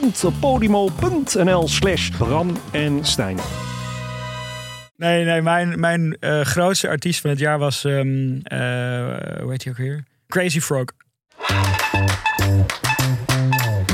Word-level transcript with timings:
www.podimo.nl 0.00 1.68
slash 1.68 2.10
Bram 2.10 2.56
en 2.70 3.04
Stijn. 3.04 3.38
Nee, 4.96 5.24
nee, 5.24 5.42
mijn, 5.42 5.80
mijn 5.80 6.16
eh, 6.20 6.40
grootste 6.40 6.88
artiest 6.88 7.20
van 7.20 7.30
het 7.30 7.38
jaar 7.38 7.58
was, 7.58 7.84
ehm 7.84 8.36
eh, 8.42 8.58
hoe 9.40 9.50
heet 9.50 9.64
hij 9.64 9.72
ook 9.72 9.78
weer? 9.78 10.04
Crazy 10.28 10.60
Frog. 10.60 10.84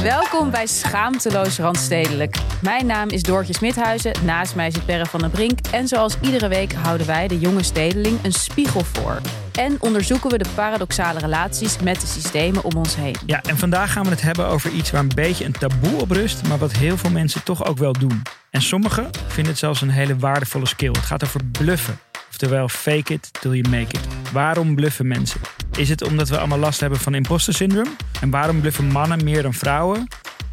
Welkom 0.02 0.50
bij 0.50 0.66
Schaamteloos 0.66 1.58
Randstedelijk. 1.58 2.36
Mijn 2.62 2.86
naam 2.86 3.08
is 3.08 3.22
Doortje 3.22 3.54
Smithuizen, 3.54 4.12
naast 4.24 4.54
mij 4.54 4.70
zit 4.70 4.86
Perre 4.86 5.06
van 5.06 5.20
den 5.20 5.30
Brink... 5.30 5.58
en 5.70 5.88
zoals 5.88 6.16
iedere 6.20 6.48
week 6.48 6.72
houden 6.72 7.06
wij 7.06 7.28
de 7.28 7.38
jonge 7.38 7.62
stedeling 7.62 8.24
een 8.24 8.32
spiegel 8.32 8.84
voor. 8.84 9.20
En 9.52 9.76
onderzoeken 9.80 10.30
we 10.30 10.38
de 10.38 10.48
paradoxale 10.54 11.18
relaties 11.18 11.78
met 11.78 12.00
de 12.00 12.06
systemen 12.06 12.64
om 12.64 12.76
ons 12.76 12.96
heen. 12.96 13.16
Ja, 13.26 13.42
en 13.42 13.58
vandaag 13.58 13.92
gaan 13.92 14.04
we 14.04 14.10
het 14.10 14.22
hebben 14.22 14.46
over 14.46 14.70
iets 14.70 14.90
waar 14.90 15.00
een 15.00 15.12
beetje 15.14 15.44
een 15.44 15.52
taboe 15.52 16.00
op 16.00 16.10
rust... 16.10 16.48
maar 16.48 16.58
wat 16.58 16.72
heel 16.72 16.96
veel 16.96 17.10
mensen 17.10 17.42
toch 17.42 17.64
ook 17.64 17.78
wel 17.78 17.92
doen. 17.92 18.22
En 18.50 18.62
sommigen 18.62 19.10
vinden 19.26 19.52
het 19.52 19.60
zelfs 19.60 19.80
een 19.80 19.90
hele 19.90 20.16
waardevolle 20.16 20.66
skill. 20.66 20.90
Het 20.90 20.98
gaat 20.98 21.24
over 21.24 21.40
bluffen. 21.44 21.98
Oftewel 22.28 22.68
fake 22.68 23.12
it 23.12 23.30
till 23.40 23.52
you 23.52 23.68
make 23.68 23.96
it. 23.96 24.32
Waarom 24.32 24.74
bluffen 24.74 25.06
mensen? 25.06 25.40
Is 25.76 25.88
het 25.88 26.02
omdat 26.02 26.28
we 26.28 26.38
allemaal 26.38 26.58
last 26.58 26.80
hebben 26.80 26.98
van 26.98 27.14
imposter 27.14 27.54
syndrome? 27.54 27.90
En 28.20 28.30
waarom 28.30 28.60
bluffen 28.60 28.84
mannen 28.84 29.24
meer 29.24 29.42
dan 29.42 29.54
vrouwen? 29.54 30.06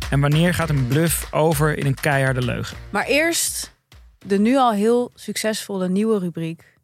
En 0.09 0.19
wanneer 0.19 0.53
gaat 0.53 0.69
een 0.69 0.87
bluff 0.87 1.33
over 1.33 1.77
in 1.77 1.85
een 1.85 1.93
keiharde 1.93 2.45
leugen? 2.45 2.77
Maar 2.89 3.05
eerst 3.05 3.75
de 4.17 4.39
nu 4.39 4.57
al 4.57 4.71
heel 4.71 5.11
succesvolle 5.13 5.89
nieuwe 5.89 6.19
rubriek. 6.19 6.75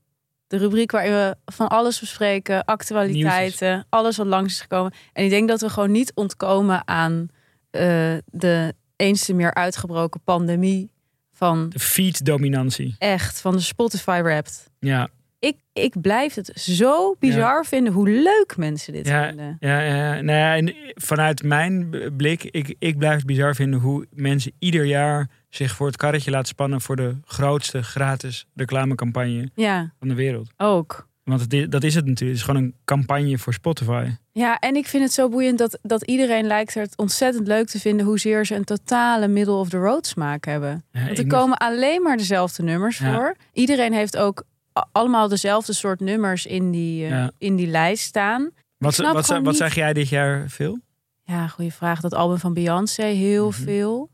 De 0.47 0.57
rubriek 0.57 0.91
waarin 0.91 1.11
we 1.11 1.35
van 1.45 1.67
alles 1.67 1.99
bespreken, 1.99 2.65
actualiteiten, 2.65 3.85
alles 3.89 4.17
wat 4.17 4.27
langs 4.27 4.53
is 4.53 4.61
gekomen. 4.61 4.93
En 5.13 5.23
ik 5.23 5.29
denk 5.29 5.47
dat 5.47 5.61
we 5.61 5.69
gewoon 5.69 5.91
niet 5.91 6.11
ontkomen 6.13 6.87
aan 6.87 7.27
eh, 7.69 7.81
de 8.25 8.73
eens 8.95 9.25
te 9.25 9.33
meer 9.33 9.53
uitgebroken 9.53 10.21
pandemie 10.23 10.91
van 11.31 11.69
De 11.69 11.79
feed-dominantie. 11.79 12.95
echt, 12.97 13.41
van 13.41 13.55
de 13.55 13.61
Spotify 13.61 14.21
Wrapped. 14.21 14.69
Ja, 14.79 15.09
Ik, 15.43 15.57
ik 15.73 16.01
blijf 16.01 16.33
het 16.33 16.51
zo 16.53 17.15
bizar 17.19 17.65
vinden 17.65 17.93
hoe 17.93 18.09
leuk 18.09 18.53
mensen 18.57 18.93
dit 18.93 19.07
Ja, 19.07 19.27
vinden. 19.27 19.57
ja, 19.59 19.79
ja. 19.81 20.21
Nou 20.21 20.37
ja 20.39 20.55
en 20.55 20.73
vanuit 20.95 21.43
mijn 21.43 21.89
blik, 22.17 22.43
ik, 22.43 22.75
ik 22.79 22.97
blijf 22.97 23.15
het 23.17 23.25
bizar 23.25 23.55
vinden 23.55 23.79
hoe 23.79 24.05
mensen 24.11 24.51
ieder 24.59 24.85
jaar 24.85 25.29
zich 25.49 25.75
voor 25.75 25.87
het 25.87 25.97
karretje 25.97 26.31
laten 26.31 26.47
spannen 26.47 26.81
voor 26.81 26.95
de 26.95 27.15
grootste 27.25 27.83
gratis 27.83 28.45
reclamecampagne 28.55 29.49
Ja, 29.55 29.93
van 29.99 30.07
de 30.07 30.13
wereld. 30.13 30.49
ook. 30.57 31.07
Want 31.23 31.41
het 31.51 31.71
dat 31.71 31.83
is 31.83 31.95
het 31.95 32.05
natuurlijk. 32.05 32.39
Het 32.39 32.47
is 32.49 32.53
gewoon 32.55 32.63
een 32.63 32.75
campagne 32.85 33.37
voor 33.37 33.53
Spotify. 33.53 34.07
Ja, 34.31 34.59
en 34.59 34.75
ik 34.75 34.87
vind 34.87 35.03
het 35.03 35.13
zo 35.13 35.29
boeiend 35.29 35.57
dat, 35.57 35.79
dat 35.81 36.03
iedereen 36.05 36.45
lijkt 36.45 36.73
het 36.73 36.97
ontzettend 36.97 37.47
leuk 37.47 37.67
te 37.67 37.79
vinden 37.79 38.05
hoezeer 38.05 38.45
ze 38.45 38.55
een 38.55 38.63
totale 38.63 39.27
middle 39.27 39.53
of 39.53 39.69
the 39.69 39.77
road 39.77 40.07
smaak 40.07 40.45
hebben. 40.45 40.83
Ja, 40.91 40.99
Want 40.99 41.11
ik 41.11 41.17
er 41.17 41.23
moet- 41.23 41.33
komen 41.33 41.57
alleen 41.57 42.01
maar 42.01 42.17
dezelfde 42.17 42.63
nummers 42.63 42.97
Ja. 42.97 43.13
voor. 43.15 43.35
Iedereen 43.53 43.93
heeft 43.93 44.17
ook 44.17 44.43
allemaal 44.91 45.27
dezelfde 45.27 45.73
soort 45.73 45.99
nummers 45.99 46.45
in 46.45 46.71
die, 46.71 47.03
eh, 47.03 47.09
Ja. 47.09 47.31
in 47.37 47.55
die 47.55 47.67
lijst 47.67 48.03
staan. 48.03 48.41
Wat, 48.77 48.95
wat, 48.95 49.25
gewoon 49.25 49.43
wat 49.43 49.51
niet- 49.53 49.61
zag 49.61 49.75
jij 49.75 49.93
dit 49.93 50.09
jaar 50.09 50.49
veel? 50.49 50.79
Ja, 51.23 51.47
goede 51.47 51.71
vraag. 51.71 52.01
Dat 52.01 52.13
album 52.13 52.37
van 52.37 52.53
Beyoncé, 52.53 53.03
heel 53.03 53.49
Mhm. 53.49 53.61
veel. 53.61 54.09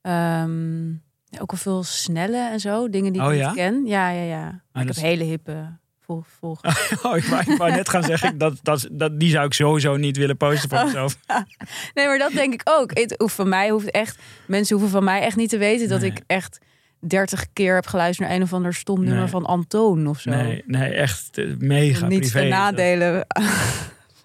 Ehm, 0.00 0.92
ook 1.40 1.50
al 1.50 1.56
veel 1.56 1.82
snelle 1.82 2.48
en 2.50 2.60
zo. 2.60 2.88
Dingen 2.90 3.12
die 3.12 3.22
ik 3.22 3.28
Oh, 3.28 3.34
niet 3.34 3.52
ken. 3.54 3.86
Ja, 3.86 4.10
ja, 4.10 4.22
ja. 4.22 4.62
Dat 4.72 4.82
ik 4.82 4.88
is- 4.88 4.96
heb 4.96 5.04
hele 5.04 5.24
hippe 5.24 5.78
vol, 6.06 6.24
Oh, 7.02 7.16
ik 7.16 7.24
wou, 7.24 7.42
ik 7.50 7.58
wou 7.58 7.70
net 7.70 7.88
gaan 7.88 8.02
zeggen, 8.02 8.38
dat, 8.44 8.58
dat, 8.62 8.88
dat, 8.92 9.20
die 9.20 9.30
zou 9.30 9.46
ik 9.46 9.52
sowieso 9.52 9.96
niet 9.96 10.16
willen 10.16 10.36
posten 10.36 10.70
Oh. 10.70 10.76
voor 10.78 10.86
mezelf. 10.86 11.18
Nee, 11.94 12.06
maar 12.06 12.18
dat 12.18 12.32
denk 12.32 12.52
ik 12.52 12.60
ook. 12.64 12.98
Het 12.98 13.14
hoeft 13.18 13.34
van 13.34 13.48
mij 13.48 13.70
hoeft 13.70 13.90
echt. 13.90 14.18
Mensen 14.46 14.74
hoeven 14.76 14.92
van 14.94 15.04
mij 15.04 15.20
echt 15.20 15.36
niet 15.36 15.48
te 15.48 15.58
weten 15.58 15.88
dat 15.88 16.00
Nee. 16.00 16.10
ik 16.10 16.20
echt 16.26 16.58
30 17.00 17.44
keer 17.52 17.74
heb 17.74 17.86
geluisterd 17.86 18.28
naar 18.28 18.36
een 18.36 18.42
of 18.42 18.52
ander 18.52 18.74
stom 18.74 18.98
nummer 19.00 19.18
Nee. 19.20 19.28
van 19.28 19.44
Antoon 19.44 20.06
of 20.06 20.20
zo. 20.20 20.30
Nee, 20.30 20.62
nee 20.66 20.90
echt 20.94 21.38
eh, 21.38 21.44
mega 21.58 22.06
niet 22.06 22.20
privé. 22.20 22.40
dat. 22.40 22.48
nadelen. 22.48 23.26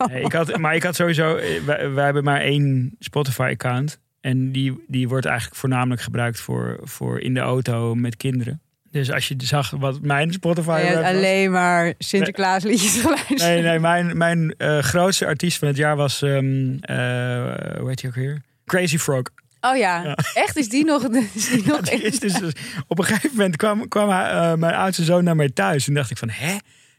Nee, 0.08 0.24
ik 0.24 0.32
had, 0.34 0.58
maar 0.58 0.76
ik 0.76 0.84
had 0.84 0.96
sowieso, 0.96 1.36
eh, 1.36 1.62
wij, 1.66 1.90
wij 1.92 2.04
hebben 2.06 2.24
maar 2.24 2.42
één 2.42 2.96
Spotify-account. 3.00 4.00
En 4.22 4.52
die, 4.52 4.84
die 4.88 5.08
wordt 5.08 5.26
eigenlijk 5.26 5.56
voornamelijk 5.60 6.02
gebruikt 6.02 6.40
voor, 6.40 6.80
voor 6.84 7.20
in 7.20 7.34
de 7.34 7.40
auto 7.40 7.96
met 7.96 8.18
kinderen. 8.18 8.62
Dus 8.92 9.12
als 9.12 9.28
je 9.28 9.36
zag 9.38 9.70
wat 9.70 10.02
mijn 10.02 10.32
Spotify 10.34 10.94
was- 10.96 11.04
alleen 11.06 11.52
maar 11.52 11.94
Sinterklaas 11.98 12.64
liedjes 12.64 13.02
geluisterd. 13.02 13.40
Nee, 13.40 13.62
nee, 13.62 13.80
mijn, 13.80 14.18
mijn 14.18 14.54
eh, 14.58 14.80
grootste 14.80 15.26
artiest 15.26 15.58
van 15.60 15.68
het 15.68 15.78
jaar 15.78 15.96
was, 15.96 16.22
ehm 16.22 16.74
eh, 16.82 16.98
hoe 17.80 17.88
heet 17.90 18.02
hij 18.02 18.10
ook 18.10 18.16
weer? 18.16 18.42
Crazy 18.66 18.98
Frog. 18.98 19.22
Oh 19.62 19.78
ja. 19.78 20.04
Ja. 20.04 20.18
echt 20.34 20.58
is 20.58 20.70
die 20.70 20.86
nog. 20.86 21.04
Is 21.34 21.50
die 21.50 21.66
nog 21.66 21.82
Die 21.82 22.02
is 22.02 22.20
dus, 22.20 22.34
op 22.88 23.00
een 23.00 23.06
gegeven 23.06 23.36
moment 23.38 23.56
kwam, 23.56 23.88
kwam 23.88 24.10
eh, 24.10 24.54
mijn 24.54 24.74
oudste 24.76 25.04
zoon 25.04 25.24
naar 25.24 25.36
mij 25.36 25.50
thuis. 25.50 25.88
En 25.88 25.94
dacht 25.94 26.12
ik 26.12 26.18
van, 26.18 26.30
hè? 26.30 26.56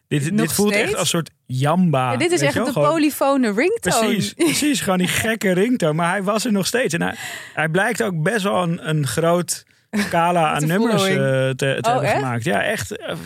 Dit, 0.09 0.37
dit 0.39 0.53
voelt 0.53 0.73
steeds? 0.73 0.83
echt 0.85 0.93
als 0.93 1.01
een 1.01 1.07
soort 1.07 1.31
jamba. 1.47 2.13
Ja, 2.13 2.19
dit 2.19 2.31
is 2.33 2.41
echt 2.41 2.55
de 2.55 2.73
polyfone 2.73 3.53
ringtone. 3.53 4.07
Precies, 4.07 4.33
precies, 4.45 4.81
gewoon 4.81 4.99
die 4.99 5.09
gekke 5.09 5.53
ringtone. 5.53 5.93
Maar 5.93 6.11
hij 6.11 6.23
was 6.23 6.45
er 6.45 6.53
nog 6.53 6.67
steeds. 6.67 6.95
En 6.95 7.03
hij, 7.03 7.15
hij 7.55 7.69
blijkt 7.69 8.03
ook 8.03 8.23
best 8.23 8.43
wel 8.43 8.63
een, 8.63 8.89
een 8.89 9.07
groot 9.07 9.65
scala 9.91 10.51
aan 10.55 10.67
nummers 10.67 11.03
eh, 11.03 11.17
te, 11.17 11.55
te 11.57 11.79
Oh, 11.81 11.85
hebben 11.93 12.03
echt? 12.03 12.15
gemaakt. 12.15 12.45
Ja, 12.45 12.63
echt. 12.63 12.97
eh, 12.97 13.17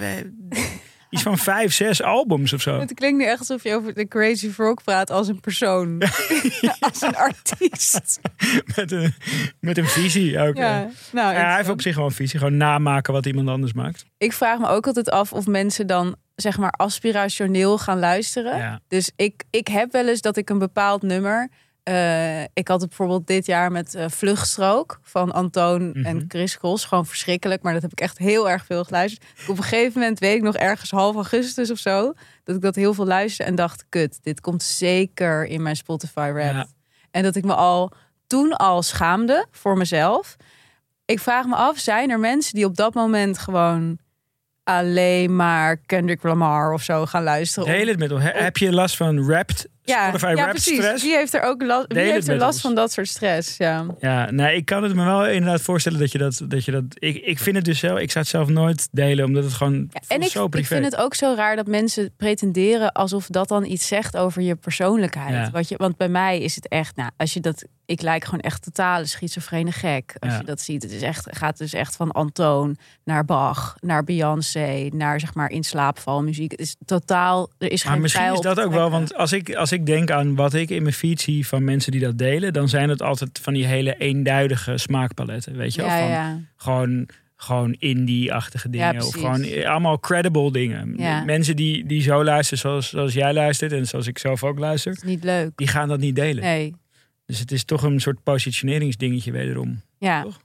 iets 1.16 1.25
van 1.25 1.38
vijf, 1.38 1.72
zes 1.72 2.03
albums 2.03 2.53
of 2.53 2.60
zo. 2.60 2.78
Het 2.81 2.94
klinkt 2.94 3.19
nu 3.19 3.25
echt 3.25 3.38
alsof 3.38 3.62
je 3.62 3.75
over 3.75 3.94
de 3.94 4.09
Crazy 4.09 4.50
Frog 4.50 4.82
praat 4.84 5.10
als 5.10 5.28
een 5.28 5.41
persoon. 5.41 6.03
als 6.81 7.03
een 7.03 7.16
artiest. 7.16 8.21
Met 8.77 8.93
een, 8.93 9.15
met 9.60 9.78
een 9.78 9.87
visie 9.87 10.38
ook. 10.41 10.56
Ja, 10.56 10.78
Ja. 10.78 10.91
nou, 11.12 11.34
Ja, 11.34 11.47
hij 11.47 11.56
heeft 11.56 11.69
op 11.69 11.82
zich 11.82 11.94
gewoon 11.94 12.09
een 12.09 12.15
visie. 12.15 12.38
Gewoon 12.38 12.56
namaken 12.56 13.12
wat 13.12 13.27
iemand 13.27 13.49
anders 13.49 13.72
maakt. 13.72 14.04
Ik 14.19 14.32
vraag 14.32 14.59
me 14.59 14.66
ook 14.66 14.87
altijd 14.87 15.10
af 15.10 15.32
of 15.32 15.47
mensen 15.47 15.87
dan 15.87 16.16
zeg 16.34 16.59
maar 16.59 16.71
aspirationeel 16.71 17.78
gaan 17.78 17.98
luisteren. 17.98 18.83
Dus 18.88 19.10
ik, 19.16 19.44
ik 19.50 19.69
heb 19.69 19.93
wel 19.93 20.09
eens 20.09 20.21
dat 20.21 20.37
ik 20.37 20.50
een 20.50 20.59
bepaald 20.59 21.03
nummer. 21.03 21.48
Eh, 21.87 22.43
ik 22.43 22.69
had 22.69 22.81
het 22.81 22.89
bijvoorbeeld 22.89 23.27
dit 23.27 23.47
jaar 23.47 23.73
met 23.73 23.95
eh, 23.95 24.05
Vluchtstrook 24.09 24.99
van 25.03 25.33
Antoon 25.33 25.89
Mhm. 25.89 26.05
en 26.05 26.25
Chris 26.29 26.59
Cross. 26.59 26.85
Gewoon 26.85 27.07
verschrikkelijk, 27.07 27.63
maar 27.63 27.73
dat 27.73 27.83
heb 27.83 27.93
ik 27.93 28.01
echt 28.01 28.19
heel 28.19 28.51
erg 28.51 28.65
veel 28.65 28.85
geluisterd. 28.85 29.25
Op 29.49 29.57
een 29.57 29.63
gegeven 29.63 30.01
moment, 30.01 30.19
weet 30.19 30.37
ik 30.37 30.43
nog, 30.43 30.55
ergens 30.57 30.91
half 30.91 31.15
augustus 31.15 31.71
of 31.71 31.78
zo, 31.78 32.13
dat 32.45 32.57
ik 32.57 32.63
dat 32.63 32.75
heel 32.75 32.95
veel 32.95 33.07
luisterde 33.07 33.51
en 33.51 33.57
dacht: 33.57 33.84
kut, 33.89 34.19
dit 34.22 34.41
komt 34.41 34.63
zeker 34.63 35.45
in 35.47 35.63
mijn 35.63 35.77
Spotify 35.77 36.31
rap. 36.34 36.53
Ja. 36.55 36.66
En 37.10 37.22
dat 37.22 37.37
ik 37.37 37.45
me 37.45 37.55
al 37.55 37.93
toen 38.27 38.53
al 38.53 38.83
schaamde 38.83 39.47
voor 39.51 39.77
mezelf. 39.77 40.37
Ik 41.05 41.21
vraag 41.21 41.47
me 41.47 41.55
af, 41.55 41.78
zijn 41.78 42.10
er 42.10 42.21
mensen 42.21 42.55
die 42.55 42.65
op 42.65 42.77
dat 42.77 42.95
moment 42.95 43.39
gewoon 43.39 43.99
alleen 44.65 45.37
maar 45.37 45.77
Kendrick 45.77 46.22
Lamar 46.22 46.72
of 46.72 46.83
zo 46.83 47.07
gaan 47.07 47.22
luisteren? 47.22 47.69
Deel 47.72 47.87
het 47.87 47.99
met 47.99 48.10
hem. 48.10 48.19
He- 48.19 48.43
Heb 48.43 48.57
je 48.57 48.72
last 48.72 48.97
van 48.97 49.27
Wrapped 49.27 49.69
Ja, 49.86 50.09
Spotify 50.09 50.33
ja 50.36 50.44
rap 50.44 50.56
stress. 50.56 51.03
Heeft 51.03 51.34
er 51.34 51.42
ook 51.42 51.62
last, 51.62 51.92
wie 51.92 52.03
heeft 52.03 52.28
er 52.28 52.36
last 52.36 52.53
ons. 52.53 52.60
van 52.60 52.74
dat 52.74 52.92
soort 52.92 53.09
stress? 53.09 53.56
Ja. 53.56 53.86
Ja, 54.00 54.30
nee, 54.30 54.56
ik 54.56 54.65
kan 54.65 54.83
het 54.83 54.94
me 54.94 55.04
wel 55.04 55.27
inderdaad 55.27 55.60
voorstellen 55.60 55.98
dat 55.98 56.12
je 56.12 56.18
dat. 56.18 56.41
Dat 56.44 56.65
je 56.65 56.72
dat 56.72 56.84
ik, 56.94 57.16
ik 57.16 57.38
vind 57.38 57.56
het 57.56 57.65
dus 57.65 57.78
zelf. 57.78 57.98
Ik 57.98 58.10
zou 58.10 58.24
het 58.24 58.33
zelf 58.33 58.48
nooit 58.48 58.88
delen, 58.91 59.24
omdat 59.24 59.44
het 59.44 59.53
gewoon. 59.53 59.88
Ja, 59.92 60.00
en 60.09 60.22
ik, 60.22 60.30
zo 60.30 60.48
ik 60.50 60.66
vind 60.66 60.84
het 60.84 60.97
ook 60.97 61.15
zo 61.15 61.34
raar 61.36 61.56
dat 61.56 61.66
mensen 61.66 62.12
pretenderen 62.16 62.92
alsof 62.92 63.27
dat 63.27 63.48
dan 63.48 63.65
iets 63.65 63.86
zegt 63.86 64.16
over 64.16 64.42
je 64.42 64.54
persoonlijkheid. 64.54 65.33
Ja. 65.33 65.50
Wat 65.50 65.68
je, 65.68 65.77
want 65.77 65.97
bij 65.97 66.09
mij 66.09 66.41
is 66.41 66.54
het 66.54 66.68
echt, 66.68 66.97
nou, 66.97 67.10
als 67.16 67.33
je 67.33 67.41
dat, 67.41 67.65
ik 67.86 68.03
lijk 68.03 68.24
gewoon 68.24 68.41
echt 68.41 68.62
totale 68.62 69.06
schizofrene 69.06 69.72
gek. 69.72 70.15
Als 70.18 70.36
je 70.36 70.44
dat 70.44 70.60
ziet, 70.60 70.83
het 70.83 70.92
is 70.92 71.03
echt, 71.03 71.27
gaat 71.30 71.59
dus 71.59 71.72
echt 71.72 71.97
van 71.97 72.12
Antoon 72.12 72.77
naar 73.04 73.24
Bach, 73.24 73.77
naar 73.80 74.04
Beyoncé, 74.04 74.88
naar 74.92 75.21
zeg 75.21 75.34
maar 75.34 75.50
in 75.50 75.65
slaapvalmuziek. 75.65 76.50
Het 76.50 76.60
is 76.60 76.77
totaal, 76.84 77.50
er 77.59 77.71
is 77.71 77.84
Maar 77.84 77.92
geen 77.92 78.03
misschien 78.03 78.33
is 78.33 78.41
dat 78.41 78.60
ook 78.60 78.72
wel, 78.72 78.91
want 78.91 79.15
als 79.15 79.33
ik, 79.33 79.54
als 79.54 79.72
ik 79.72 79.76
denk 79.84 80.11
aan 80.11 80.34
wat 80.34 80.55
ik 80.55 80.71
in 80.71 80.83
mijn 80.83 80.95
feed 80.95 81.21
zie 81.21 81.47
van 81.47 81.65
mensen 81.65 81.93
die 81.93 82.01
dat 82.01 82.19
delen, 82.19 82.53
dan 82.53 82.69
zijn 82.69 82.89
het 82.89 83.03
altijd 83.03 83.39
van 83.43 83.55
die 83.55 83.67
hele 83.67 83.97
eenduidige 83.97 84.78
smaakpaletten. 84.78 85.57
Weet 85.57 85.75
je 85.75 85.81
wel? 85.83 85.91
ja, 85.91 85.99
Van 85.99 86.09
ja. 86.09 86.41
Gewoon, 86.57 87.09
gewoon 87.37 87.73
indie-achtige 87.78 88.71
dingen. 88.71 89.03
of 89.07 89.13
gewoon 89.15 89.43
eh, 89.43 89.69
allemaal 89.69 90.01
credible 90.01 90.53
dingen. 90.53 90.95
Ja. 90.97 91.25
Mensen 91.25 91.57
die, 91.57 91.87
die 91.87 92.03
zo 92.03 92.25
luisteren 92.25 92.59
zoals, 92.59 92.89
zoals 92.89 93.13
jij 93.13 93.33
luistert 93.33 93.73
en 93.73 93.87
zoals 93.87 94.07
ik 94.07 94.19
zelf 94.19 94.45
ook 94.45 94.59
luister, 94.59 94.93
is 94.93 95.03
niet 95.03 95.25
leuk. 95.25 95.51
die 95.57 95.69
gaan 95.69 95.89
dat 95.89 96.01
niet 96.01 96.17
delen. 96.17 96.45
Nee. 96.45 96.75
Dus 97.27 97.39
het 97.39 97.53
is 97.53 97.65
toch 97.65 97.83
een 97.83 98.01
soort 98.01 98.22
positioneringsdingetje 98.22 99.33
wederom. 99.33 99.81
Ja. 99.99 100.22
Toch? 100.22 100.41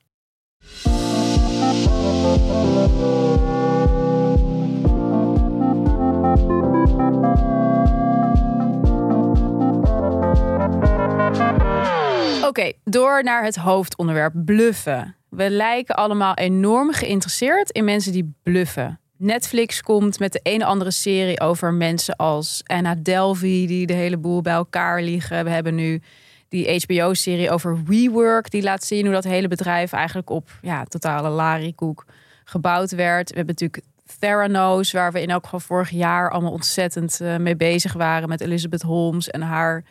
Oké, 12.52 12.72
door 12.84 13.24
naar 13.24 13.44
het 13.44 13.56
hoofdonderwerp 13.56 14.34
bluffen. 14.46 15.16
We 15.30 15.50
lijken 15.50 15.96
allemaal 15.96 16.34
enorm 16.34 16.94
geïnteresseerd 16.94 17.72
in 17.72 17.84
mensen 17.84 18.12
die 18.12 18.34
bluffen. 18.44 19.00
Netflix 19.18 19.82
komt 19.82 20.20
met 20.20 20.34
de 20.34 20.40
een 20.44 20.64
andere 20.64 20.92
serie 20.92 21.40
over 21.40 21.74
mensen 21.74 22.16
als 22.16 22.62
Anna 22.66 22.96
Delvey, 22.96 23.66
die 23.68 23.86
de 23.86 23.94
hele 23.94 24.18
boel 24.18 24.42
bij 24.42 24.54
elkaar 24.54 25.02
liegen. 25.02 25.44
We 25.44 25.50
hebben 25.50 25.76
nu 25.76 26.02
die 26.50 26.84
HBO-serie 26.86 27.52
over 27.52 27.84
WeWork, 27.86 28.50
die 28.50 28.64
laat 28.64 28.84
zien 28.84 29.06
hoe 29.06 29.14
dat 29.14 29.24
hele 29.24 29.48
bedrijf 29.48 29.94
eigenlijk 29.94 30.30
op 30.30 30.50
ja, 30.62 30.84
totale 30.84 31.30
larikoek 31.30 32.06
gebouwd 32.44 32.92
werd. 32.92 33.30
We 33.30 33.36
hebben 33.36 33.56
natuurlijk 33.60 33.86
Theranos, 34.20 34.92
waar 34.92 35.12
we 35.12 35.22
in 35.22 35.30
elk 35.30 35.44
geval 35.44 35.60
vorig 35.60 35.90
jaar 35.90 36.32
allemaal 36.32 36.52
ontzettend 36.52 37.22
eh, 37.22 37.38
mee 37.38 37.56
bezig 37.56 37.94
waren 37.94 38.30
met 38.30 38.42
Elizabeth 38.42 38.82
Holmes 38.82 39.30
en 39.30 39.42
haar 39.42 39.84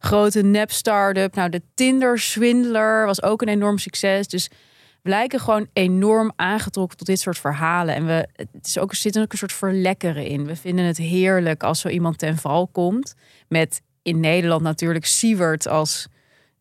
grote 0.00 0.42
nep-startup. 0.42 1.34
Nou, 1.34 1.48
de 1.48 1.62
Tinder-swindler 1.74 3.06
was 3.06 3.22
ook 3.22 3.42
een 3.42 3.48
enorm 3.48 3.78
succes. 3.78 4.28
Dus 4.28 4.48
we 5.02 5.10
lijken 5.10 5.40
gewoon 5.40 5.68
enorm 5.72 6.32
aangetrokken 6.36 6.98
tot 6.98 7.06
dit 7.06 7.20
soort 7.20 7.38
verhalen. 7.38 7.94
En 7.94 8.06
we, 8.06 8.28
het 8.32 8.66
is 8.66 8.78
ook, 8.78 8.90
er 8.90 8.96
zit 8.96 9.18
ook 9.18 9.32
een 9.32 9.38
soort 9.38 9.52
verlekkeren 9.52 10.26
in. 10.26 10.46
We 10.46 10.56
vinden 10.56 10.84
het 10.84 10.96
heerlijk 10.96 11.62
als 11.62 11.80
zo 11.80 11.88
iemand 11.88 12.18
ten 12.18 12.36
val 12.36 12.66
komt. 12.66 13.14
Met 13.48 13.82
in 14.02 14.20
Nederland 14.20 14.62
natuurlijk 14.62 15.06
Siewert 15.06 15.68
als 15.68 16.06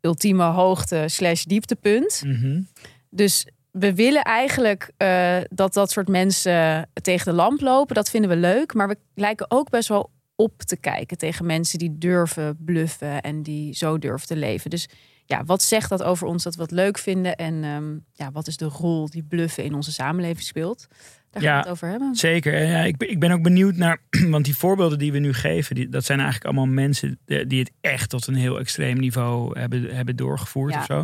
ultieme 0.02 0.44
hoogte 0.44 1.04
slash 1.08 1.44
dieptepunt. 1.44 2.22
Mhm. 2.26 2.62
Dus 3.10 3.48
we 3.72 3.96
willen 3.96 4.24
eigenlijk 4.24 4.92
eh, 4.98 5.38
dat 5.50 5.74
dat 5.74 5.92
soort 5.92 6.08
mensen 6.08 6.90
tegen 7.02 7.26
de 7.26 7.34
lamp 7.34 7.62
lopen. 7.62 7.96
Dat 7.96 8.10
vinden 8.10 8.30
we 8.30 8.36
leuk. 8.36 8.74
Maar 8.74 8.88
we 8.88 8.98
lijken 9.16 9.52
ook 9.52 9.70
best 9.70 9.88
wel 9.88 10.10
op 10.40 10.62
te 10.62 10.78
kijken 10.78 11.18
tegen 11.18 11.46
mensen 11.46 11.80
die 11.80 11.98
durven 11.98 12.58
bluffen 12.66 13.22
en 13.22 13.44
die 13.44 13.74
zo 13.74 13.98
durven 13.98 14.28
te 14.28 14.36
leven. 14.36 14.70
Dus 14.70 14.88
ja, 15.26 15.44
wat 15.44 15.62
zegt 15.62 15.90
dat 15.90 16.04
over 16.04 16.28
ons 16.28 16.44
dat 16.44 16.56
we 16.56 16.62
het 16.62 16.72
leuk 16.72 16.98
vinden? 16.98 17.36
En 17.36 17.64
ehm, 17.64 17.98
ja, 18.14 18.32
wat 18.32 18.48
is 18.48 18.58
de 18.58 18.66
rol 18.66 19.10
die 19.10 19.24
bluffen 19.24 19.64
in 19.64 19.74
onze 19.74 19.92
samenleving 19.92 20.42
speelt? 20.42 20.88
Daar 21.32 21.42
gaan 21.42 21.52
Ja. 21.52 21.58
we 21.58 21.64
het 21.64 21.72
over 21.72 21.88
hebben. 21.88 22.16
Zeker. 22.16 22.54
En 22.54 22.68
ja, 22.68 22.84
ik, 22.84 22.98
ben, 22.98 23.10
ik 23.12 23.20
ben 23.20 23.32
ook 23.32 23.42
benieuwd 23.44 23.76
naar, 23.76 24.02
want 24.34 24.46
die 24.46 24.56
voorbeelden 24.58 24.98
die 25.00 25.12
we 25.12 25.20
nu 25.20 25.34
geven, 25.34 25.76
die, 25.76 25.90
dat 25.90 26.06
zijn 26.06 26.20
eigenlijk 26.20 26.48
allemaal 26.48 26.74
mensen 26.74 27.20
die 27.26 27.60
het 27.60 27.72
echt 27.82 28.10
tot 28.10 28.28
een 28.28 28.36
heel 28.36 28.60
extreem 28.60 29.00
niveau 29.00 29.60
hebben, 29.60 29.96
hebben 29.96 30.16
doorgevoerd 30.16 30.74
Ja. 30.74 30.80
of 30.80 30.86
zo. 30.86 31.04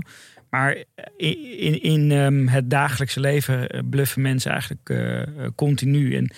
Maar 0.49 0.83
in, 1.17 1.57
in, 1.59 1.81
in 1.81 2.11
ehm, 2.11 2.47
het 2.47 2.69
dagelijkse 2.69 3.19
leven 3.19 3.69
eh, 3.69 3.79
bluffen 3.89 4.21
mensen 4.21 4.51
eigenlijk 4.51 4.89
eh, 4.89 5.21
eh, 5.21 5.27
continu. 5.55 6.15
En 6.15 6.33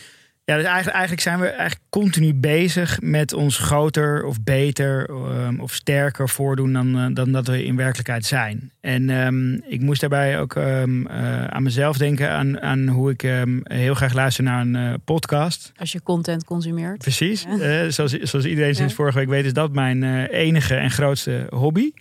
ja, 0.49 0.55
dus 0.55 0.65
eigenlijk, 0.65 0.95
eigenlijk 0.95 1.21
zijn 1.21 1.39
we 1.39 1.47
eigenlijk 1.47 1.81
continu 1.89 2.33
bezig 2.33 3.01
met 3.01 3.33
ons 3.33 3.57
groter 3.57 4.25
of 4.25 4.43
beter 4.43 5.09
ehm, 5.09 5.59
of 5.59 5.73
sterker 5.73 6.29
voordoen 6.29 6.73
dan, 6.73 6.97
eh, 6.97 7.05
dan 7.13 7.31
dat 7.31 7.47
we 7.47 7.63
in 7.65 7.75
werkelijkheid 7.75 8.25
zijn. 8.25 8.71
En 8.81 9.09
ehm, 9.09 9.53
ik 9.53 9.81
moest 9.81 9.99
daarbij 10.01 10.39
ook 10.39 10.55
ehm, 10.55 11.05
eh, 11.05 11.45
aan 11.45 11.63
mezelf 11.63 11.97
denken, 11.97 12.31
aan, 12.31 12.61
aan 12.61 12.87
hoe 12.87 13.11
ik 13.11 13.21
heel 13.63 13.93
graag 13.93 14.13
luister 14.13 14.43
naar 14.43 14.61
een 14.61 14.75
eh, 14.75 14.93
podcast. 15.05 15.71
Als 15.77 15.91
je 15.91 16.03
content 16.03 16.43
consumeert. 16.43 16.97
Precies. 16.97 17.45
Ja. 17.59 17.89
Zoals, 17.89 18.11
zoals 18.11 18.45
iedereen 18.45 18.75
sinds 18.75 18.91
Ja. 18.91 18.97
vorige 18.97 19.17
week 19.17 19.29
weet, 19.29 19.45
is 19.45 19.53
dat 19.53 19.71
mijn 19.73 20.03
enige 20.25 20.75
en 20.75 20.91
grootste 20.91 21.47
hobby. 21.49 21.91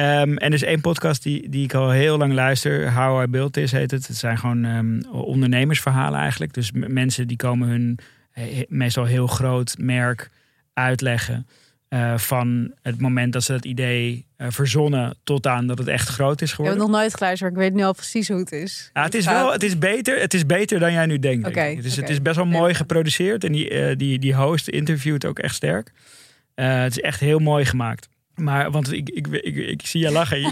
Ehm, 0.00 0.36
en 0.36 0.50
dus 0.50 0.62
één 0.62 0.80
podcast 0.80 1.22
die, 1.22 1.48
die 1.48 1.64
ik 1.64 1.74
al 1.74 1.90
heel 1.90 2.18
lang 2.18 2.32
luister, 2.32 2.92
How 2.92 3.22
I 3.22 3.26
Built 3.26 3.52
This 3.52 3.72
heet 3.72 3.90
het. 3.90 4.06
Het 4.06 4.16
zijn 4.16 4.38
gewoon 4.38 4.64
ehm, 4.64 5.00
ondernemersverhalen 5.12 6.20
eigenlijk. 6.20 6.54
Dus 6.54 6.70
mensen 6.72 7.28
die 7.28 7.36
komen 7.36 7.68
hun 7.68 7.98
meestal 8.68 9.04
heel 9.04 9.26
groot 9.26 9.74
merk 9.78 10.30
uitleggen. 10.74 11.46
eh, 11.88 12.18
van 12.18 12.72
het 12.82 13.00
moment 13.00 13.32
dat 13.32 13.42
ze 13.42 13.52
het 13.52 13.64
idee 13.64 14.26
eh, 14.36 14.46
verzonnen 14.50 15.16
tot 15.24 15.46
aan 15.46 15.66
dat 15.66 15.78
het 15.78 15.88
echt 15.88 16.08
groot 16.08 16.40
is 16.40 16.50
Ik 16.50 16.56
heb 16.56 16.56
geworden. 16.56 16.78
het 16.82 16.90
nog 16.90 17.00
nooit 17.00 17.14
geluisterd, 17.14 17.52
maar 17.52 17.62
ik 17.62 17.68
weet 17.68 17.78
nu 17.80 17.86
al 17.86 17.94
precies 17.94 18.28
hoe 18.28 18.38
het 18.38 18.52
is. 18.52 18.90
Ja, 18.92 19.02
het 19.02 19.14
is 19.14 19.24
wel, 19.24 19.52
het 19.52 19.62
is 19.62 19.78
beter, 19.78 20.20
het 20.20 20.34
is 20.34 20.46
beter 20.46 20.78
dan 20.78 20.92
jij 20.92 21.06
nu 21.06 21.18
denkt. 21.18 21.44
Dus 21.44 21.52
oké. 21.52 22.00
het 22.00 22.10
is 22.10 22.22
best 22.22 22.36
wel 22.36 22.46
mooi 22.46 22.74
geproduceerd 22.74 23.44
en 23.44 23.52
die, 23.52 23.70
eh, 23.70 23.96
die, 23.96 24.18
die 24.18 24.34
host 24.34 24.68
interviewt 24.68 25.24
ook 25.24 25.38
echt 25.38 25.54
sterk. 25.54 25.92
Het 26.54 26.96
is 26.96 27.00
echt 27.00 27.20
heel 27.20 27.38
mooi 27.38 27.64
gemaakt. 27.64 28.08
Maar, 28.34 28.70
want 28.70 28.92
ik, 28.92 29.08
ik, 29.08 29.26
ik, 29.26 29.56
ik, 29.56 29.86
zie 29.86 30.00
je 30.00 30.10
lachen. 30.10 30.40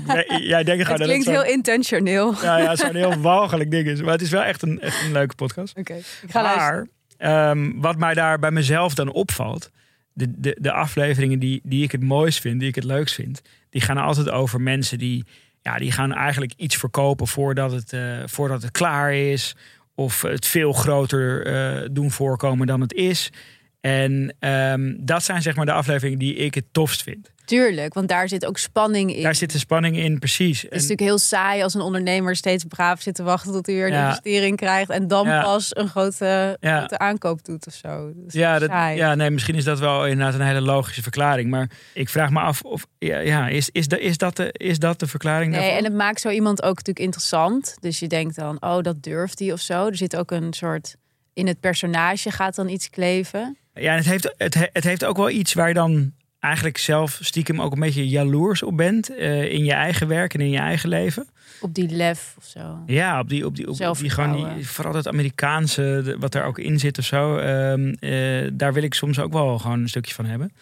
Jij 0.52 0.64
denkt 0.64 0.68
gewoon 0.68 0.76
Het 0.78 0.88
dat 0.88 0.98
klinkt 0.98 1.24
het 1.24 1.34
heel 1.34 1.44
zo'n- 1.44 1.52
intentioneel. 1.52 2.28
Oké, 2.28 2.44
ja, 2.46 2.58
ja, 2.58 2.76
zo'n 2.76 2.94
heel 2.94 3.20
walgelijk 3.32 3.70
ding 3.70 3.86
is. 3.86 4.00
Maar 4.02 4.12
het 4.12 4.22
is 4.22 4.30
wel 4.30 4.42
echt 4.42 4.62
een, 4.62 4.80
echt 4.80 5.02
een 5.04 5.12
leuke 5.12 5.34
podcast. 5.34 5.76
ik 5.76 5.90
ga. 6.28 6.42
Maar 6.42 6.86
ehm, 7.16 7.70
wat 7.74 7.98
mij 7.98 8.14
daar 8.14 8.38
bij 8.38 8.50
mezelf 8.50 8.94
dan 8.94 9.12
opvalt, 9.12 9.70
de, 10.12 10.32
de, 10.40 10.56
de 10.60 10.72
afleveringen 10.72 11.38
die, 11.38 11.60
die 11.64 11.82
ik 11.82 11.92
het 11.92 12.02
mooist 12.02 12.40
vind, 12.40 12.60
die 12.60 12.68
ik 12.68 12.74
het 12.74 12.84
leukst 12.84 13.14
vind, 13.14 13.42
die 13.70 13.80
gaan 13.80 13.96
altijd 13.96 14.30
over 14.30 14.60
mensen 14.60 14.98
die, 14.98 15.24
ja, 15.62 15.76
die 15.78 15.92
gaan 15.92 16.12
eigenlijk 16.12 16.52
iets 16.56 16.76
verkopen 16.76 17.26
voordat 17.26 17.72
het, 17.72 17.92
eh, 17.92 18.18
voordat 18.24 18.62
het 18.62 18.70
klaar 18.70 19.14
is. 19.14 19.56
Of 19.94 20.22
het 20.22 20.46
veel 20.46 20.72
groter 20.72 21.46
eh, 21.46 21.88
doen 21.92 22.10
voorkomen 22.10 22.66
dan 22.66 22.80
het 22.80 22.92
is. 22.92 23.30
En 23.80 24.34
ehm, 24.38 24.94
dat 25.00 25.22
zijn 25.22 25.42
zeg 25.42 25.56
maar 25.56 25.66
de 25.66 25.72
afleveringen 25.72 26.18
die 26.18 26.34
ik 26.34 26.54
het 26.54 26.64
tofst 26.72 27.02
vind. 27.02 27.30
Tuurlijk, 27.44 27.94
want 27.94 28.08
daar 28.08 28.28
zit 28.28 28.46
ook 28.46 28.58
spanning 28.58 29.14
in. 29.16 29.22
Daar 29.22 29.34
zit 29.34 29.52
de 29.52 29.58
spanning 29.58 29.96
in, 29.96 30.18
precies. 30.18 30.62
Het 30.62 30.70
is 30.70 30.76
natuurlijk 30.80 31.00
heel 31.08 31.18
saai 31.18 31.62
als 31.62 31.74
een 31.74 31.80
ondernemer 31.80 32.36
steeds 32.36 32.64
braaf 32.64 33.00
zit 33.00 33.14
te 33.14 33.22
wachten 33.22 33.52
tot 33.52 33.66
hij 33.66 33.74
weer 33.74 33.86
een 33.86 33.92
Ja. 33.92 34.06
investering 34.06 34.56
krijgt 34.56 34.90
en 34.90 35.08
dan 35.08 35.26
Ja. 35.26 35.42
pas 35.42 35.76
een 35.76 35.88
grote, 35.88 36.56
Ja. 36.60 36.78
grote 36.78 36.98
aankoop 36.98 37.44
doet 37.44 37.66
of 37.66 37.72
zo. 37.74 38.12
Dat 38.14 38.32
Ja, 38.32 38.58
dat, 38.58 38.68
saai. 38.70 38.96
ja, 38.96 39.14
nee, 39.14 39.30
misschien 39.30 39.54
is 39.54 39.64
dat 39.64 39.78
wel 39.78 40.06
inderdaad 40.06 40.34
een 40.40 40.46
hele 40.46 40.60
logische 40.60 41.02
verklaring. 41.02 41.50
Maar 41.50 41.70
ik 41.94 42.08
vraag 42.08 42.30
me 42.30 42.40
af 42.40 42.62
of 42.62 42.86
ja, 42.98 43.48
is, 43.48 43.68
is, 43.72 43.88
de, 43.88 44.00
is, 44.00 44.18
dat 44.18 44.36
de, 44.36 44.48
is 44.52 44.78
dat 44.78 45.00
de 45.00 45.06
verklaring 45.06 45.52
Nee, 45.52 45.70
en 45.70 45.84
het 45.84 45.94
maakt 45.94 46.20
zo 46.20 46.28
iemand 46.30 46.62
ook 46.62 46.76
natuurlijk 46.76 47.04
interessant. 47.04 47.76
Dus 47.80 47.98
je 47.98 48.06
denkt 48.06 48.36
dan, 48.36 48.56
oh, 48.62 48.80
dat 48.82 49.02
durft 49.02 49.38
hij 49.38 49.52
of 49.52 49.60
zo. 49.60 49.86
Er 49.86 49.96
zit 49.96 50.16
ook 50.16 50.30
een 50.30 50.52
soort 50.52 50.94
in 51.32 51.46
het 51.46 51.60
personage 51.60 52.30
gaat 52.30 52.54
dan 52.54 52.68
iets 52.68 52.90
kleven. 52.90 53.56
Ja, 53.80 53.94
het 53.94 54.04
heeft, 54.04 54.34
het, 54.36 54.54
he- 54.54 54.68
het 54.72 54.84
heeft 54.84 55.04
ook 55.04 55.16
wel 55.16 55.30
iets 55.30 55.54
waar 55.54 55.68
je 55.68 55.74
dan 55.74 56.12
eigenlijk 56.40 56.78
zelf 56.78 57.18
stiekem 57.22 57.60
ook 57.60 57.72
een 57.72 57.80
beetje 57.80 58.08
jaloers 58.08 58.62
op 58.62 58.76
bent. 58.76 59.16
eh, 59.16 59.52
in 59.52 59.64
je 59.64 59.72
eigen 59.72 60.08
werk 60.08 60.34
en 60.34 60.40
in 60.40 60.50
je 60.50 60.58
eigen 60.58 60.88
leven. 60.88 61.28
Op 61.60 61.74
die 61.74 61.88
lef 61.88 62.34
of 62.38 62.44
zo. 62.44 62.82
Ja, 62.86 63.20
op 63.20 63.28
die, 63.28 63.46
op 63.46 63.56
die, 63.56 63.68
op, 63.68 63.76
op 63.90 63.98
die 63.98 64.10
gewoon 64.10 64.54
die, 64.54 64.68
vooral 64.68 64.92
dat 64.92 65.08
Amerikaanse, 65.08 66.00
de- 66.04 66.16
wat 66.18 66.34
er 66.34 66.44
ook 66.44 66.58
in 66.58 66.78
zit 66.78 66.98
of 66.98 67.04
zo. 67.04 67.36
ehm, 67.36 67.88
eh, 68.00 68.50
daar 68.52 68.72
wil 68.72 68.82
ik 68.82 68.94
soms 68.94 69.18
ook 69.18 69.32
wel 69.32 69.58
gewoon 69.58 69.80
een 69.80 69.88
stukje 69.88 70.14
van 70.14 70.24
hebben. 70.24 70.52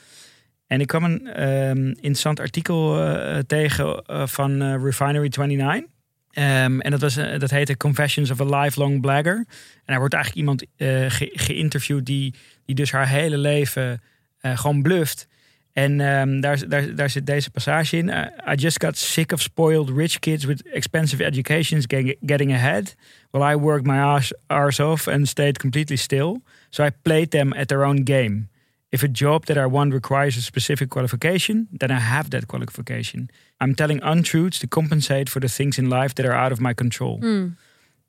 En 0.67 0.81
ik 0.81 0.87
kwam 0.87 1.05
een 1.05 1.27
ehm, 1.27 1.87
interessant 1.87 2.41
artikel 2.41 3.03
eh, 3.05 3.39
tegen 3.39 4.03
van 4.29 4.63
Refinery 4.83 5.29
29. 5.37 5.91
Ehm, 6.37 6.81
en 6.81 6.91
dat, 6.91 7.01
was, 7.01 7.17
eh, 7.17 7.39
dat 7.39 7.51
heette 7.51 7.77
Confessions 7.77 8.31
of 8.31 8.41
a 8.41 8.61
Lifelong 8.61 9.01
Blagger. 9.01 9.37
En 9.37 9.47
daar 9.85 9.99
wordt 9.99 10.15
eigenlijk 10.15 10.43
iemand 10.47 10.65
eh, 10.77 11.11
ge- 11.11 11.31
geïnterviewd 11.33 12.07
die, 12.07 12.35
die 12.65 12.75
dus 12.75 12.93
haar 12.93 13.09
hele 13.09 13.39
leven 13.39 14.03
eh, 14.41 14.59
gewoon 14.59 14.83
bluft. 14.83 15.29
En 15.73 16.01
ehm, 16.01 16.41
daar, 16.41 16.69
daar, 16.69 16.95
daar 16.95 17.11
zit 17.11 17.27
deze 17.27 17.51
passage 17.51 17.97
in. 17.97 18.09
Uh, 18.09 18.25
I 18.53 18.55
just 18.55 18.83
got 18.85 18.97
sick 18.99 19.33
of 19.33 19.41
spoiled 19.41 19.91
rich 19.91 20.19
kids 20.19 20.45
with 20.45 20.63
expensive 20.73 21.25
educations 21.25 21.85
getting, 22.27 22.53
ahead. 22.53 22.95
While 23.31 23.53
I 23.53 23.57
worked 23.57 23.87
my 23.87 24.23
arse 24.47 24.85
off 24.85 25.09
and 25.09 25.29
stayed 25.29 25.59
completely 25.59 25.97
still. 25.97 26.43
So 26.71 26.85
I 26.85 26.91
played 27.03 27.31
them 27.31 27.53
at 27.53 27.69
their 27.69 27.85
own 27.85 28.03
game. 28.05 28.49
If 28.89 29.03
a 29.03 29.09
job 29.13 29.45
that 29.45 29.57
I 29.57 29.67
want 29.67 29.93
requires 29.93 30.37
a 30.37 30.41
specific 30.41 30.89
qualification, 30.89 31.69
then 31.77 31.91
I 31.91 32.01
have 32.01 32.29
that 32.29 32.47
qualification. 32.47 33.29
I'm 33.65 33.75
telling 33.75 34.03
untruths 34.03 34.59
to 34.59 34.67
compensate 34.69 35.31
for 35.31 35.41
the 35.41 35.49
things 35.49 35.79
in 35.79 35.89
life 35.89 36.15
that 36.15 36.27
are 36.27 36.35
out 36.35 36.53
of 36.53 36.61
my 36.61 36.75
control. 36.75 37.19
Hmm. 37.21 37.57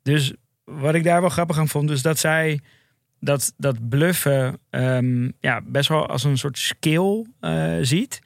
Dus 0.03 0.33
wat 0.63 0.95
ik 0.95 1.03
daar 1.03 1.21
wel 1.21 1.29
grappig 1.29 1.57
aan 1.57 1.67
vond, 1.67 1.89
is 1.89 2.01
dat 2.01 2.19
zij 2.19 2.59
dat, 3.19 3.53
dat 3.57 3.89
bluffen 3.89 4.59
ehm, 4.69 5.29
ja, 5.39 5.61
best 5.63 5.89
wel 5.89 6.07
als 6.07 6.23
een 6.23 6.37
soort 6.37 6.57
skill 6.57 7.25
eh, 7.39 7.75
ziet. 7.81 8.19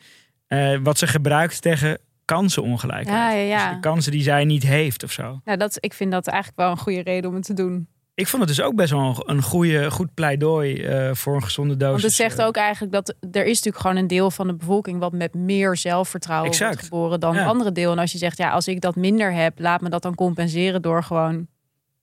Eh, 0.48 0.78
wat 0.84 0.98
ze 0.98 1.08
gebruikt 1.08 1.62
tegen 1.62 2.00
kansenongelijkheid. 2.26 3.08
Ja, 3.08 3.32
ja, 3.32 3.42
ja. 3.42 3.66
Dus 3.66 3.76
de 3.76 3.80
kansen 3.80 4.12
die 4.12 4.22
zij 4.22 4.46
niet 4.46 4.64
heeft 4.64 5.04
of 5.04 5.12
zo. 5.12 5.42
Dat, 5.44 5.78
ik 5.80 5.94
vind 5.94 6.12
dat 6.12 6.28
eigenlijk 6.28 6.62
wel 6.62 6.72
een 6.72 6.78
goede 6.78 7.02
reden 7.02 7.30
om 7.30 7.36
het 7.36 7.46
te 7.46 7.54
doen. 7.54 7.88
Ik 8.14 8.28
vond 8.28 8.42
het 8.48 8.56
dus 8.56 8.66
ook 8.66 8.76
best 8.76 8.92
wel 8.92 9.24
een 9.26 9.42
goede, 9.42 9.92
goed 9.92 10.14
pleidooi 10.14 10.82
eh, 10.84 11.10
voor 11.14 11.36
een 11.36 11.44
gezonde 11.44 11.78
dosis. 11.78 11.92
Want 11.92 12.04
het 12.04 12.14
zegt 12.14 12.40
eh, 12.40 12.46
ook 12.46 12.56
eigenlijk 12.56 12.94
dat 12.94 13.16
er 13.32 13.46
is 13.46 13.56
natuurlijk 13.56 13.78
gewoon 13.78 13.96
een 13.98 14.08
deel 14.08 14.32
van 14.32 14.48
de 14.48 14.54
bevolking 14.56 15.00
wat 15.00 15.12
met 15.12 15.34
meer 15.34 15.78
zelfvertrouwen 15.78 16.50
Exact. 16.50 16.70
wordt 16.72 16.84
geboren 16.88 17.20
dan 17.20 17.36
Ja. 17.36 17.46
andere 17.46 17.72
deel. 17.72 17.92
En 17.92 17.98
als 18.00 18.12
je 18.12 18.18
zegt, 18.18 18.38
ja, 18.38 18.50
als 18.52 18.68
ik 18.68 18.82
dat 18.82 18.96
minder 18.96 19.34
heb, 19.34 19.60
laat 19.60 19.82
me 19.82 19.90
dat 19.90 20.02
dan 20.02 20.16
compenseren 20.16 20.82
door 20.82 21.04
gewoon 21.04 21.48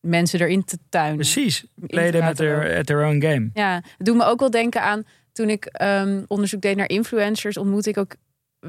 mensen 0.01 0.41
erin 0.41 0.65
te 0.65 0.79
tuinen. 0.89 1.17
Precies. 1.17 1.65
Play 1.87 2.11
them 2.11 2.23
at 2.23 2.37
their, 2.37 2.79
at 2.79 2.87
their 2.87 3.07
own 3.07 3.21
game. 3.23 3.51
Ja, 3.55 3.75
het 3.97 4.07
doet 4.07 4.17
me 4.17 4.25
ook 4.25 4.41
wel 4.41 4.51
denken 4.51 4.83
aan 4.83 5.03
toen 5.33 5.49
ik 5.51 5.65
ehm, 5.65 6.23
onderzoek 6.27 6.61
deed 6.61 6.77
naar 6.77 6.89
influencers, 6.89 7.57
ontmoette 7.57 7.91
ik 7.91 7.99
ook 7.99 8.15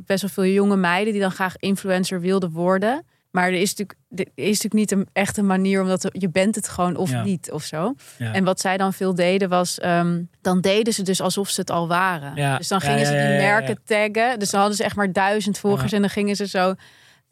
best 0.06 0.22
wel 0.22 0.30
veel 0.30 0.54
jonge 0.54 0.76
meiden 0.76 1.14
die 1.14 1.22
dan 1.22 1.32
graag 1.32 1.58
influencer 1.58 2.22
wilden 2.22 2.52
worden. 2.52 3.06
Maar 3.32 3.48
er 3.48 3.54
is 3.62 3.76
natuurlijk, 3.76 4.00
er 4.16 4.44
is 4.44 4.62
natuurlijk 4.62 4.74
niet 4.74 4.92
een 4.92 5.08
echte 5.14 5.42
manier, 5.42 5.82
omdat 5.82 6.10
je 6.12 6.30
bent 6.30 6.56
het 6.56 6.68
gewoon 6.68 6.96
of 6.96 7.10
Ja. 7.10 7.24
niet 7.24 7.52
of 7.52 7.64
zo. 7.64 7.94
Ja. 8.18 8.34
En 8.34 8.44
wat 8.44 8.60
zij 8.60 8.78
dan 8.78 8.94
veel 8.94 9.16
deden 9.16 9.50
was, 9.50 9.80
ehm, 9.80 10.24
dan 10.42 10.62
deden 10.62 10.94
ze 10.94 11.02
dus 11.04 11.22
alsof 11.22 11.50
ze 11.50 11.60
het 11.60 11.70
al 11.70 11.88
waren. 11.88 12.36
Ja. 12.36 12.58
Dus 12.58 12.68
dan 12.68 12.82
gingen 12.82 13.06
ze 13.06 13.12
die 13.12 13.22
merken 13.22 13.80
taggen. 13.86 14.40
Dus 14.40 14.50
dan 14.50 14.60
hadden 14.60 14.78
ze 14.78 14.84
echt 14.84 14.96
maar 14.96 15.12
duizend 15.14 15.58
volgers 15.58 15.92
en 15.92 16.02
dan 16.02 16.10
gingen 16.10 16.36
ze 16.36 16.48
zo... 16.48 16.74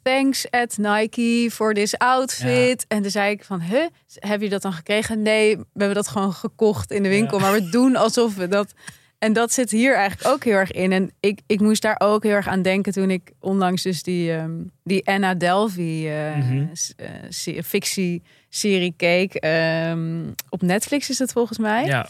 Thanks 0.02 0.50
at 0.50 0.76
Nike 0.76 1.48
for 1.52 1.74
this 1.74 1.98
outfit. 1.98 2.84
En 2.88 3.02
toen 3.02 3.10
zei 3.10 3.30
ik 3.30 3.44
van, 3.44 3.60
huh, 3.60 3.86
heb 4.14 4.40
je 4.40 4.48
dat 4.48 4.62
dan 4.62 4.72
gekregen? 4.72 5.22
Nee, 5.22 5.56
we 5.56 5.64
hebben 5.76 5.94
dat 5.96 6.08
gewoon 6.08 6.32
gekocht 6.32 6.90
in 6.90 7.02
de 7.02 7.08
winkel. 7.08 7.38
Maar 7.38 7.52
we 7.52 7.68
doen 7.70 7.96
alsof 7.96 8.34
we 8.36 8.48
dat... 8.48 8.72
En 9.18 9.32
dat 9.32 9.52
zit 9.52 9.70
hier 9.70 9.94
eigenlijk 9.96 10.28
ook 10.34 10.44
heel 10.44 10.54
erg 10.54 10.70
in. 10.72 10.92
En 10.92 11.10
ik, 11.20 11.40
ik 11.46 11.60
moest 11.60 11.82
daar 11.82 11.96
ook 11.98 12.22
heel 12.22 12.32
erg 12.32 12.48
aan 12.48 12.62
denken 12.62 12.92
toen 12.92 13.10
ik 13.10 13.32
onlangs 13.40 13.82
dus 13.82 14.02
die, 14.02 14.32
ehm, 14.32 14.52
die 14.84 15.06
Anna 15.06 15.34
Delvey 15.34 16.28
eh, 16.30 16.36
Mhm. 16.36 16.66
eh, 16.96 17.06
se- 17.28 17.62
fictie-serie 17.64 18.94
keek. 18.96 19.34
Ehm, 19.34 20.26
op 20.48 20.62
Netflix 20.62 21.10
is 21.10 21.18
het 21.18 21.32
volgens 21.32 21.58
mij. 21.58 21.84
Ja. 21.84 22.08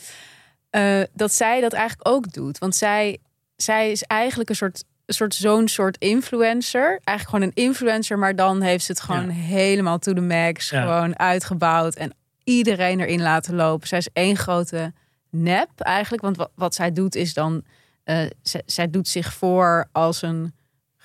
Eh, 0.71 1.01
dat 1.13 1.33
zij 1.33 1.61
dat 1.61 1.73
eigenlijk 1.73 2.09
ook 2.09 2.33
doet. 2.33 2.59
Want 2.59 2.75
zij, 2.77 3.19
zij 3.57 3.91
is 3.91 4.03
eigenlijk 4.03 4.49
een 4.51 4.57
soort, 4.57 4.85
een 5.07 5.15
soort 5.15 5.35
zo'n 5.35 5.69
soort 5.69 5.97
influencer. 5.99 7.01
Eigenlijk 7.05 7.29
gewoon 7.29 7.43
een 7.57 7.65
influencer, 7.65 8.19
maar 8.19 8.37
dan 8.37 8.61
heeft 8.63 8.85
ze 8.85 8.93
het 8.93 9.01
gewoon 9.01 9.27
Ja. 9.27 9.33
helemaal 9.33 9.99
to 9.99 10.13
the 10.13 10.21
max. 10.21 10.71
Ja. 10.71 10.83
Gewoon 10.83 11.19
uitgebouwd 11.19 11.95
en 11.95 12.13
iedereen 12.45 13.01
erin 13.01 13.23
laten 13.23 13.55
lopen. 13.55 13.89
Zij 13.89 13.99
is 13.99 14.09
één 14.13 14.37
grote 14.37 14.93
nep 15.31 15.71
eigenlijk. 15.77 16.23
Want 16.23 16.37
wat, 16.37 16.51
wat 16.55 16.75
zij 16.75 16.93
doet 16.93 17.15
is 17.15 17.35
dan, 17.35 17.63
zij, 18.43 18.63
zij 18.67 18.91
doet 18.91 19.09
zich 19.09 19.33
voor 19.35 19.89
als 19.93 20.23
een 20.23 20.53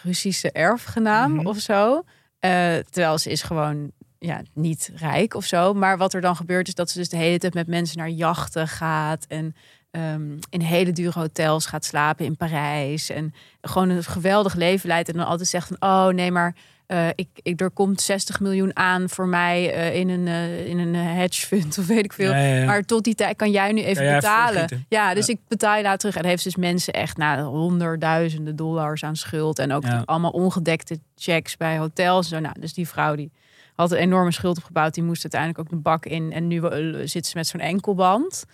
Russische 0.03 0.51
erfgenaam 0.51 1.33
Mhm. 1.33 1.47
of 1.47 1.57
zo. 1.57 2.03
Eh, 2.39 2.75
terwijl 2.89 3.17
ze 3.17 3.29
is 3.29 3.41
gewoon 3.41 3.91
ja, 4.19 4.41
niet 4.53 4.91
rijk 4.95 5.33
of 5.33 5.45
zo. 5.45 5.73
Maar 5.73 5.97
wat 5.97 6.13
er 6.13 6.21
dan 6.21 6.35
gebeurt 6.35 6.67
is 6.67 6.75
dat 6.75 6.89
ze 6.89 6.97
dus 6.97 7.09
de 7.09 7.17
hele 7.17 7.37
tijd 7.37 7.53
met 7.53 7.67
mensen 7.67 7.97
naar 7.97 8.09
jachten 8.09 8.67
gaat. 8.67 9.25
En 9.27 9.55
ehm, 9.91 10.37
in 10.49 10.61
hele 10.61 10.91
dure 10.91 11.19
hotels 11.19 11.65
gaat 11.65 11.85
slapen 11.85 12.25
in 12.25 12.37
Parijs. 12.37 13.09
En 13.09 13.33
gewoon 13.61 13.89
een 13.89 14.03
geweldig 14.03 14.53
leven 14.55 14.87
leidt. 14.87 15.09
En 15.09 15.17
dan 15.17 15.25
altijd 15.25 15.49
zegt 15.49 15.67
van, 15.67 15.77
oh 15.79 16.07
nee, 16.07 16.31
maar 16.31 16.55
eh, 16.85 17.07
ik, 17.15 17.27
ik, 17.41 17.61
er 17.61 17.71
komt 17.71 18.01
60 18.01 18.39
miljoen 18.39 18.75
aan 18.75 19.09
voor 19.09 19.27
mij 19.27 19.73
eh, 19.73 19.95
in 19.95 20.09
een, 20.09 20.27
eh, 20.27 20.65
in 20.65 20.79
een 20.79 20.95
hedge 20.95 21.47
fund 21.47 21.77
of 21.79 21.87
weet 21.87 22.03
ik 22.03 22.13
veel. 22.13 22.31
Ja, 22.31 22.37
ja, 22.37 22.55
ja. 22.55 22.65
Maar 22.65 22.83
tot 22.83 23.03
die 23.03 23.15
tijd 23.15 23.35
kan 23.35 23.51
jij 23.51 23.71
nu 23.71 23.81
even 23.81 24.13
betalen. 24.13 24.85
Ja, 24.89 25.13
dus 25.13 25.29
ik 25.29 25.39
betaal 25.47 25.77
je 25.77 25.83
later 25.83 25.99
terug. 25.99 26.15
En 26.15 26.25
heeft 26.25 26.43
dus 26.43 26.55
mensen 26.55 26.93
echt 26.93 27.17
na 27.17 27.43
honderdduizenden 27.43 28.55
dollars 28.55 29.03
aan 29.03 29.15
schuld. 29.15 29.59
En 29.59 29.71
ook 29.71 29.83
allemaal 30.05 30.31
ongedekte 30.31 30.99
checks 31.15 31.57
bij 31.57 31.77
hotels. 31.77 32.27
Zo, 32.27 32.39
nou, 32.39 32.59
dus 32.59 32.73
die 32.73 32.87
vrouw 32.87 33.15
die 33.15 33.31
had 33.75 33.91
een 33.91 33.97
enorme 33.97 34.31
schuld 34.31 34.57
opgebouwd. 34.57 34.93
Die 34.93 35.03
moest 35.03 35.23
uiteindelijk 35.23 35.59
ook 35.59 35.69
de 35.69 35.81
bak 35.81 36.05
in. 36.05 36.31
En 36.31 36.47
nu 36.47 36.61
zit 37.03 37.25
ze 37.25 37.37
met 37.37 37.47
zo'n 37.47 37.59
enkelband. 37.59 38.45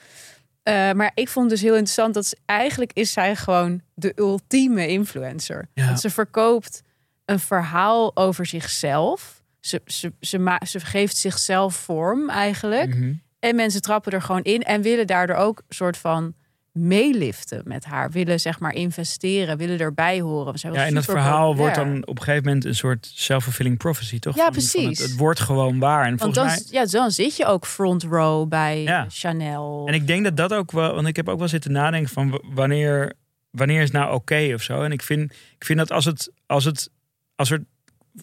Eh, 0.70 0.92
maar 0.92 1.12
ik 1.14 1.30
vond 1.30 1.50
dus 1.50 1.62
heel 1.62 1.74
interessant 1.74 2.14
dat 2.14 2.26
ze, 2.26 2.38
eigenlijk 2.46 2.92
is 2.94 3.12
zij 3.12 3.36
gewoon 3.36 3.82
de 3.94 4.12
ultieme 4.16 4.88
influencer. 4.88 5.70
Ja. 5.74 5.86
Want 5.86 6.00
ze 6.00 6.10
verkoopt 6.10 6.84
een 7.30 7.40
verhaal 7.40 8.16
over 8.16 8.46
zichzelf. 8.46 9.44
Ze, 9.60 9.82
ze, 9.86 10.14
ze, 10.20 10.60
ze 10.66 10.80
geeft 10.80 11.18
zichzelf 11.18 11.76
vorm 11.76 12.30
eigenlijk. 12.30 12.96
Mhm. 12.96 13.14
En 13.40 13.56
mensen 13.56 13.82
trappen 13.82 14.12
er 14.12 14.22
gewoon 14.22 14.44
in 14.44 14.62
en 14.64 14.82
willen 14.82 15.08
daardoor 15.08 15.36
ook 15.36 15.58
een 15.58 15.76
soort 15.76 15.98
van 15.98 16.34
meeliften 16.72 17.62
met 17.66 17.86
haar. 17.86 18.12
Willen 18.12 18.40
zeg 18.40 18.60
maar 18.60 18.74
investeren, 18.74 19.58
willen 19.58 19.80
erbij 19.80 20.22
horen. 20.22 20.56
Wel 20.62 20.74
Ja, 20.74 20.86
en 20.86 20.94
dat 20.94 21.06
verhaal 21.06 21.56
wordt 21.56 21.76
dan 21.76 22.08
op 22.08 22.18
een 22.18 22.24
gegeven 22.24 22.46
moment 22.46 22.66
een 22.66 22.76
soort 22.76 23.12
self-fulfilling 23.14 23.78
prophecy, 23.78 24.20
toch? 24.20 24.36
Ja, 24.36 24.44
Van- 24.44 24.54
van 24.54 24.62
precies. 24.72 25.00
het, 25.00 25.10
het 25.10 25.18
wordt 25.18 25.40
gewoon 25.40 25.80
waar. 25.80 26.04
En 26.06 26.18
Want 26.18 26.36
volgens 26.36 26.56
dan, 26.56 26.66
mij. 26.72 26.82
ja, 26.82 26.86
dan 26.86 27.12
zit 27.12 27.36
je 27.36 27.46
ook 27.46 27.66
front 27.66 28.04
row 28.04 28.48
bij 28.48 28.82
Ja. 28.82 29.06
Chanel. 29.10 29.88
En 29.88 29.94
ik 29.94 30.08
denk 30.08 30.24
dat 30.24 30.38
dat 30.38 30.54
ook 30.54 30.72
wel, 30.72 30.94
want 30.96 31.08
ik 31.08 31.16
heb 31.16 31.30
ook 31.30 31.40
wel 31.40 31.48
zitten 31.48 31.72
nadenken 31.72 32.10
van 32.14 32.42
wanneer, 32.54 33.14
wanneer 33.50 33.82
is 33.82 33.92
nou 33.92 34.14
oké 34.14 34.52
of 34.54 34.62
zo. 34.62 34.82
En 34.84 34.92
ik 34.92 35.02
vind, 35.02 35.32
ik 35.32 35.66
vind 35.66 35.80
dat 35.80 35.92
als 35.92 36.06
het, 36.06 36.32
als 36.46 36.66
het, 36.66 36.90
als 37.40 37.52
er 37.52 37.64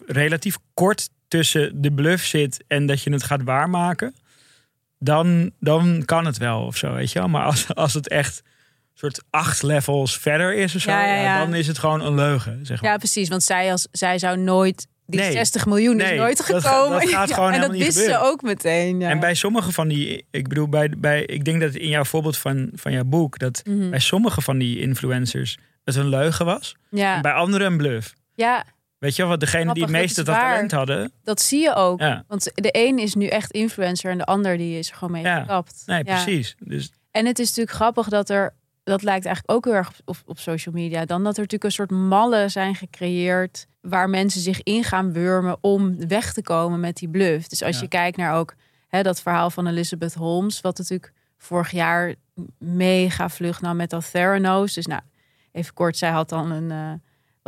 relatief 0.05 0.57
kort 0.73 1.09
tussen 1.27 1.81
de 1.81 1.91
bluff 1.91 2.25
zit 2.25 2.63
en 2.67 2.85
dat 2.85 3.01
je 3.01 3.11
het 3.11 3.23
gaat 3.23 3.43
waarmaken, 3.43 4.15
dan, 4.99 5.51
dan 5.59 6.01
kan 6.05 6.25
het 6.25 6.37
wel 6.37 6.61
of 6.65 6.77
zo, 6.77 6.93
weet 6.93 7.11
je 7.11 7.19
wel. 7.19 7.27
Maar 7.27 7.43
als, 7.43 7.73
als 7.75 7.93
het 7.93 8.07
echt 8.07 8.41
soort 8.93 9.23
acht 9.29 9.63
levels 9.63 10.17
verder 10.17 10.53
is 10.55 10.75
of 10.75 10.81
zo, 10.81 10.91
Ja, 10.91 11.05
ja, 11.05 11.13
ja, 11.15 11.21
ja. 11.21 11.37
dan 11.37 11.53
is 11.53 11.67
het 11.67 11.77
gewoon 11.77 12.01
een 12.01 12.15
leugen, 12.15 12.65
zeg 12.65 12.81
maar. 12.81 12.91
Ja, 12.91 12.97
precies. 12.97 13.29
Want 13.29 13.43
zij, 13.43 13.71
als, 13.71 13.87
zij 13.91 14.19
zou 14.19 14.37
nooit... 14.37 14.87
Die 15.09 15.19
Nee. 15.19 15.31
60 15.31 15.65
miljoen 15.65 15.99
is 16.01 16.17
nooit 16.17 16.39
gekomen. 16.41 16.99
dat 16.99 17.09
gaat 17.09 17.33
gewoon 17.33 17.51
en 17.51 17.61
dat 17.61 17.71
wist 17.71 17.97
ze 17.97 18.17
ook 18.19 18.41
meteen. 18.41 18.99
Ja. 18.99 19.09
En 19.09 19.19
bij 19.19 19.33
sommige 19.33 19.71
van 19.71 19.87
die, 19.87 20.25
ik 20.31 20.47
bedoel, 20.47 20.67
bij, 20.69 20.93
bij, 20.97 21.23
ik 21.25 21.45
denk 21.45 21.61
dat 21.61 21.73
in 21.73 21.87
jouw 21.89 22.03
voorbeeld 22.03 22.37
van, 22.37 22.69
van 22.73 22.91
jouw 22.91 23.03
boek, 23.03 23.39
dat 23.39 23.61
Mhm. 23.65 23.89
bij 23.89 23.99
sommige 23.99 24.41
van 24.41 24.57
die 24.57 24.79
influencers 24.79 25.57
het 25.83 25.95
een 25.95 26.07
leugen 26.09 26.45
was. 26.45 26.75
En 26.91 27.21
bij 27.21 27.31
anderen 27.33 27.67
een 27.67 27.77
bluff. 27.77 28.13
ja, 28.35 28.63
Weet 28.99 29.15
je 29.15 29.21
wel, 29.21 29.31
wat 29.31 29.39
degene 29.39 29.73
die 29.73 29.83
het 29.83 29.91
meeste 29.91 30.23
dat 30.23 30.35
talent 30.35 30.71
hadden. 30.71 31.11
dat 31.23 31.41
zie 31.41 31.61
je 31.61 31.73
ook. 31.75 31.99
Ja, 31.99 32.23
Want 32.27 32.43
de 32.53 32.69
een 32.71 32.99
is 32.99 33.15
nu 33.15 33.25
echt 33.27 33.51
influencer 33.51 34.11
en 34.11 34.17
de 34.17 34.25
ander 34.25 34.57
die 34.57 34.77
is 34.79 34.89
er 34.89 34.95
gewoon 34.95 35.13
mee 35.13 35.23
Ja. 35.23 35.39
gekapt. 35.39 35.83
nee, 35.85 35.97
Ja. 35.97 36.03
precies. 36.23 36.55
Dus 36.59 36.91
En 37.11 37.25
het 37.25 37.39
is 37.39 37.47
natuurlijk 37.47 37.75
grappig 37.75 38.07
dat 38.09 38.29
er, 38.29 38.53
dat 38.83 39.03
lijkt 39.03 39.25
eigenlijk 39.25 39.57
ook 39.57 39.65
heel 39.65 39.73
erg 39.73 39.91
op, 40.05 40.17
op 40.25 40.39
social 40.39 40.75
media, 40.75 41.05
dan 41.05 41.23
dat 41.23 41.33
er 41.33 41.41
natuurlijk 41.41 41.63
een 41.63 41.71
soort 41.71 41.91
mallen 41.91 42.51
zijn 42.51 42.75
gecreëerd 42.75 43.67
waar 43.81 44.09
mensen 44.09 44.41
zich 44.41 44.63
in 44.63 44.83
gaan 44.83 45.13
wurmen 45.13 45.57
om 45.61 46.07
weg 46.07 46.33
te 46.33 46.41
komen 46.41 46.79
met 46.79 46.95
die 46.97 47.09
bluff. 47.09 47.47
Dus 47.47 47.63
als 47.63 47.79
je 47.79 47.87
kijkt 47.87 48.17
naar 48.17 48.33
ook 48.33 48.53
hè, 48.87 49.01
dat 49.01 49.21
verhaal 49.21 49.49
van 49.49 49.67
Elizabeth 49.67 50.13
Holmes, 50.13 50.61
wat 50.61 50.77
natuurlijk 50.77 51.11
vorig 51.37 51.71
jaar 51.71 52.15
mega 52.59 53.29
vlug 53.29 53.61
nam 53.61 53.75
met 53.75 53.89
dat 53.89 54.11
Theranos. 54.11 54.73
Dus 54.73 54.85
nou, 54.85 55.01
even 55.51 55.73
kort, 55.73 55.97
zij 55.97 56.09
had 56.09 56.29
dan 56.29 56.51
een, 56.51 56.71
eh, 56.71 56.91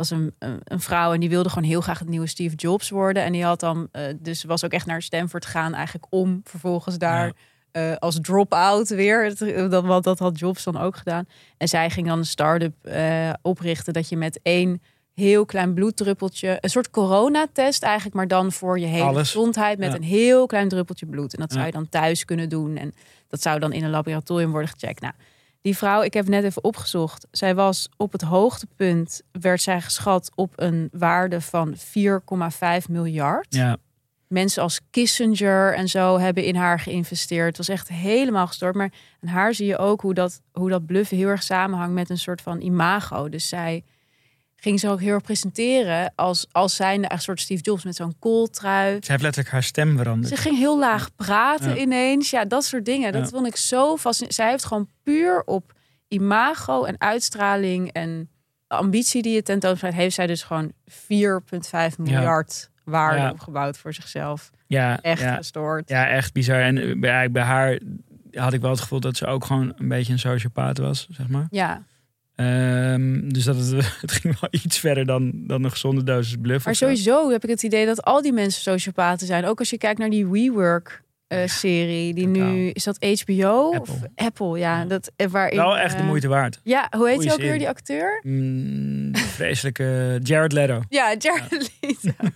was 0.00 0.10
een, 0.10 0.34
een, 0.64 0.80
vrouw 0.80 1.12
en 1.12 1.20
die 1.20 1.28
wilde 1.28 1.48
gewoon 1.48 1.68
heel 1.68 1.80
graag 1.80 1.98
het 1.98 2.08
nieuwe 2.08 2.26
Steve 2.26 2.54
Jobs 2.56 2.90
worden. 2.90 3.22
En 3.22 3.32
die 3.32 3.44
had 3.44 3.60
dan, 3.60 3.88
eh, 3.92 4.02
dus 4.18 4.44
was 4.44 4.64
ook 4.64 4.70
echt 4.72 4.86
naar 4.86 5.02
Stanford 5.02 5.44
gegaan 5.44 5.74
eigenlijk 5.74 6.06
om 6.10 6.40
vervolgens 6.44 6.98
daar 6.98 7.26
Ja. 7.26 7.32
eh, 7.90 7.96
als 7.96 8.18
drop-out 8.20 8.88
weer. 8.88 9.34
Dat, 9.68 9.84
want 9.84 10.04
dat 10.04 10.18
had 10.18 10.38
Jobs 10.38 10.64
dan 10.64 10.76
ook 10.76 10.96
gedaan. 10.96 11.24
En 11.56 11.68
zij 11.68 11.90
ging 11.90 12.06
dan 12.06 12.18
een 12.18 12.24
start-up 12.26 12.84
eh, 12.84 13.30
oprichten 13.42 13.92
dat 13.92 14.08
je 14.08 14.16
met 14.16 14.40
één 14.42 14.82
heel 15.14 15.44
klein 15.44 15.74
bloeddruppeltje, 15.74 16.58
een 16.60 16.70
soort 16.70 16.90
coronatest 16.90 17.82
eigenlijk, 17.82 18.14
maar 18.14 18.28
dan 18.28 18.52
voor 18.52 18.78
je 18.78 18.86
hele 18.86 19.04
Alles. 19.04 19.30
gezondheid 19.30 19.78
met 19.78 19.90
Ja. 19.90 19.96
een 19.96 20.02
heel 20.02 20.46
klein 20.46 20.68
druppeltje 20.68 21.06
bloed. 21.06 21.34
En 21.34 21.40
dat 21.40 21.52
zou 21.52 21.66
je 21.66 21.72
dan 21.72 21.88
thuis 21.88 22.24
kunnen 22.24 22.48
doen. 22.48 22.76
En 22.76 22.94
dat 23.28 23.42
zou 23.42 23.58
dan 23.58 23.72
in 23.72 23.84
een 23.84 23.90
laboratorium 23.90 24.50
worden 24.50 24.70
gecheckt. 24.70 25.00
Nou, 25.00 25.14
die 25.60 25.76
vrouw, 25.76 26.02
ik 26.02 26.14
heb 26.14 26.28
net 26.28 26.44
even 26.44 26.64
opgezocht. 26.64 27.26
Zij 27.30 27.54
was 27.54 27.88
op 27.96 28.12
het 28.12 28.22
hoogtepunt, 28.22 29.22
werd 29.32 29.62
zij 29.62 29.80
geschat 29.80 30.30
op 30.34 30.52
een 30.56 30.88
waarde 30.92 31.40
van 31.40 31.74
4,5 31.76 31.82
miljard 32.88 33.54
ja, 33.54 33.76
mensen 34.30 34.62
als 34.62 34.80
Kissinger 34.90 35.74
en 35.74 35.88
zo 35.88 36.18
hebben 36.18 36.44
in 36.44 36.56
haar 36.56 36.80
geïnvesteerd. 36.80 37.46
Het 37.46 37.56
was 37.56 37.68
echt 37.68 37.88
helemaal 37.88 38.46
gestort. 38.46 38.74
Maar 38.74 38.92
aan 39.22 39.28
haar 39.28 39.54
zie 39.54 39.66
je 39.66 39.78
ook 39.78 40.00
hoe 40.00 40.14
dat, 40.14 40.40
hoe 40.52 40.70
dat 40.70 40.86
bluffen 40.86 41.16
heel 41.16 41.28
erg 41.28 41.42
samenhangt 41.42 41.94
met 41.94 42.10
een 42.10 42.18
soort 42.18 42.40
van 42.40 42.60
imago. 42.60 43.28
Dus 43.28 43.48
zij 43.48 43.84
ging 44.60 44.80
ze 44.80 44.88
ook 44.88 45.00
heel 45.00 45.12
erg 45.14 45.22
presenteren 45.22 46.12
als, 46.14 46.46
als 46.52 46.76
zijnde 46.76 47.12
een 47.12 47.18
soort 47.20 47.40
Steve 47.40 47.62
Jobs 47.62 47.84
met 47.84 47.96
zo'n 47.96 48.14
kooltrui. 48.18 48.98
ze 49.02 49.10
heeft 49.10 49.22
letterlijk 49.22 49.52
haar 49.54 49.62
stem 49.62 49.96
veranderd. 49.96 50.28
Ze 50.34 50.40
ging 50.40 50.56
heel 50.58 50.78
laag 50.78 51.14
praten 51.16 51.74
Ja. 51.74 51.76
ineens. 51.76 52.30
Ja, 52.30 52.44
dat 52.44 52.64
soort 52.64 52.84
dingen. 52.84 53.12
Dat 53.12 53.22
Ja. 53.22 53.28
vond 53.28 53.46
ik 53.46 53.56
zo 53.56 53.96
fascinerend. 53.96 54.34
Zij 54.40 54.50
heeft 54.50 54.64
gewoon 54.64 54.88
puur 55.02 55.42
op 55.44 55.72
imago 56.08 56.84
en 56.84 56.94
uitstraling 57.00 57.92
en 57.92 58.28
ambitie 58.66 59.22
die 59.22 59.32
je 59.34 59.42
tentoonstelt, 59.42 59.94
heeft 59.94 60.14
zij 60.14 60.26
dus 60.26 60.42
gewoon 60.42 60.72
4,5 60.86 61.98
miljard 61.98 62.70
waarde 62.84 63.20
Ja. 63.20 63.30
opgebouwd 63.30 63.78
voor 63.78 63.94
zichzelf. 63.94 64.50
Ja, 64.66 65.00
Echt 65.00 65.22
gestoord. 65.36 65.88
ja, 65.88 66.08
echt 66.08 66.32
bizar. 66.32 66.60
En 66.60 66.78
eh, 66.78 66.98
bij, 67.00 67.30
bij 67.30 67.42
haar 67.42 67.78
had 68.32 68.52
ik 68.52 68.60
wel 68.60 68.70
het 68.70 68.80
gevoel 68.80 69.00
dat 69.00 69.16
ze 69.16 69.26
ook 69.26 69.44
gewoon 69.44 69.72
een 69.76 69.88
beetje 69.88 70.12
een 70.12 70.18
sociopaat 70.18 70.78
was, 70.78 71.06
zeg 71.10 71.28
maar. 71.28 71.46
Ja, 71.50 71.82
Ehm, 72.40 73.28
dus 73.28 73.44
dat 73.44 73.56
het, 73.56 73.70
het 74.00 74.12
ging 74.12 74.40
wel 74.40 74.50
iets 74.62 74.78
verder 74.78 75.06
dan, 75.06 75.32
dan 75.34 75.64
een 75.64 75.70
gezonde 75.70 76.02
dosis 76.04 76.36
bluff. 76.42 76.64
maar 76.64 76.74
zo. 76.74 76.84
sowieso 76.84 77.30
heb 77.30 77.44
ik 77.44 77.50
het 77.50 77.62
idee 77.62 77.86
dat 77.86 78.02
al 78.02 78.22
die 78.22 78.32
mensen 78.32 78.62
sociopaten 78.62 79.26
zijn. 79.26 79.44
Ook 79.44 79.58
als 79.58 79.70
je 79.70 79.78
kijkt 79.78 79.98
naar 79.98 80.10
die 80.10 80.26
WeWork 80.26 81.02
eh, 81.26 81.46
serie, 81.46 82.14
die 82.14 82.30
totaal. 82.32 82.50
nu 82.50 82.68
is 82.70 82.84
dat 82.84 83.04
HBO 83.24 83.72
Apple. 83.74 83.80
of 83.80 83.98
Apple, 84.14 84.58
ja, 84.58 84.78
Ja. 84.78 84.84
dat 84.84 85.12
eh, 85.16 85.26
waarin. 85.26 85.56
Wel 85.58 85.78
echt 85.78 85.94
de 85.96 86.00
eh, 86.02 86.06
moeite 86.06 86.28
waard. 86.28 86.60
Ja, 86.62 86.86
hoe 86.96 87.08
heet 87.08 87.24
hij 87.24 87.32
ook 87.32 87.38
weer 87.40 87.58
die 87.58 87.68
acteur? 87.68 88.20
Mm, 88.26 89.16
vreselijke 89.16 90.18
Jared 90.22 90.52
Leto. 90.52 90.82
Ja, 90.88 91.14
Jared 91.18 91.70
Leto. 91.80 92.10
ja. 92.10 92.30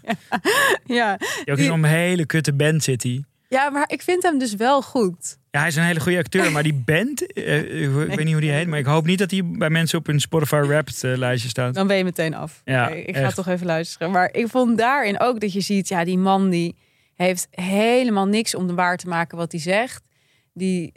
ja. 0.97 1.17
Die 1.17 1.53
ook 1.53 1.57
Die- 1.59 1.71
een 1.71 1.85
hele 1.85 2.27
kutte 2.27 2.53
band 2.53 2.83
zit 2.85 3.03
hij. 3.03 3.25
Ja, 3.55 3.71
maar 3.71 3.85
ik 3.87 4.03
vind 4.03 4.23
hem 4.23 4.39
dus 4.39 4.55
wel 4.55 4.83
goed. 4.83 5.39
Ja, 5.51 5.59
hij 5.59 5.69
is 5.69 5.77
een 5.77 5.83
hele 5.83 6.01
goede 6.01 6.19
acteur, 6.19 6.53
maar 6.53 6.63
die 6.63 6.83
band, 6.85 7.33
eh, 7.33 7.59
ik, 7.59 7.91
ik 7.91 8.17
weet 8.17 8.25
niet 8.25 8.33
hoe 8.33 8.41
die 8.41 8.51
heet, 8.51 8.67
maar 8.67 8.79
ik 8.79 8.85
hoop 8.85 9.07
niet 9.07 9.19
dat 9.19 9.31
hij 9.31 9.45
bij 9.45 9.71
mensen 9.71 9.99
op 9.99 10.07
hun 10.07 10.21
Spotify 10.21 10.61
Wrapped 10.61 11.05
eh, 11.05 11.17
lijstje 11.17 11.49
staat. 11.49 11.75
Dan 11.75 11.87
ben 11.87 11.97
je 11.97 12.05
meteen 12.05 12.35
af. 12.35 12.63
Ja, 12.65 12.89
ik 12.89 13.17
ga 13.17 13.31
toch 13.31 13.49
even 13.49 13.67
luisteren. 13.67 14.11
Maar 14.11 14.29
ik 14.33 14.49
vond 14.49 14.79
daarin 14.79 15.21
ook 15.21 15.41
dat 15.41 15.53
je 15.53 15.61
ziet, 15.61 15.89
ja, 15.89 16.05
die 16.05 16.19
man 16.19 16.51
die 16.51 16.77
heeft 17.15 17.49
helemaal 17.51 18.27
niks 18.27 18.55
om 18.55 18.67
de 18.67 18.75
waar 18.75 18.97
te 18.97 19.09
maken 19.09 19.39
wat 19.39 19.53
hij 19.53 19.61
zegt. 19.61 20.03
Die, 20.53 20.93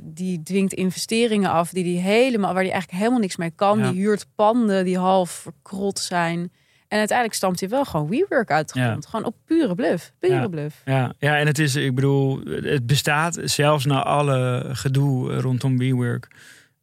die 0.00 0.42
dwingt 0.42 0.72
investeringen 0.72 1.50
af 1.50 1.70
die 1.70 1.84
die 1.84 1.98
helemaal, 1.98 2.52
waar 2.52 2.62
hij 2.62 2.72
eigenlijk 2.72 3.00
helemaal 3.00 3.20
niks 3.20 3.36
mee 3.36 3.50
kan. 3.50 3.78
Ja. 3.78 3.90
Die 3.90 4.00
huurt 4.00 4.26
panden 4.34 4.84
die 4.84 4.98
half 4.98 5.30
verkrot 5.30 5.98
zijn. 5.98 6.52
En 6.88 6.98
uiteindelijk 6.98 7.36
stamt 7.38 7.60
hij 7.60 7.68
wel 7.68 7.84
gewoon 7.84 8.08
WeWork 8.08 8.50
uit 8.50 8.72
de 8.72 8.78
Ja. 8.80 8.86
grond. 8.88 9.06
Gewoon 9.06 9.24
op 9.24 9.36
pure 9.44 9.74
bluff. 9.74 10.12
Pure 10.18 10.34
Ja. 10.34 10.48
bluff. 10.48 10.82
Ja, 10.84 11.12
ja, 11.18 11.38
en 11.38 11.46
het 11.46 11.58
is, 11.58 11.76
ik 11.76 11.94
bedoel, 11.94 12.40
het 12.44 12.86
bestaat 12.86 13.38
zelfs 13.44 13.84
na 13.84 14.02
alle 14.02 14.64
gedoe 14.72 15.34
rondom 15.40 15.78
WeWork. 15.78 16.28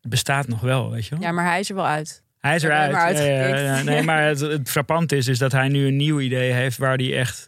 Het 0.01 0.09
bestaat 0.11 0.47
nog 0.47 0.59
wel, 0.61 0.91
weet 0.91 1.05
je 1.05 1.15
wel. 1.15 1.23
Ja, 1.23 1.31
maar 1.31 1.45
hij 1.45 1.59
is 1.59 1.69
er 1.69 1.75
wel 1.75 1.85
uit. 1.87 2.21
Hij 2.39 2.55
is 2.55 2.63
eruit. 2.63 2.91
Ja, 3.17 3.75
gekikt. 3.75 3.85
Nee, 3.85 4.03
maar 4.09 4.23
het, 4.27 4.39
het 4.39 4.69
frappant 4.69 5.11
is, 5.11 5.27
is 5.27 5.37
dat 5.37 5.51
hij 5.51 5.67
nu 5.67 5.87
een 5.87 5.95
nieuw 5.95 6.19
idee 6.19 6.51
heeft 6.51 6.77
waar 6.77 6.95
hij 6.97 7.17
echt 7.17 7.47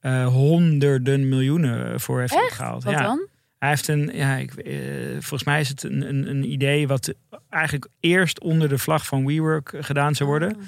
eh, 0.00 0.26
honderden 0.26 1.28
miljoenen 1.28 2.00
voor 2.00 2.20
heeft 2.20 2.34
Echt? 2.34 2.52
gehaald. 2.52 2.84
Wat 2.84 2.94
dan? 2.98 3.26
Hij 3.58 3.68
heeft 3.68 3.88
een, 3.88 4.10
ja, 4.14 4.36
ik, 4.36 4.54
eh, 4.54 4.74
volgens 5.12 5.44
mij 5.44 5.60
is 5.60 5.68
het 5.68 5.82
een, 5.82 6.08
een, 6.08 6.28
een 6.28 6.50
idee 6.50 6.86
wat 6.88 7.14
eigenlijk 7.50 7.86
eerst 8.00 8.40
onder 8.40 8.68
de 8.68 8.78
vlag 8.78 9.06
van 9.06 9.26
WeWork 9.26 9.74
gedaan 9.80 10.14
zou 10.14 10.28
worden. 10.28 10.56
Oh. 10.56 10.62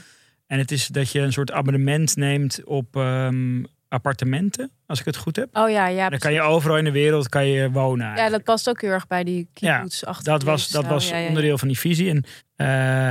En 0.48 0.58
het 0.58 0.70
is 0.70 0.86
dat 0.86 1.12
je 1.12 1.20
een 1.20 1.32
soort 1.32 1.52
abonnement 1.52 2.16
neemt 2.16 2.64
op 2.64 2.96
ehm, 2.96 3.62
appartementen, 3.88 4.70
als 4.86 5.00
ik 5.00 5.04
het 5.04 5.16
goed 5.16 5.36
heb. 5.36 5.48
Oh 5.52 5.70
ja, 5.70 5.86
ja. 5.86 6.08
Dan 6.08 6.18
kan 6.18 6.32
je 6.32 6.40
overal 6.40 6.76
in 6.78 6.84
de 6.84 6.90
wereld 6.90 7.28
kan 7.28 7.46
je 7.46 7.70
wonen. 7.70 8.16
Ja, 8.16 8.28
dat 8.28 8.42
past 8.42 8.68
ook 8.68 8.80
heel 8.80 8.90
erg 8.90 9.06
bij 9.06 9.24
die 9.24 9.48
kibbutz 9.52 10.02
dat 10.22 10.42
was, 10.42 10.68
dat 10.68 10.86
was 10.86 11.12
onderdeel 11.12 11.58
van 11.58 11.68
die 11.68 11.78
visie. 11.78 12.10
En 12.10 12.24
eh, 12.56 12.66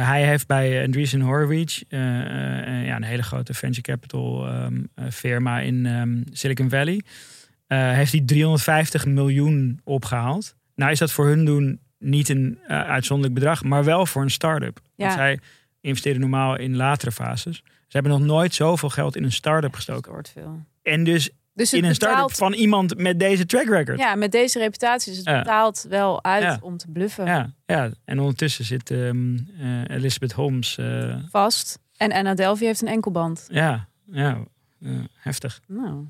hij 0.07 0.25
heeft 0.25 0.47
bij 0.47 0.83
Andreessen 0.83 1.21
Horowitz, 1.21 1.81
eh, 1.89 1.99
eh, 1.99 2.85
ja, 2.85 2.95
een 2.95 3.03
hele 3.03 3.23
grote 3.23 3.53
venture 3.53 3.81
capital 3.81 4.47
ehm, 4.47 4.83
eh, 4.95 5.05
firma 5.11 5.59
in 5.59 5.85
ehm, 5.85 6.21
Silicon 6.31 6.69
Valley, 6.69 7.01
heeft 7.67 8.11
hij 8.11 8.21
350 8.25 9.05
miljoen 9.05 9.79
opgehaald. 9.83 10.55
Nou 10.75 10.91
is 10.91 10.99
dat 10.99 11.11
voor 11.11 11.27
hun 11.27 11.45
doen 11.45 11.79
niet 11.99 12.29
een 12.29 12.59
uitzonderlijk 12.67 13.39
bedrag, 13.39 13.63
maar 13.63 13.83
wel 13.83 14.05
voor 14.05 14.21
een 14.21 14.29
start-up. 14.29 14.79
Want 14.95 15.13
Ja. 15.13 15.35
Investeren 15.87 16.19
normaal 16.19 16.57
in 16.57 16.75
latere 16.75 17.11
fases. 17.11 17.55
Ze 17.65 17.97
hebben 17.97 18.11
nog 18.11 18.21
nooit 18.21 18.53
zoveel 18.53 18.89
geld 18.89 19.15
in 19.15 19.23
een 19.23 19.31
start-up 19.31 19.73
gestoken. 19.75 20.03
Gestoord 20.13 20.29
veel. 20.29 20.59
En 20.93 21.03
dus 21.03 21.29
Dus 21.53 21.73
in 21.73 21.83
een 21.85 21.95
start-up 21.95 22.15
betaalt, 22.17 22.37
van 22.37 22.53
iemand 22.53 22.97
met 22.97 23.19
deze 23.19 23.45
track 23.45 23.65
record. 23.67 23.99
ja, 23.99 24.15
met 24.15 24.31
deze 24.31 24.59
reputatie. 24.59 25.09
Dus 25.11 25.17
het 25.19 25.27
Ja. 25.29 25.37
betaalt 25.39 25.85
wel 25.89 26.23
uit 26.23 26.43
Ja. 26.43 26.57
om 26.61 26.77
te 26.77 26.87
bluffen. 26.91 27.25
Ja, 27.25 27.53
ja. 27.65 27.89
en 28.05 28.19
ondertussen 28.19 28.65
zit 28.65 28.91
ehm, 28.91 29.37
eh, 29.59 29.95
Elizabeth 29.95 30.31
Holmes. 30.31 30.77
eh, 30.77 31.15
Vast. 31.29 31.79
En 31.97 32.11
Anna 32.11 32.33
Delvey 32.33 32.67
heeft 32.67 32.81
een 32.81 32.87
enkelband. 32.87 33.45
ja, 33.49 33.87
ja 34.11 34.37
eh, 34.81 34.91
heftig. 35.13 35.59
Nou. 35.67 36.05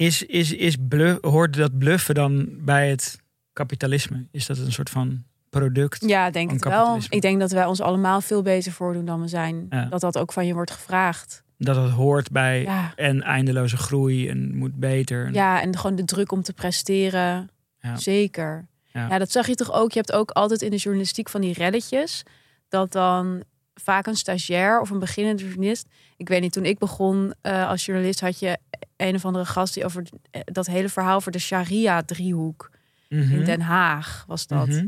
Is, 0.00 0.22
is, 0.22 0.52
is 0.52 0.76
hoort 1.20 1.56
dat 1.56 1.78
bluffen 1.78 2.14
dan 2.14 2.48
bij 2.58 2.90
het 2.90 3.18
kapitalisme? 3.52 4.26
Is 4.30 4.46
dat 4.46 4.58
een 4.58 4.72
soort 4.72 4.90
van 4.90 5.22
product? 5.50 6.04
Ja, 6.06 6.30
denk 6.30 6.50
het 6.50 6.64
wel. 6.64 6.98
Ik 7.08 7.20
denk 7.20 7.40
dat 7.40 7.50
wij 7.50 7.64
ons 7.64 7.80
allemaal 7.80 8.20
veel 8.20 8.42
beter 8.42 8.72
voordoen 8.72 9.04
dan 9.04 9.20
we 9.20 9.28
zijn. 9.28 9.66
Ja. 9.70 9.84
Dat 9.84 10.00
dat 10.00 10.18
ook 10.18 10.32
van 10.32 10.46
je 10.46 10.54
wordt 10.54 10.70
gevraagd. 10.70 11.42
Dat 11.58 11.76
het 11.76 11.90
hoort 11.90 12.30
bij 12.30 12.62
Ja, 12.62 12.92
en 12.96 13.22
eindeloze 13.22 13.76
groei 13.76 14.28
en 14.28 14.56
moet 14.56 14.74
beter. 14.74 15.26
En- 15.26 15.32
ja 15.32 15.62
en 15.62 15.76
gewoon 15.76 15.96
de 15.96 16.04
druk 16.04 16.32
om 16.32 16.42
te 16.42 16.52
presteren. 16.52 17.50
Ja. 17.80 17.96
Zeker. 17.96 18.66
Ja. 18.84 19.06
Ja. 19.08 19.18
dat 19.18 19.30
zag 19.30 19.46
je 19.46 19.54
toch 19.54 19.72
ook. 19.72 19.92
Je 19.92 19.98
hebt 19.98 20.12
ook 20.12 20.30
altijd 20.30 20.62
in 20.62 20.70
de 20.70 20.76
journalistiek 20.76 21.28
van 21.28 21.40
die 21.40 21.52
reddetjes. 21.52 22.22
Dat 22.70 22.92
dan 22.92 23.42
vaak 23.74 24.06
een 24.06 24.16
stagiair 24.16 24.80
of 24.80 24.90
een 24.90 24.98
beginnende 24.98 25.42
journalist. 25.42 25.88
Ik 26.16 26.28
weet 26.28 26.40
niet, 26.40 26.52
toen 26.52 26.64
ik 26.64 26.78
begon 26.78 27.34
eh, 27.40 27.68
als 27.68 27.84
journalist 27.86 28.20
had 28.20 28.38
je 28.38 28.58
een 28.96 29.14
of 29.14 29.24
andere 29.24 29.44
gast 29.44 29.74
die 29.74 29.84
over 29.84 30.06
eh, 30.30 30.40
dat 30.44 30.66
hele 30.66 30.88
verhaal 30.88 31.20
voor 31.20 31.32
de 31.32 31.38
Sharia-driehoek 31.38 32.70
Mhm. 33.08 33.32
in 33.32 33.44
Den 33.44 33.60
Haag 33.60 34.24
was 34.26 34.46
dat. 34.46 34.66
Mhm. 34.68 34.86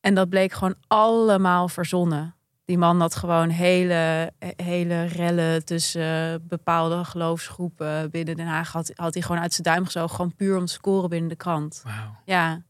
En 0.00 0.14
dat 0.14 0.28
bleek 0.28 0.52
gewoon 0.52 0.74
allemaal 0.86 1.68
verzonnen. 1.68 2.34
Die 2.64 2.78
man 2.78 3.00
had 3.00 3.14
gewoon 3.16 3.48
hele, 3.48 4.32
hele 4.56 5.04
rellen 5.04 5.64
tussen 5.64 6.46
bepaalde 6.48 7.04
geloofsgroepen 7.04 8.10
binnen 8.10 8.36
Den 8.36 8.46
Haag. 8.46 8.72
Had, 8.72 8.92
had 8.94 9.14
hij 9.14 9.22
gewoon 9.22 9.40
uit 9.42 9.52
zijn 9.52 9.62
duim 9.62 9.84
gezogen, 9.84 10.16
gewoon 10.16 10.34
puur 10.34 10.56
om 10.58 10.64
te 10.66 10.72
scoren 10.72 11.08
binnen 11.10 11.28
de 11.28 11.36
krant. 11.36 11.82
Ja. 12.24 12.62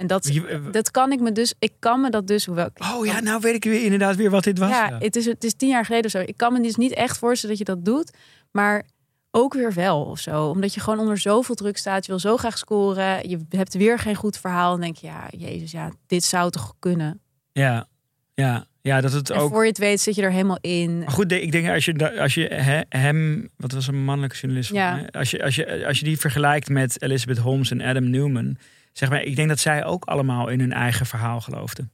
En 0.00 0.06
dat, 0.06 0.28
Je- 0.34 0.46
eh, 0.46 0.58
dat 0.70 0.90
kan 0.90 1.12
ik 1.12 1.20
me 1.20 1.32
dus, 1.32 1.54
ik 1.58 1.72
kan 1.78 2.00
me 2.00 2.10
dat 2.10 2.26
dus, 2.26 2.46
hoewel 2.46 2.68
Oh 2.96 3.06
ja, 3.06 3.20
nou 3.20 3.40
weet 3.40 3.54
ik 3.54 3.64
weer 3.64 3.82
inderdaad 3.84 4.16
weer 4.16 4.30
wat 4.30 4.44
dit 4.44 4.58
was. 4.58 4.70
ja, 4.70 4.88
Ja. 4.88 4.98
Het, 4.98 5.16
is, 5.16 5.24
het 5.26 5.44
is 5.44 5.54
tien 5.54 5.68
jaar 5.68 5.84
geleden 5.84 6.04
of 6.04 6.10
zo. 6.10 6.18
Ik 6.18 6.36
kan 6.36 6.52
me 6.52 6.60
dus 6.60 6.76
niet 6.76 6.92
echt 6.92 7.18
voorstellen 7.18 7.56
dat 7.58 7.66
je 7.66 7.74
dat 7.74 7.84
doet, 7.84 8.10
maar 8.50 8.82
ook 9.30 9.54
weer 9.54 9.72
wel 9.72 10.02
of 10.02 10.18
zo. 10.18 10.46
Omdat 10.46 10.74
je 10.74 10.80
gewoon 10.80 10.98
onder 10.98 11.18
zoveel 11.18 11.54
druk 11.54 11.76
staat. 11.76 12.04
Je 12.06 12.10
wil 12.10 12.20
zo 12.20 12.36
graag 12.36 12.58
scoren. 12.58 13.28
Je 13.28 13.38
hebt 13.48 13.74
weer 13.74 13.98
geen 13.98 14.14
goed 14.14 14.36
verhaal. 14.38 14.74
En 14.74 14.80
denk 14.80 14.96
je, 14.96 15.06
ja, 15.06 15.28
jezus, 15.36 15.70
ja, 15.70 15.90
dit 16.06 16.24
zou 16.24 16.50
toch 16.50 16.74
kunnen. 16.78 17.20
ja, 17.52 17.88
ja, 18.34 18.66
ja, 18.82 19.00
dat 19.00 19.12
het 19.12 19.30
En 19.30 19.38
ook. 19.38 19.50
voor 19.50 19.62
je 19.62 19.68
het 19.68 19.78
weet 19.78 20.00
zit 20.00 20.14
je 20.14 20.22
er 20.22 20.30
helemaal 20.32 20.58
in. 20.60 20.98
Maar 20.98 21.10
goed, 21.10 21.32
ik 21.32 21.52
denk 21.52 21.68
als 21.68 21.84
je, 21.84 22.20
als 22.20 22.34
je 22.34 22.46
he- 22.48 22.82
hem, 22.88 23.48
wat 23.56 23.72
was 23.72 23.86
een 23.86 24.04
mannelijke 24.04 24.36
journalist, 24.36 24.70
Ja. 24.72 25.06
als, 25.10 25.30
je, 25.30 25.42
als, 25.44 25.54
je, 25.54 25.86
als 25.86 25.98
je 25.98 26.04
die 26.04 26.18
vergelijkt 26.18 26.68
met 26.68 27.02
Elizabeth 27.02 27.38
Holmes 27.38 27.70
en 27.70 27.80
Adam 27.80 28.10
Newman, 28.10 28.56
zeg 28.92 29.08
maar, 29.08 29.22
ik 29.22 29.36
denk 29.36 29.48
dat 29.48 29.58
zij 29.58 29.84
ook 29.84 30.04
allemaal 30.04 30.48
in 30.48 30.60
hun 30.60 30.72
eigen 30.72 31.06
verhaal 31.06 31.40
geloofden. 31.40 31.90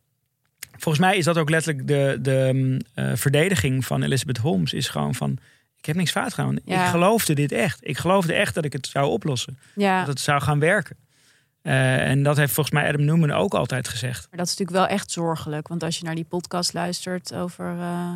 Volgens 0.78 1.04
mij 1.04 1.16
is 1.16 1.24
dat 1.24 1.38
ook 1.38 1.50
letterlijk 1.50 1.88
de, 1.88 2.18
de 2.20 2.50
mm, 2.52 2.78
eh, 2.94 3.16
verdediging 3.16 3.84
van 3.84 4.02
Elizabeth 4.02 4.36
Holmes, 4.36 4.72
is 4.72 4.88
gewoon 4.88 5.14
van, 5.14 5.38
ik 5.78 5.86
heb 5.86 5.96
niks 5.96 6.10
fout 6.10 6.34
gedaan. 6.34 6.58
Ja. 6.64 6.84
Ik 6.84 6.90
geloofde 6.90 7.34
dit 7.34 7.52
echt. 7.52 7.78
Ik 7.86 7.98
geloofde 7.98 8.34
echt 8.34 8.54
dat 8.54 8.64
ik 8.64 8.72
het 8.72 8.86
zou 8.86 9.06
oplossen. 9.10 9.58
Ja, 9.74 9.98
Dat 9.98 10.08
het 10.08 10.20
zou 10.20 10.40
gaan 10.42 10.58
werken. 10.58 10.96
Eh, 11.62 12.08
en 12.08 12.22
dat 12.22 12.36
heeft 12.36 12.52
volgens 12.52 12.74
mij 12.74 12.88
Adam 12.88 13.04
Newman 13.04 13.30
ook 13.30 13.54
altijd 13.54 13.88
gezegd. 13.88 14.26
maar 14.30 14.38
dat 14.38 14.46
is 14.46 14.56
natuurlijk 14.56 14.86
wel 14.86 14.96
echt 14.96 15.10
zorgelijk. 15.10 15.68
Want 15.68 15.82
als 15.82 15.98
je 15.98 16.04
naar 16.04 16.14
die 16.14 16.24
podcast 16.24 16.72
luistert 16.72 17.34
over... 17.34 17.78
eh, 17.78 18.10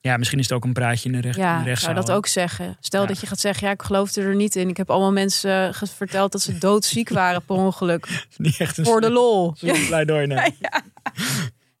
Ja, 0.00 0.16
misschien 0.16 0.38
is 0.38 0.48
het 0.48 0.56
ook 0.56 0.64
een 0.64 0.72
praatje 0.72 1.08
in 1.08 1.14
de, 1.14 1.20
recht, 1.20 1.36
in 1.36 1.42
ja, 1.42 1.62
de 1.62 1.74
zou 1.74 1.94
dat 1.94 2.10
ook 2.10 2.26
zeggen. 2.26 2.76
Stel 2.80 3.00
Ja. 3.00 3.06
dat 3.06 3.20
je 3.20 3.26
gaat 3.26 3.40
zeggen, 3.40 3.66
ja, 3.66 3.72
ik 3.72 3.82
geloofde 3.82 4.22
er 4.22 4.34
niet 4.34 4.56
in. 4.56 4.68
Ik 4.68 4.76
heb 4.76 4.90
allemaal 4.90 5.12
mensen 5.12 5.68
eh, 5.68 5.82
verteld 5.82 6.32
dat 6.32 6.40
ze 6.40 6.58
doodziek 6.58 7.08
waren 7.08 7.44
per 7.44 7.56
ongeluk. 7.56 8.26
Niet 8.36 8.60
echt 8.60 8.78
een 8.78 8.84
Voor 8.84 9.00
de 9.00 9.10
lol. 9.10 9.54
Pleidooi, 9.88 10.26
nee. 10.26 10.58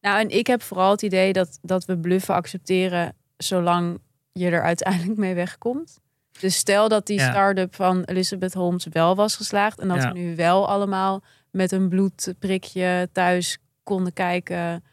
Nou, 0.00 0.20
en 0.20 0.28
ik 0.28 0.46
heb 0.46 0.62
vooral 0.62 0.90
het 0.90 1.02
idee 1.02 1.32
dat, 1.32 1.58
dat 1.62 1.84
we 1.84 1.98
bluffen 1.98 2.34
accepteren 2.34 3.14
zolang 3.36 4.00
je 4.32 4.50
er 4.50 4.62
uiteindelijk 4.62 5.18
mee 5.18 5.34
wegkomt. 5.34 5.98
Dus 6.40 6.56
stel 6.56 6.88
dat 6.88 7.06
die 7.06 7.20
start-up 7.20 7.74
van 7.74 8.02
Elizabeth 8.04 8.54
Holmes 8.54 8.86
wel 8.90 9.16
was 9.16 9.36
geslaagd 9.36 9.80
en 9.80 9.88
dat 9.88 10.04
we 10.04 10.10
nu 10.12 10.36
wel 10.36 10.68
allemaal 10.68 11.22
met 11.50 11.72
een 11.72 11.88
bloedprikje 11.88 13.08
thuis 13.12 13.58
konden 13.82 14.12
kijken 14.12 14.84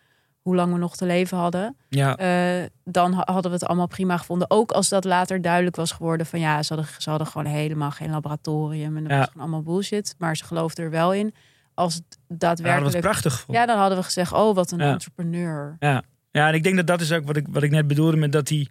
hoe 0.46 0.56
lang 0.56 0.74
we 0.74 0.80
nog 0.80 0.96
te 0.98 1.06
leven 1.06 1.38
hadden. 1.38 1.76
Ja, 1.90 2.16
Eh, 2.18 2.66
dan 2.84 3.14
ha- 3.14 3.22
hadden 3.26 3.52
we 3.52 3.58
het 3.58 3.66
allemaal 3.68 3.88
prima 3.88 4.18
gevonden. 4.18 4.50
Ook 4.52 4.72
als 4.72 4.90
dat 4.90 5.04
later 5.04 5.42
duidelijk 5.42 5.76
was 5.76 5.92
geworden 5.92 6.26
van 6.26 6.40
ja, 6.40 6.64
ze 6.64 6.74
hadden, 6.74 6.92
ze 7.02 7.10
hadden 7.10 7.28
gewoon 7.28 7.46
helemaal 7.48 7.92
geen 7.92 8.10
laboratorium 8.10 8.98
en 8.98 9.04
dat 9.04 9.12
Ja. 9.12 9.18
was 9.18 9.28
gewoon 9.28 9.42
allemaal 9.42 9.64
bullshit. 9.64 10.16
Maar 10.18 10.38
ze 10.38 10.44
geloofden 10.46 10.86
er 10.86 10.92
wel 10.92 11.14
in. 11.14 11.34
als 11.74 11.94
het 11.94 12.04
Ja, 12.10 12.16
dat 12.28 12.40
daadwerkelijk... 12.40 12.92
was 12.94 13.02
prachtig. 13.02 13.44
Ja, 13.48 13.66
dan 13.66 13.78
hadden 13.78 13.98
we 13.98 14.04
gezegd, 14.04 14.32
oh, 14.34 14.56
wat 14.56 14.72
een 14.72 14.80
Ja. 14.80 14.92
entrepreneur. 14.92 15.76
Ja, 15.80 16.04
en 16.32 16.54
ik 16.54 16.64
denk 16.64 16.76
dat 16.76 16.88
dat 16.88 17.02
is 17.02 17.12
ook 17.12 17.26
wat 17.26 17.36
ik, 17.38 17.46
wat 17.50 17.64
ik 17.64 17.72
net 17.72 17.88
bedoelde 17.88 18.18
met 18.18 18.32
dat 18.32 18.48
die 18.48 18.70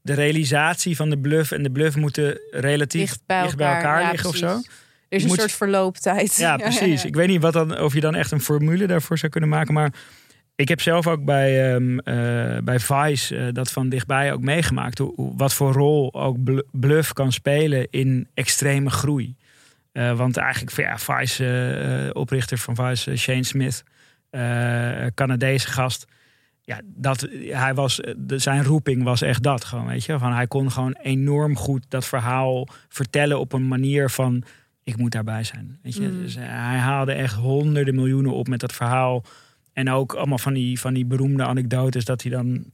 de 0.00 0.12
realisatie 0.12 0.96
van 0.96 1.10
de 1.10 1.18
bluff 1.18 1.50
en 1.50 1.62
de 1.62 1.70
bluff 1.70 1.96
moeten 1.96 2.38
relatief 2.50 3.00
Dicht 3.10 3.26
bij 3.26 3.40
elkaar, 3.44 4.00
ja, 4.00 4.10
liggen 4.10 4.28
of 4.28 4.36
zo. 4.36 4.46
Er 4.46 4.62
is 5.08 5.22
een 5.22 5.28
moet- 5.28 5.38
soort 5.38 5.52
verlooptijd. 5.52 6.36
Ja, 6.36 6.56
precies. 6.66 7.04
Ik 7.04 7.14
weet 7.14 7.28
niet 7.28 7.42
wat 7.42 7.52
dan, 7.52 7.78
of 7.80 7.94
je 7.94 8.00
dan 8.00 8.14
echt 8.14 8.30
een 8.30 8.40
formule 8.40 8.86
daarvoor 8.86 9.18
zou 9.18 9.32
kunnen 9.32 9.50
maken, 9.50 9.74
maar 9.74 9.92
ik 10.62 10.68
heb 10.68 10.80
zelf 10.80 11.06
ook 11.06 11.24
bij, 11.24 11.74
ehm, 11.74 11.98
eh, 11.98 12.58
bij 12.64 12.80
Vice 12.80 13.36
eh, 13.36 13.52
dat 13.52 13.70
van 13.70 13.88
dichtbij 13.88 14.32
ook 14.32 14.40
meegemaakt. 14.40 14.98
Hoe, 14.98 15.32
wat 15.36 15.54
voor 15.54 15.72
rol 15.72 16.14
ook 16.14 16.44
bl- 16.44 16.66
bluff 16.70 17.12
kan 17.12 17.32
spelen 17.32 17.86
in 17.90 18.28
extreme 18.34 18.90
groei. 18.90 19.36
Eh, 19.92 20.16
want 20.16 20.36
eigenlijk, 20.36 20.76
ja, 20.76 20.98
Vice, 20.98 22.10
oprichter 22.12 22.58
van 22.58 22.76
Vice, 22.76 23.16
Shane 23.16 23.44
Smith, 23.44 23.84
Canadese 25.14 25.68
gast. 25.68 26.04
Ja, 26.60 26.80
dat, 26.84 27.28
hij 27.48 27.74
was, 27.74 28.00
zijn 28.26 28.64
roeping 28.64 29.02
was 29.02 29.22
echt 29.22 29.42
dat 29.42 29.64
gewoon, 29.64 29.86
weet 29.86 30.04
je. 30.04 30.18
Van, 30.18 30.32
hij 30.32 30.46
kon 30.46 30.70
gewoon 30.70 30.96
enorm 31.02 31.56
goed 31.56 31.84
dat 31.88 32.06
verhaal 32.06 32.68
vertellen 32.88 33.38
op 33.38 33.52
een 33.52 33.68
manier 33.68 34.10
van... 34.10 34.42
ik 34.84 34.96
moet 34.96 35.12
daarbij 35.12 35.44
zijn, 35.44 35.78
weet 35.82 35.94
je. 35.94 36.08
Mm. 36.08 36.22
Dus 36.22 36.34
hij 36.34 36.78
haalde 36.78 37.12
echt 37.12 37.34
honderden 37.34 37.94
miljoenen 37.94 38.32
op 38.32 38.48
met 38.48 38.60
dat 38.60 38.72
verhaal. 38.72 39.24
En 39.72 39.90
ook 39.90 40.14
allemaal 40.14 40.38
van 40.38 40.52
die, 40.52 40.80
van 40.80 40.94
die 40.94 41.04
beroemde 41.04 41.44
anekdotes 41.44 42.04
dat 42.04 42.22
hij 42.22 42.30
dan... 42.30 42.64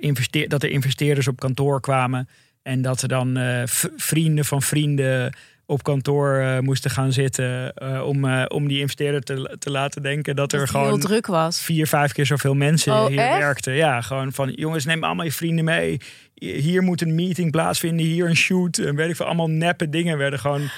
investeer, 0.00 0.48
dat 0.48 0.62
er 0.62 0.70
investeerders 0.70 1.28
op 1.28 1.40
kantoor 1.40 1.80
kwamen... 1.80 2.28
en 2.62 2.82
dat 2.82 3.02
er 3.02 3.08
dan 3.08 3.36
eh, 3.36 3.62
vrienden 3.96 4.44
van 4.44 4.62
vrienden 4.62 5.36
op 5.66 5.82
kantoor 5.82 6.36
eh, 6.38 6.58
moesten 6.58 6.90
gaan 6.90 7.12
zitten... 7.12 7.72
om, 8.04 8.44
om 8.44 8.68
die 8.68 8.80
investeerder 8.80 9.20
te, 9.22 9.56
te 9.58 9.70
laten 9.70 10.02
denken 10.02 10.36
dat, 10.36 10.50
Dat 10.50 10.60
er 10.60 10.68
gewoon 10.68 11.00
druk 11.00 11.26
was. 11.26 11.60
vier, 11.60 11.86
vijf 11.86 12.12
keer 12.12 12.26
zoveel 12.26 12.54
mensen 12.54 12.92
Oh, 12.92 13.06
hier 13.06 13.18
echt? 13.18 13.38
werkten. 13.38 13.74
Ja, 13.74 14.00
gewoon 14.00 14.32
van 14.32 14.50
jongens, 14.50 14.84
neem 14.84 15.04
allemaal 15.04 15.24
je 15.24 15.32
vrienden 15.32 15.64
mee. 15.64 16.00
Hier 16.34 16.82
moet 16.82 17.00
een 17.00 17.14
meeting 17.14 17.50
plaatsvinden, 17.50 18.06
hier 18.06 18.28
een 18.28 18.36
shoot. 18.36 18.78
En 18.78 18.96
weet 18.96 19.08
ik 19.08 19.16
veel, 19.16 19.26
allemaal 19.26 19.50
neppe 19.50 19.88
dingen 19.88 20.18
werden 20.18 20.38
gewoon 20.38 20.68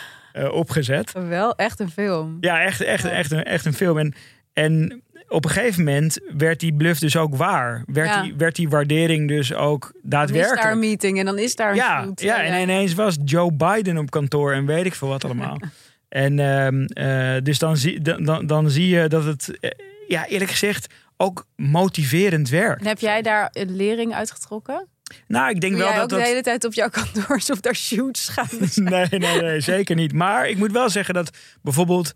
opgezet. 0.50 1.12
Wel 1.12 1.54
echt 1.56 1.80
een 1.80 1.90
film. 1.90 2.36
Ja, 2.40 2.62
echt, 2.62 2.80
echt, 2.80 3.02
Ja. 3.02 3.10
echt, 3.10 3.30
een, 3.30 3.44
echt 3.44 3.64
een 3.64 3.74
film. 3.74 3.98
En, 3.98 4.14
en 4.52 5.02
op 5.28 5.44
een 5.44 5.50
gegeven 5.50 5.84
moment 5.84 6.20
werd 6.36 6.60
die 6.60 6.74
bluff 6.74 7.00
dus 7.00 7.16
ook 7.16 7.36
waar. 7.36 7.82
Werd, 7.86 8.08
Ja. 8.08 8.22
die, 8.22 8.34
werd 8.36 8.56
die 8.56 8.68
waardering 8.68 9.28
dus 9.28 9.54
ook 9.54 9.82
Dan 9.82 9.92
is 9.92 10.00
daar 10.02 10.26
daadwerkelijk. 10.26 10.72
een 10.72 10.78
meeting 10.78 11.18
en 11.18 11.24
dan 11.24 11.38
is 11.38 11.54
daar 11.56 11.70
een 11.70 11.76
Ja, 11.76 12.02
shoot. 12.04 12.20
ja, 12.20 12.42
en 12.42 12.62
ineens 12.62 12.94
was 12.94 13.16
Joe 13.24 13.52
Biden 13.52 13.98
op 13.98 14.10
kantoor 14.10 14.52
en 14.52 14.66
weet 14.66 14.86
ik 14.86 14.94
veel 14.94 15.08
wat 15.08 15.24
allemaal. 15.24 15.60
en 16.08 16.38
ehm, 16.38 16.84
eh, 16.84 17.42
dus 17.42 17.58
dan 17.58 17.76
zie, 17.76 18.00
dan, 18.00 18.46
dan, 18.46 18.70
zie 18.70 18.88
je 18.88 19.08
dat 19.08 19.24
het, 19.24 19.58
eh, 19.60 19.70
ja, 20.08 20.26
eerlijk 20.26 20.50
gezegd, 20.50 20.94
ook 21.16 21.46
motiverend 21.56 22.48
werkt. 22.48 22.80
En 22.80 22.86
heb 22.86 22.98
jij 22.98 23.22
daar 23.22 23.48
een 23.52 23.76
lering 23.76 24.14
uitgetrokken? 24.14 24.86
Nou, 25.26 25.50
ik 25.50 25.60
denk 25.60 25.76
wel 25.76 25.92
dat 25.92 26.02
ook 26.02 26.08
dat. 26.08 26.18
de 26.18 26.24
hele 26.26 26.42
tijd 26.42 26.64
op 26.64 26.74
jouw 26.74 26.88
kantoors 27.00 27.50
of 27.50 27.60
daar 27.60 27.74
shoots 27.76 28.28
gaan? 28.28 28.48
Nee, 28.74 29.06
nee, 29.10 29.40
nee, 29.40 29.60
zeker 29.60 29.96
niet. 29.96 30.12
Maar 30.12 30.48
ik 30.48 30.56
moet 30.56 30.72
wel 30.72 30.90
zeggen 30.90 31.14
dat 31.14 31.30
bijvoorbeeld 31.62 32.12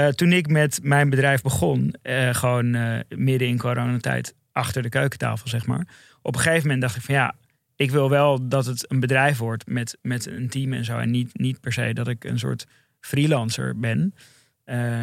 eh, 0.00 0.08
toen 0.08 0.32
ik 0.32 0.48
met 0.48 0.78
mijn 0.82 1.10
bedrijf 1.10 1.42
begon, 1.42 1.94
eh, 2.02 2.34
gewoon 2.34 2.74
eh, 2.74 2.98
midden 3.08 3.48
in 3.48 3.58
coronatijd 3.58 4.34
achter 4.52 4.82
de 4.82 4.88
keukentafel, 4.88 5.48
zeg 5.48 5.66
maar. 5.66 5.86
Op 6.22 6.34
een 6.34 6.40
gegeven 6.40 6.62
moment 6.62 6.80
dacht 6.80 6.96
ik 6.96 7.02
van 7.02 7.14
ja, 7.14 7.34
ik 7.76 7.90
wil 7.90 8.10
wel 8.10 8.48
dat 8.48 8.66
het 8.66 8.90
een 8.90 9.00
bedrijf 9.00 9.38
wordt 9.38 9.66
met, 9.66 9.98
met 10.02 10.26
een 10.26 10.48
team 10.48 10.72
en 10.72 10.84
zo. 10.84 10.98
En 10.98 11.10
niet, 11.10 11.38
niet 11.38 11.60
per 11.60 11.72
se 11.72 11.92
dat 11.92 12.08
ik 12.08 12.24
een 12.24 12.38
soort 12.38 12.66
freelancer 13.00 13.78
ben. 13.78 14.14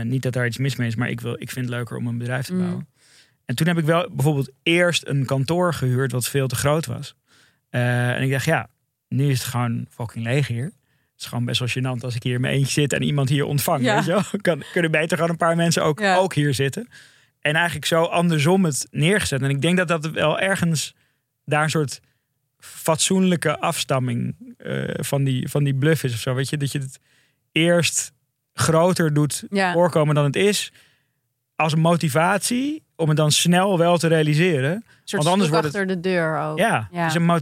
Niet 0.03 0.21
dat 0.21 0.33
daar 0.33 0.45
iets 0.45 0.57
mis 0.57 0.75
mee 0.75 0.87
is, 0.87 0.95
maar 0.95 1.09
ik, 1.09 1.21
wil, 1.21 1.33
ik 1.33 1.51
vind 1.51 1.65
het 1.65 1.75
leuker 1.75 1.97
om 1.97 2.07
een 2.07 2.17
bedrijf 2.17 2.45
te 2.45 2.53
Mm. 2.53 2.59
bouwen. 2.59 2.87
En 3.45 3.55
toen 3.55 3.67
heb 3.67 3.77
ik 3.77 3.85
wel 3.85 4.09
bijvoorbeeld 4.11 4.51
eerst 4.63 5.07
een 5.07 5.25
kantoor 5.25 5.73
gehuurd 5.73 6.11
wat 6.11 6.27
veel 6.27 6.47
te 6.47 6.55
groot 6.55 6.85
was. 6.85 7.15
En 7.69 8.21
ik 8.21 8.31
dacht, 8.31 8.45
ja, 8.45 8.69
nu 9.07 9.29
is 9.29 9.39
het 9.39 9.47
gewoon 9.47 9.85
fucking 9.89 10.25
leeg 10.25 10.47
hier. 10.47 10.71
Het 11.17 11.25
is 11.25 11.31
gewoon 11.31 11.45
best 11.45 11.59
wel 11.59 11.67
gênant 11.97 11.99
als 12.03 12.15
ik 12.15 12.23
hier 12.23 12.33
in 12.33 12.41
mijn 12.41 12.53
eentje 12.53 12.71
zit 12.81 12.93
en 12.93 13.01
iemand 13.03 13.29
hier 13.29 13.45
ontvangt. 13.45 13.83
Ja. 13.85 13.95
Weet 13.95 14.05
je 14.05 14.11
wel? 14.11 14.21
Kan, 14.41 14.63
kunnen 14.71 14.91
beter 14.91 15.15
gewoon 15.17 15.31
een 15.31 15.37
paar 15.37 15.55
mensen 15.55 15.83
ook, 15.83 15.99
Ja. 15.99 16.15
ook 16.17 16.33
hier 16.33 16.53
zitten. 16.53 16.87
En 17.39 17.53
eigenlijk 17.55 17.85
zo 17.85 18.03
andersom 18.03 18.65
het 18.65 18.87
neergezet. 18.91 19.41
En 19.41 19.49
ik 19.49 19.61
denk 19.61 19.77
dat 19.77 19.87
dat 19.87 20.09
wel 20.11 20.39
ergens 20.39 20.95
daar 21.45 21.63
een 21.63 21.69
soort 21.69 21.99
fatsoenlijke 22.59 23.59
afstamming 23.59 24.35
eh, 24.57 24.83
van, 24.95 25.23
die, 25.23 25.49
van 25.49 25.63
die 25.63 25.75
bluff 25.75 26.03
is 26.03 26.13
of 26.13 26.19
zo. 26.19 26.33
Weet 26.33 26.49
je, 26.49 26.57
dat 26.57 26.71
je 26.71 26.79
het 26.79 26.99
eerst 27.51 28.11
groter 28.53 29.13
doet 29.13 29.43
Ja. 29.49 29.73
voorkomen 29.73 30.15
dan 30.15 30.23
het 30.25 30.35
is. 30.35 30.71
Als 31.55 31.73
een 31.73 31.79
motivatie 31.79 32.83
om 32.95 33.07
het 33.07 33.17
dan 33.17 33.31
snel 33.31 33.77
wel 33.77 33.97
te 33.97 34.07
realiseren. 34.07 34.85
Want 35.05 35.25
anders 35.27 35.49
wordt 35.49 35.65
het- 35.65 35.75
achter 35.75 35.95
de 35.95 35.99
deur 35.99 36.39
ook. 36.39 36.57
Ja, 36.57 36.87
Ja. 36.91 37.05
Dus 37.05 37.15
een 37.15 37.35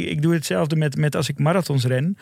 ik, 0.00 0.08
ik 0.08 0.22
doe 0.22 0.34
hetzelfde 0.34 0.76
met, 0.76 0.96
met 0.96 1.16
als 1.16 1.28
ik 1.28 1.38
marathons 1.38 1.84
ren. 1.84 2.18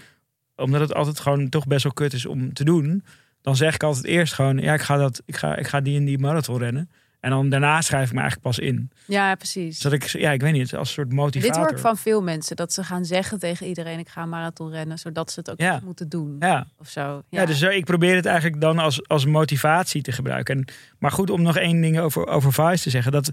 Omdat 0.56 0.80
het 0.80 0.94
altijd 0.94 1.20
gewoon 1.20 1.48
toch 1.48 1.66
best 1.66 1.82
wel 1.82 1.92
kut 1.92 2.12
is 2.12 2.26
om 2.26 2.52
te 2.52 2.64
doen. 2.64 3.04
Dan 3.42 3.56
zeg 3.56 3.74
ik 3.74 3.82
altijd 3.82 4.04
eerst 4.04 4.34
gewoon, 4.34 4.58
ja, 4.58 4.74
ik 4.74 4.80
ga, 4.80 4.96
dat, 4.96 5.22
ik 5.24 5.36
ga, 5.36 5.56
ik 5.56 5.66
ga 5.66 5.80
die 5.80 5.98
en 5.98 6.04
die 6.04 6.18
marathon 6.18 6.58
rennen. 6.58 6.90
En 7.20 7.30
dan 7.32 7.48
daarna 7.48 7.80
schrijf 7.80 8.06
ik 8.08 8.12
me 8.14 8.20
eigenlijk 8.20 8.48
pas 8.48 8.58
in. 8.58 8.90
Ja, 9.06 9.34
precies. 9.34 9.78
Zodat 9.78 10.02
ik, 10.02 10.08
ja, 10.08 10.30
ik 10.32 10.40
weet 10.40 10.52
niet, 10.52 10.74
als 10.76 10.88
een 10.88 10.94
soort 10.94 11.12
motivator. 11.12 11.52
Dit 11.54 11.62
hoor 11.64 11.70
ik 11.76 11.78
van 11.78 11.96
veel 11.96 12.22
mensen. 12.22 12.56
Dat 12.56 12.72
ze 12.72 12.84
gaan 12.84 13.04
zeggen 13.04 13.38
tegen 13.38 13.66
iedereen, 13.66 13.98
ik 13.98 14.08
ga 14.08 14.22
een 14.22 14.28
marathon 14.28 14.70
rennen. 14.70 14.98
Zodat 14.98 15.30
ze 15.30 15.38
het 15.38 15.50
ook 15.50 15.60
Ja. 15.60 15.80
moeten 15.84 16.08
doen. 16.08 16.36
Ja, 16.38 16.66
Of 16.78 16.88
zo. 16.88 17.22
ja. 17.28 17.46
dus 17.46 17.58
zo, 17.58 17.68
ik 17.68 17.84
probeer 17.84 18.14
het 18.14 18.26
eigenlijk 18.26 18.60
dan 18.60 18.78
als, 18.78 19.08
als 19.08 19.24
motivatie 19.26 20.02
te 20.02 20.12
gebruiken. 20.12 20.56
En, 20.56 20.64
maar 20.98 21.10
goed, 21.10 21.30
om 21.30 21.42
nog 21.42 21.56
één 21.56 21.80
ding 21.80 21.98
over, 21.98 22.26
over 22.26 22.52
Vice 22.52 22.82
te 22.82 22.90
zeggen. 22.90 23.12
Dat 23.12 23.30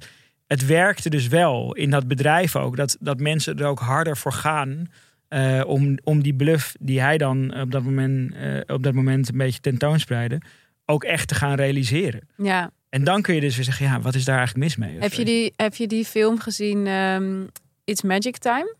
het 0.47 0.65
werkte 0.65 1.09
dus 1.09 1.27
wel 1.27 1.73
in 1.73 1.89
dat 1.89 2.07
bedrijf 2.07 2.55
ook. 2.55 2.75
Dat, 2.77 2.97
dat 2.99 3.19
mensen 3.19 3.57
er 3.59 3.65
ook 3.65 3.79
harder 3.79 4.17
voor 4.17 4.33
gaan. 4.33 4.87
Eh, 5.33 5.61
om, 5.67 5.97
om 6.03 6.23
die 6.23 6.33
bluff 6.33 6.75
die 6.79 7.01
hij 7.01 7.17
dan 7.17 7.61
op 7.61 7.71
dat, 7.71 7.83
moment, 7.83 8.33
eh, 8.35 8.75
op 8.75 8.83
dat 8.83 8.93
moment 8.93 9.29
een 9.29 9.37
beetje 9.37 9.59
tentoonspreidde. 9.59 10.41
Ook 10.85 11.03
echt 11.03 11.27
te 11.27 11.35
gaan 11.35 11.55
realiseren. 11.55 12.27
ja. 12.37 12.71
En 12.89 13.03
dan 13.03 13.21
kun 13.21 13.35
je 13.35 13.41
dus 13.41 13.55
weer 13.55 13.65
zeggen, 13.65 13.85
ja, 13.85 14.01
wat 14.01 14.15
is 14.15 14.25
daar 14.25 14.37
eigenlijk 14.37 14.65
mis 14.65 14.87
mee? 14.87 14.99
Heb, 14.99 15.13
je 15.13 15.25
die, 15.25 15.53
heb 15.55 15.75
je 15.75 15.87
die 15.87 16.05
film 16.05 16.39
gezien, 16.39 16.87
ehm, 16.87 17.41
It's 17.83 18.01
Magic 18.01 18.37
Time? 18.37 18.75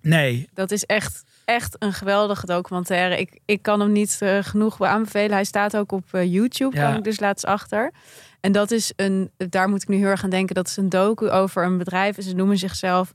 Nee, 0.00 0.48
Dat 0.52 0.70
is 0.70 0.84
echt, 0.84 1.22
echt 1.44 1.76
een 1.78 1.92
geweldige 1.92 2.46
documentaire. 2.46 3.18
Ik, 3.18 3.38
ik 3.44 3.62
kan 3.62 3.80
hem 3.80 3.92
niet 3.92 4.16
eh, 4.20 4.38
genoeg 4.42 4.82
aanbevelen. 4.82 5.32
Hij 5.32 5.44
staat 5.44 5.76
ook 5.76 5.92
op 5.92 6.04
eh, 6.10 6.32
YouTube, 6.32 6.76
Ja. 6.76 6.82
kwam 6.82 6.96
ik 6.98 7.04
dus 7.04 7.20
laatst 7.20 7.44
achter. 7.46 7.92
En 8.40 8.52
dat 8.52 8.70
is 8.70 8.92
een, 8.96 9.30
daar 9.36 9.68
moet 9.68 9.82
ik 9.82 9.88
nu 9.88 9.96
heel 9.96 10.06
erg 10.08 10.24
aan 10.24 10.30
denken. 10.30 10.54
Dat 10.54 10.68
is 10.68 10.76
een 10.76 10.88
docu 10.88 11.30
over 11.30 11.64
een 11.64 11.78
bedrijf. 11.78 12.16
En 12.16 12.22
ze 12.22 12.34
noemen 12.34 12.58
zichzelf 12.58 13.14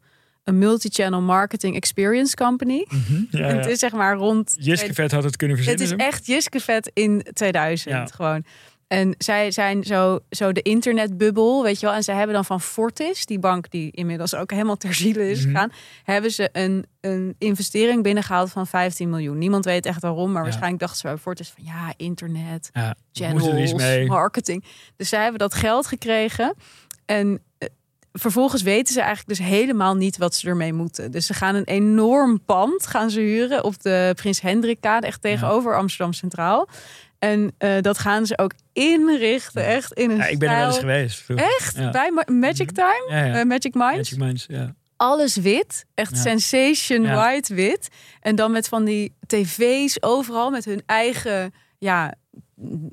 een 0.49 0.57
multi-channel 0.57 1.21
marketing 1.21 1.75
experience 1.75 2.35
company. 2.35 2.85
Mhm. 2.89 3.21
ja, 3.29 3.47
het 3.47 3.65
is 3.65 3.79
zeg 3.79 3.91
maar 3.91 4.15
rond... 4.15 4.55
Jiske 4.59 4.93
Vet 4.93 5.11
had 5.11 5.23
het 5.23 5.35
kunnen 5.35 5.57
Het 5.57 5.65
verzinnen. 5.65 5.97
is 5.97 6.03
zo. 6.03 6.09
echt 6.09 6.25
Jiskevet 6.25 6.91
in 6.93 7.25
2000 7.33 7.93
Ja. 7.95 8.05
gewoon. 8.05 8.43
En 8.87 9.15
zij 9.17 9.51
zijn 9.51 9.83
zo, 9.83 10.19
zo 10.29 10.51
de 10.51 10.61
internetbubbel, 10.61 11.63
weet 11.63 11.79
je 11.79 11.85
wel. 11.85 11.95
En 11.95 12.03
zij 12.03 12.15
hebben 12.15 12.35
dan 12.35 12.45
van 12.45 12.61
Fortis, 12.61 13.25
die 13.25 13.39
bank 13.39 13.71
die 13.71 13.91
inmiddels 13.91 14.35
ook 14.35 14.51
helemaal 14.51 14.77
ter 14.77 14.93
ziele 14.93 15.29
is 15.29 15.39
Mhm. 15.39 15.51
gegaan, 15.51 15.71
hebben 16.03 16.31
ze 16.31 16.49
een, 16.51 16.85
een 17.01 17.35
investering 17.37 18.03
binnengehaald 18.03 18.51
van 18.51 18.67
15 18.67 19.09
miljoen. 19.09 19.37
Niemand 19.37 19.65
weet 19.65 19.85
echt 19.85 20.01
waarom, 20.01 20.31
maar 20.31 20.43
waarschijnlijk 20.43 20.79
dachten 20.79 20.99
ze 20.99 21.07
bij 21.07 21.17
Fortis 21.17 21.49
van 21.49 21.63
ja, 21.65 21.93
internet, 21.97 22.69
er 22.73 22.95
channels, 23.11 24.07
marketing. 24.07 24.63
Dus 24.95 25.09
zij 25.09 25.21
hebben 25.21 25.39
dat 25.39 25.53
geld 25.53 25.87
gekregen. 25.87 26.53
En 27.05 27.41
eh, 27.57 27.67
vervolgens 28.13 28.61
weten 28.61 28.93
ze 28.93 29.01
eigenlijk 29.01 29.39
dus 29.39 29.47
helemaal 29.47 29.95
niet 29.95 30.17
wat 30.17 30.35
ze 30.35 30.47
ermee 30.47 30.73
moeten. 30.73 31.11
Dus 31.11 31.25
ze 31.25 31.33
gaan 31.33 31.55
een 31.55 31.63
enorm 31.63 32.43
pand 32.45 32.87
gaan 32.87 33.09
ze 33.09 33.19
huren 33.19 33.63
op 33.63 33.81
de 33.81 34.11
Prins 34.15 34.41
Hendrikkade, 34.41 35.07
echt 35.07 35.21
tegenover 35.21 35.77
Amsterdam 35.77 36.13
Centraal. 36.13 36.67
En 37.19 37.51
eh, 37.57 37.81
dat 37.81 37.97
gaan 37.97 38.25
ze 38.25 38.37
ook 38.37 38.51
inrichten, 38.73 39.65
echt 39.65 39.93
in 39.93 40.09
een 40.09 40.17
Ja, 40.17 40.25
ik 40.25 40.39
ben 40.39 40.49
er 40.49 40.57
wel 40.57 40.67
eens 40.67 40.77
geweest. 40.77 41.23
Echt? 41.35 41.75
Ja. 41.75 41.89
Bij 41.89 42.11
Ma- 42.11 42.33
Magic 42.33 42.71
Time? 42.71 43.05
Ja, 43.09 43.23
ja. 43.23 43.39
Eh, 43.39 43.45
Magic 43.45 43.73
Minds? 43.73 43.95
Magic 43.95 44.17
Minds, 44.17 44.45
ja. 44.47 44.75
alles 44.97 45.35
wit. 45.35 45.85
Echt 45.93 46.11
Ja. 46.15 46.17
sensation 46.21 47.01
Ja. 47.01 47.15
white 47.15 47.53
wit. 47.53 47.87
En 48.21 48.35
dan 48.35 48.51
met 48.51 48.67
van 48.67 48.85
die 48.85 49.13
tv's 49.27 49.97
overal 50.01 50.49
met 50.49 50.65
hun 50.65 50.81
eigen 50.85 51.53
ja, 51.77 52.13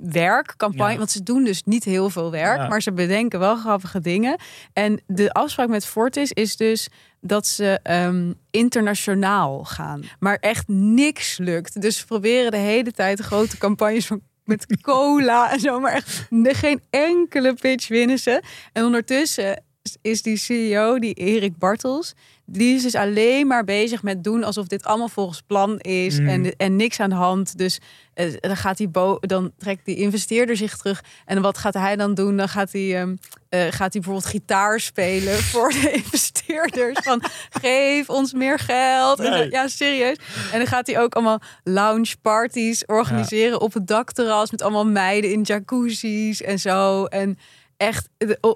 werk, 0.01 0.55
campagne. 0.57 0.93
Ja. 0.93 0.99
Want 0.99 1.11
ze 1.11 1.23
doen 1.23 1.45
dus 1.45 1.63
niet 1.65 1.85
heel 1.85 2.11
veel 2.11 2.31
werk, 2.31 2.59
Ja. 2.59 2.69
maar 2.69 2.83
ze 2.83 2.93
bedenken 2.93 3.39
wel 3.39 3.57
grappige 3.57 4.01
dingen. 4.01 4.37
En 4.73 5.01
de 5.07 5.33
afspraak 5.33 5.69
met 5.69 5.87
Fortis 5.87 6.33
is 6.33 6.57
dus 6.57 6.89
dat 7.21 7.47
ze 7.47 7.81
ehm, 7.83 8.33
internationaal 8.51 9.65
gaan. 9.65 10.03
Maar 10.19 10.37
echt 10.41 10.69
niks 10.69 11.39
lukt. 11.39 11.81
Dus 11.81 11.99
ze 11.99 12.07
proberen 12.07 12.51
de 12.51 12.57
hele 12.57 12.93
tijd 12.93 13.21
grote 13.21 13.59
campagnes 13.59 14.07
van 14.07 14.21
met 14.45 14.81
cola 14.81 15.53
en 15.53 15.61
zo. 15.61 15.81
Maar 15.81 15.93
echt 15.93 16.27
geen 16.31 16.81
enkele 16.91 17.55
pitch 17.55 17.89
winnen 17.89 18.19
ze. 18.19 18.43
En 18.73 18.85
ondertussen 18.85 19.63
is 20.03 20.23
die 20.23 20.37
CEO, 20.37 20.99
die 20.99 21.15
Erik 21.15 21.59
Bartels. 21.59 22.15
Die 22.49 22.75
is 22.77 22.83
dus 22.83 22.95
alleen 22.95 23.47
maar 23.47 23.65
bezig 23.65 24.03
met 24.03 24.25
doen 24.25 24.45
alsof 24.45 24.67
dit 24.67 24.85
allemaal 24.85 25.09
volgens 25.09 25.41
plan 25.47 25.79
is 25.79 26.19
Mm. 26.19 26.29
en, 26.29 26.57
en 26.57 26.77
niks 26.77 27.01
aan 27.01 27.09
de 27.11 27.15
hand. 27.17 27.59
Dus 27.59 27.79
eh, 28.15 28.33
dan 28.41 28.57
gaat 28.57 28.77
die 28.77 28.89
bo 28.89 29.19
dan 29.21 29.53
trekt 29.59 29.85
die 29.85 29.97
investeerder 29.97 30.57
zich 30.57 30.77
terug. 30.77 31.03
En 31.25 31.43
wat 31.43 31.59
gaat 31.59 31.75
hij 31.75 31.97
dan 31.97 32.15
doen? 32.15 32.37
Dan 32.37 32.49
gaat 32.49 32.73
hij, 32.73 33.01
ehm, 33.01 33.17
eh, 33.49 33.61
gaat 33.61 33.79
hij 33.79 33.89
bijvoorbeeld 34.03 34.27
gitaar 34.27 34.81
spelen 34.81 35.39
voor 35.53 35.69
de 35.71 35.91
investeerders. 35.93 36.99
Van 37.03 37.23
geef 37.51 38.09
ons 38.09 38.33
meer 38.33 38.59
geld. 38.59 39.19
En 39.21 39.31
Nee. 39.31 39.39
dan- 39.41 39.51
ja, 39.51 39.69
serieus. 39.69 40.17
En 40.53 40.59
dan 40.59 40.67
gaat 40.67 40.87
hij 40.87 41.01
ook 41.01 41.15
allemaal 41.15 41.41
lounge 41.65 42.15
parties 42.23 42.85
organiseren 42.87 43.61
op 43.61 43.73
het 43.75 43.87
dakterras 43.87 44.51
met 44.51 44.63
allemaal 44.63 44.87
meiden 44.87 45.33
in 45.33 45.43
jacuzzi's 45.43 46.43
en 46.43 46.59
zo. 46.59 47.05
En 47.05 47.39
echt 47.77 48.09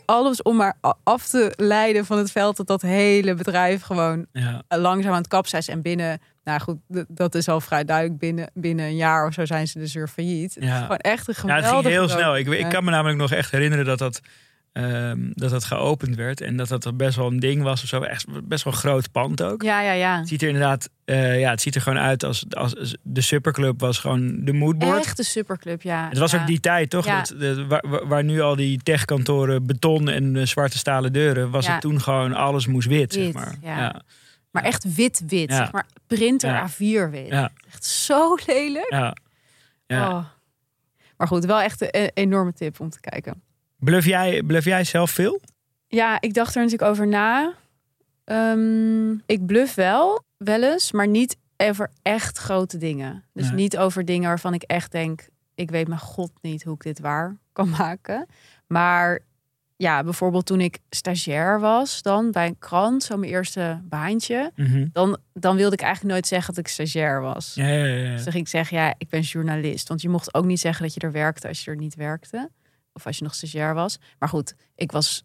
alles 0.05 0.43
om 0.43 0.57
maar 0.57 0.77
af 1.03 1.29
te 1.29 1.53
leiden 1.57 2.05
van 2.07 2.19
het 2.19 2.31
veld 2.33 2.57
dat 2.57 2.67
dat 2.67 2.83
hele 2.83 3.35
bedrijf 3.35 3.83
gewoon 3.83 4.27
Ja. 4.33 4.63
langzaam 4.69 5.13
aan 5.13 5.19
het 5.19 5.29
kapseizen 5.29 5.73
en 5.73 5.83
binnen. 5.83 6.21
Nou 6.45 6.61
goed, 6.61 6.77
dat 7.09 7.35
is 7.35 7.49
al 7.49 7.61
vrij 7.61 7.85
duidelijk. 7.85 8.19
Binnen, 8.19 8.51
binnen 8.55 8.85
een 8.85 8.97
jaar 8.97 9.27
of 9.27 9.33
zo 9.35 9.45
zijn 9.45 9.69
ze 9.69 9.79
dus 9.79 9.95
weer 9.95 10.09
failliet. 10.09 10.55
Het 10.55 10.63
is 10.63 10.69
Ja. 10.69 10.81
gewoon 10.81 10.97
echt 10.97 11.29
een 11.29 11.35
Ja, 11.37 11.41
geweldige... 11.41 11.75
het 11.77 11.85
ging 11.87 11.95
heel 11.95 12.09
snel. 12.09 12.37
Ik, 12.37 12.47
ik 12.47 12.59
Ja. 12.61 12.69
kan 12.69 12.85
me 12.85 12.91
namelijk 12.91 13.19
nog 13.19 13.33
echt 13.33 13.51
herinneren 13.51 13.85
dat 13.85 13.99
dat, 13.99 14.21
ehm, 14.73 15.31
dat 15.35 15.51
dat 15.51 15.65
geopend 15.65 16.17
werd. 16.17 16.41
En 16.41 16.57
dat 16.57 16.69
dat 16.69 16.97
best 16.97 17.17
wel 17.17 17.27
een 17.27 17.41
ding 17.41 17.63
was 17.63 17.83
of 17.83 17.89
zo. 17.89 18.03
Echt 18.03 18.27
best 18.45 18.65
wel 18.65 18.73
een 18.73 18.79
groot 18.79 19.13
pand 19.13 19.43
ook. 19.43 19.63
Ja, 19.63 19.81
ja, 19.81 19.93
ja. 19.93 20.19
Het 20.19 20.29
ziet 20.29 20.43
er 20.43 20.49
inderdaad 20.49 20.89
eh, 21.05 21.41
ja, 21.41 21.51
het 21.51 21.61
ziet 21.61 21.75
er 21.75 21.81
gewoon 21.81 21.99
uit 21.99 22.25
als, 22.25 22.45
als 22.51 22.97
de 23.03 23.21
superclub 23.21 23.81
was 23.81 23.99
gewoon 23.99 24.45
de 24.45 24.53
moodboard. 24.53 24.99
Echt 25.05 25.19
een 25.19 25.25
superclub, 25.25 25.83
ja. 25.83 26.09
Het 26.09 26.19
was 26.19 26.31
ja. 26.31 26.41
ook 26.41 26.47
die 26.47 26.61
tijd, 26.61 26.91
toch? 26.91 27.05
Ja. 27.05 27.23
Dat, 27.39 27.81
waar, 28.07 28.25
nu 28.25 28.41
al 28.41 28.57
die 28.57 28.79
techkantoren 28.83 29.67
beton 29.67 30.09
en 30.09 30.49
zwarte 30.49 30.79
stalen 30.79 31.13
deuren, 31.13 31.51
was 31.51 31.67
Ja. 31.67 31.73
het 31.73 31.81
toen 31.81 32.01
gewoon 32.01 32.33
alles 32.33 32.67
moest 32.67 32.89
wit, 32.89 33.13
zeg 33.13 33.33
maar. 33.33 33.55
ja. 33.63 34.03
Maar 34.51 34.63
echt 34.63 34.95
wit-wit. 34.95 35.53
Zeg 35.53 35.73
maar 35.73 35.87
printer 36.07 36.51
Ja. 36.51 36.69
A4 36.71 37.11
wit. 37.11 37.29
Echt 37.67 37.85
zo 37.85 38.37
lelijk. 38.47 38.91
ja. 38.91 39.17
ja. 39.87 40.09
Oh. 40.09 40.25
Maar 41.17 41.27
goed, 41.29 41.45
wel 41.45 41.61
echt 41.61 41.81
een 41.95 42.11
enorme 42.15 42.53
tip 42.53 42.81
om 42.81 42.91
te 42.91 43.01
kijken. 43.01 43.43
Bluff, 43.81 44.07
jij, 44.07 44.43
bluff 44.43 44.65
jij 44.65 44.85
zelf 44.85 45.11
veel? 45.11 45.41
Ja, 45.89 46.21
ik 46.21 46.35
dacht 46.35 46.55
er 46.55 46.63
natuurlijk 46.63 46.91
over 46.91 47.07
na. 47.07 47.53
Ehm, 48.25 49.13
ik 49.27 49.47
bluff 49.47 49.75
wel, 49.75 50.23
wel 50.37 50.63
eens, 50.63 50.93
maar 50.93 51.09
niet 51.09 51.37
over 51.57 51.91
echt 52.03 52.39
grote 52.39 52.77
dingen. 52.79 53.25
Dus 53.33 53.47
Nee. 53.47 53.55
niet 53.55 53.79
over 53.79 54.05
dingen 54.05 54.29
waarvan 54.29 54.55
ik 54.55 54.63
echt 54.63 54.93
denk, 54.93 55.27
ik 55.55 55.71
weet 55.71 55.89
mijn 55.89 56.01
god 56.01 56.31
niet 56.41 56.63
hoe 56.63 56.75
ik 56.75 56.83
dit 56.83 57.01
waar 57.01 57.37
kan 57.53 57.69
maken. 57.79 58.27
Maar 58.67 59.19
ja, 59.77 60.05
bijvoorbeeld 60.05 60.47
toen 60.47 60.61
ik 60.61 60.79
stagiair 60.91 61.61
was 61.61 62.03
dan 62.03 62.31
bij 62.31 62.47
een 62.47 62.59
krant, 62.59 63.03
zo 63.03 63.17
mijn 63.17 63.33
eerste 63.33 63.81
baantje. 63.85 64.53
Mhm. 64.57 64.87
Dan, 64.93 65.19
dan 65.33 65.57
wilde 65.57 65.75
ik 65.75 65.81
eigenlijk 65.81 66.13
nooit 66.13 66.27
zeggen 66.27 66.55
dat 66.55 66.65
ik 66.65 66.71
stagiair 66.71 67.21
was. 67.21 67.53
Ja, 67.55 67.67
ja, 67.69 67.85
ja, 67.85 67.95
ja. 68.05 68.13
Dus 68.13 68.23
dan 68.23 68.33
ging 68.33 68.45
ik 68.45 68.51
zeggen, 68.51 68.77
ja, 68.77 68.95
ik 68.99 69.09
ben 69.09 69.21
journalist. 69.21 69.89
Want 69.89 70.03
je 70.03 70.09
mocht 70.09 70.35
ook 70.35 70.45
niet 70.45 70.61
zeggen 70.61 70.85
dat 70.85 70.95
je 70.95 71.01
er 71.01 71.13
werkte 71.13 71.49
als 71.49 71.65
je 71.65 71.71
er 71.71 71.77
niet 71.77 71.95
werkte. 71.95 72.51
Of 72.93 73.07
als 73.07 73.19
je 73.19 73.25
nog 73.25 73.35
stagiair 73.35 73.75
was. 73.75 73.99
Maar 74.19 74.29
goed, 74.29 74.55
ik 74.75 74.93
was 74.93 75.23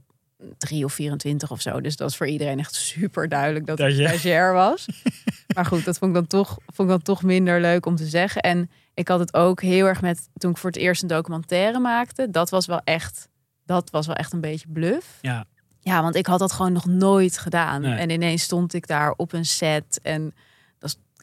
drie 0.58 0.86
of 0.86 0.94
24 0.94 1.52
of 1.52 1.62
zo. 1.62 1.82
Dus 1.82 1.96
dat 1.96 2.08
was 2.08 2.18
voor 2.18 2.28
iedereen 2.28 2.60
echt 2.60 2.74
super 2.74 3.30
duidelijk 3.30 3.66
dat 3.66 3.78
Dat 3.78 3.90
ik 3.90 3.96
stagiair 3.96 4.54
was. 4.54 4.86
maar 5.56 5.66
goed, 5.66 5.86
dat 5.86 5.98
vond 5.98 6.12
ik, 6.12 6.18
dan 6.18 6.28
toch, 6.28 6.58
vond 6.66 6.90
ik 6.90 6.96
dan 6.96 7.02
toch 7.02 7.24
minder 7.24 7.62
leuk 7.62 7.86
om 7.86 7.96
te 7.96 8.06
zeggen. 8.06 8.42
En 8.42 8.70
ik 8.94 9.08
had 9.08 9.20
het 9.20 9.34
ook 9.34 9.62
heel 9.62 9.86
erg 9.86 10.02
met, 10.02 10.30
toen 10.34 10.52
ik 10.52 10.58
voor 10.58 10.70
het 10.70 10.80
eerst 10.80 11.02
een 11.02 11.08
documentaire 11.08 11.80
maakte. 11.80 12.30
Dat 12.30 12.50
was 12.50 12.66
wel 12.66 12.82
echt, 12.84 13.30
dat 13.66 13.90
was 13.90 14.08
wel 14.08 14.16
echt 14.16 14.34
een 14.34 14.42
beetje 14.42 14.68
bluff. 14.70 15.18
Ja. 15.22 15.46
Ja, 15.80 16.02
want 16.02 16.16
ik 16.16 16.26
had 16.26 16.40
dat 16.40 16.52
gewoon 16.52 16.74
nog 16.74 16.86
nooit 16.86 17.38
gedaan. 17.38 17.82
Nee. 17.82 17.98
En 17.98 18.10
ineens 18.10 18.44
stond 18.44 18.74
ik 18.74 18.88
daar 18.88 19.12
op 19.12 19.34
een 19.34 19.46
set. 19.46 20.00
En 20.04 20.26
is, 20.26 20.34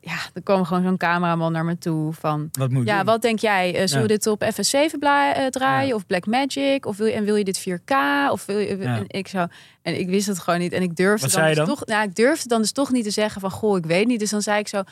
ja, 0.05 0.15
er 0.35 0.43
kwam 0.43 0.65
gewoon 0.65 0.83
zo'n 0.83 0.97
cameraman 0.97 1.53
naar 1.53 1.65
me 1.65 1.79
toe 1.79 2.12
van... 2.12 2.49
Wat 2.53 2.71
moet 2.71 2.87
Ja, 2.87 2.97
doen? 2.97 3.07
wat 3.07 3.23
denk 3.23 3.38
jij? 3.38 3.75
Eh, 3.75 3.87
zullen 3.87 4.03
we 4.03 4.09
dit 4.09 4.27
op 4.27 4.45
FS7 4.45 4.99
bla- 4.99 5.35
eh, 5.35 5.47
draaien? 5.47 5.88
Ja. 5.88 5.95
Of 5.95 6.07
Blackmagic? 6.07 6.87
Of 6.87 6.97
wil 6.97 7.07
je, 7.07 7.12
en 7.12 7.25
wil 7.25 7.37
je 7.37 7.45
dit 7.45 7.59
4K? 7.61 7.95
Of 8.31 8.47
wil 8.47 8.59
je, 8.59 8.77
Ja. 8.79 8.97
en 8.97 9.05
ik 9.07 9.29
zo, 9.29 9.47
en 9.83 9.99
ik 9.99 10.09
wist 10.09 10.27
het 10.27 10.38
gewoon 10.38 10.59
niet. 10.61 10.73
En 10.73 10.83
ik 10.83 10.97
durfde 10.97 11.27
Wat 11.27 11.35
dan, 11.37 11.47
dus 11.47 11.57
dan? 11.57 11.67
toch... 11.67 11.85
Nou, 11.87 12.03
ik 12.09 12.15
durfde 12.15 12.49
dan 12.49 12.61
dus 12.61 12.73
toch 12.73 12.91
niet 12.93 13.05
te 13.05 13.11
zeggen 13.11 13.41
van... 13.41 13.51
Goh, 13.51 13.77
ik 13.77 13.87
weet 13.87 14.07
niet. 14.07 14.19
Dus 14.21 14.31
dan 14.31 14.43
zei 14.43 14.59
ik 14.59 14.69
zo... 14.69 14.83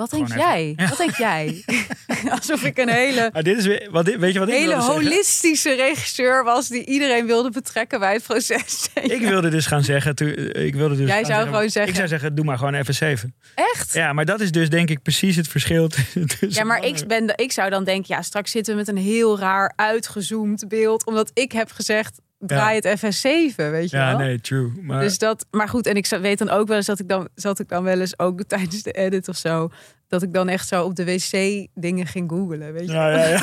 Wat 0.00 0.10
denk 0.10 0.28
even- 0.28 0.40
jij? 0.40 0.72
Ja. 0.76 0.88
Wat 0.88 0.98
denk 0.98 1.16
jij? 1.16 1.64
Alsof 2.38 2.64
ik 2.64 2.78
een 2.78 2.88
hele, 2.88 3.30
Maar 3.32 3.42
dit 3.42 3.58
is 3.58 3.66
weer, 3.66 3.88
wat, 3.90 4.06
weet 4.06 4.32
je 4.32 4.38
wat 4.38 4.48
ik 4.48 4.54
hele 4.54 4.70
zeggen? 4.70 4.92
holistische 4.92 5.74
regisseur 5.74 6.44
was... 6.44 6.68
die 6.68 6.84
iedereen 6.84 7.26
wilde 7.26 7.50
betrekken 7.50 7.98
bij 8.00 8.12
het 8.12 8.22
proces. 8.22 8.88
Ik 9.16 9.20
wilde 9.20 9.48
dus 9.48 9.66
gaan 9.66 9.84
zeggen, 9.84 10.14
toen- 10.14 10.52
ik 10.52 10.74
wilde 10.74 10.96
dus 10.96 11.08
Jij 11.08 11.24
zou 11.24 11.44
gewoon 11.44 11.70
zeggen- 11.70 11.90
Ik 11.92 11.96
zou 11.96 12.08
zeggen, 12.08 12.34
doe 12.34 12.44
maar 12.44 12.58
gewoon 12.58 12.74
even 12.74 12.94
7. 12.94 13.34
Echt? 13.54 13.92
Ja, 13.92 14.12
maar 14.12 14.24
dat 14.24 14.40
is 14.40 14.50
dus 14.52 14.68
denk 14.68 14.90
ik 14.90 15.02
precies 15.02 15.36
het 15.36 15.48
verschil 15.48 15.88
tussen... 15.88 16.48
Ja, 16.48 16.64
maar 16.64 16.84
ik, 16.84 17.06
ben, 17.06 17.32
ik 17.36 17.52
zou 17.52 17.70
dan 17.70 17.84
denken, 17.84 18.14
ja, 18.14 18.22
straks 18.22 18.50
zitten 18.50 18.72
we 18.72 18.78
met 18.78 18.88
een 18.88 18.96
heel 18.96 19.38
raar 19.38 19.72
uitgezoomd 19.76 20.68
beeld. 20.68 21.06
Omdat 21.06 21.30
ik 21.34 21.52
heb 21.52 21.70
gezegd, 21.70 22.20
draai 22.46 22.80
het 22.82 22.98
FS7, 22.98 23.54
weet 23.56 23.90
je 23.90 23.96
Ja, 23.96 24.08
wel? 24.08 24.18
nee, 24.26 24.40
true. 24.40 24.72
Maar, 24.82 25.00
Dus 25.00 25.18
dat, 25.18 25.46
maar 25.50 25.68
goed, 25.68 25.86
en 25.86 25.94
ik 25.96 26.06
weet 26.06 26.38
dan 26.38 26.50
ook 26.50 26.68
wel 26.68 26.76
eens 26.76 26.86
dat 26.86 26.98
ik 26.98 27.08
dan 27.08 27.28
zat 27.34 27.58
ik 27.58 27.68
dan 27.68 27.82
wel 27.84 28.00
eens 28.00 28.18
ook 28.18 28.42
tijdens 28.48 28.82
de 28.82 28.92
edit 28.92 29.28
of 29.28 29.36
zo, 29.36 29.70
dat 30.08 30.22
ik 30.22 30.32
dan 30.32 30.48
echt 30.48 30.68
zo 30.68 30.84
op 30.84 30.94
de 30.94 31.04
wc 31.04 31.66
dingen 31.74 32.06
ging 32.06 32.30
googlen, 32.30 32.72
weet 32.72 32.86
je? 32.86 32.92
ja, 32.92 33.10
ja, 33.10 33.26
ja. 33.28 33.40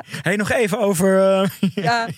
Hey, 0.22 0.36
nog 0.36 0.50
even 0.50 0.78
over... 0.78 1.18
eh, 1.42 1.48
Ja, 1.74 2.08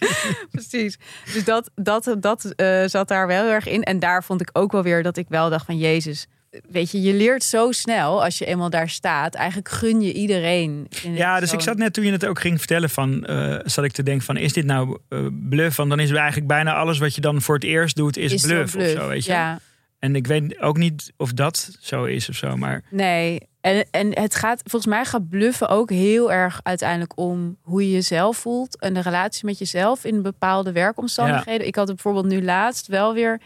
precies. 0.50 0.98
Dus 1.34 1.44
dat, 1.44 1.70
dat, 1.74 2.16
dat 2.18 2.44
eh, 2.44 2.82
zat 2.86 3.08
daar 3.08 3.26
wel 3.26 3.42
heel 3.42 3.52
erg 3.52 3.66
in. 3.68 3.82
En 3.82 3.98
daar 3.98 4.24
vond 4.24 4.40
ik 4.40 4.50
ook 4.52 4.72
wel 4.72 4.82
weer 4.82 5.02
dat 5.02 5.16
ik 5.16 5.26
wel 5.28 5.50
dacht 5.50 5.66
van 5.66 5.78
Jezus. 5.78 6.26
Weet 6.70 6.90
je, 6.90 7.02
je 7.02 7.14
leert 7.14 7.44
zo 7.44 7.72
snel 7.72 8.24
als 8.24 8.38
je 8.38 8.44
eenmaal 8.44 8.70
daar 8.70 8.88
staat. 8.88 9.34
Eigenlijk 9.34 9.68
gun 9.68 10.00
je 10.00 10.12
iedereen. 10.12 10.88
Ja, 11.02 11.40
dus 11.40 11.52
ik 11.52 11.60
zat 11.60 11.76
net 11.76 11.92
toen 11.92 12.04
je 12.04 12.12
het 12.12 12.26
ook 12.26 12.40
ging 12.40 12.58
vertellen 12.58 12.90
van, 12.90 13.24
eh, 13.24 13.58
zat 13.64 13.84
ik 13.84 13.92
te 13.92 14.02
denken 14.02 14.24
van, 14.24 14.36
is 14.36 14.52
dit 14.52 14.64
nou 14.64 14.98
eh, 15.08 15.26
bluff? 15.48 15.76
Want 15.76 15.88
dan 15.88 16.00
is 16.00 16.10
eigenlijk 16.10 16.46
bijna 16.46 16.74
alles 16.74 16.98
wat 16.98 17.14
je 17.14 17.20
dan 17.20 17.42
voor 17.42 17.54
het 17.54 17.64
eerst 17.64 17.96
doet, 17.96 18.16
is, 18.16 18.32
Is 18.32 18.42
bluff, 18.42 18.76
of 18.76 18.86
zo, 18.86 19.08
weet 19.08 19.24
je? 19.24 19.32
Ja, 19.32 19.60
En 19.98 20.16
ik 20.16 20.26
weet 20.26 20.60
ook 20.60 20.76
niet 20.76 21.12
of 21.16 21.32
dat 21.32 21.76
zo 21.80 22.04
is 22.04 22.28
of 22.28 22.34
zo, 22.34 22.56
maar 22.56 22.82
nee. 22.90 23.50
En, 23.60 23.86
en 23.90 24.20
het 24.20 24.34
gaat, 24.34 24.60
volgens 24.64 24.92
mij 24.92 25.04
gaat 25.04 25.28
bluffen 25.28 25.68
ook 25.68 25.90
heel 25.90 26.32
erg 26.32 26.60
uiteindelijk 26.62 27.12
om 27.18 27.56
hoe 27.60 27.82
je 27.82 27.92
jezelf 27.92 28.36
voelt. 28.36 28.80
En 28.80 28.94
de 28.94 29.00
relatie 29.00 29.46
met 29.46 29.58
jezelf 29.58 30.04
in 30.04 30.22
bepaalde 30.22 30.72
werkomstandigheden. 30.72 31.66
Ik 31.66 31.74
had 31.74 31.86
het 31.88 32.02
bijvoorbeeld 32.02 32.32
nu 32.34 32.44
laatst 32.44 32.86
wel 32.86 33.14
weer, 33.14 33.40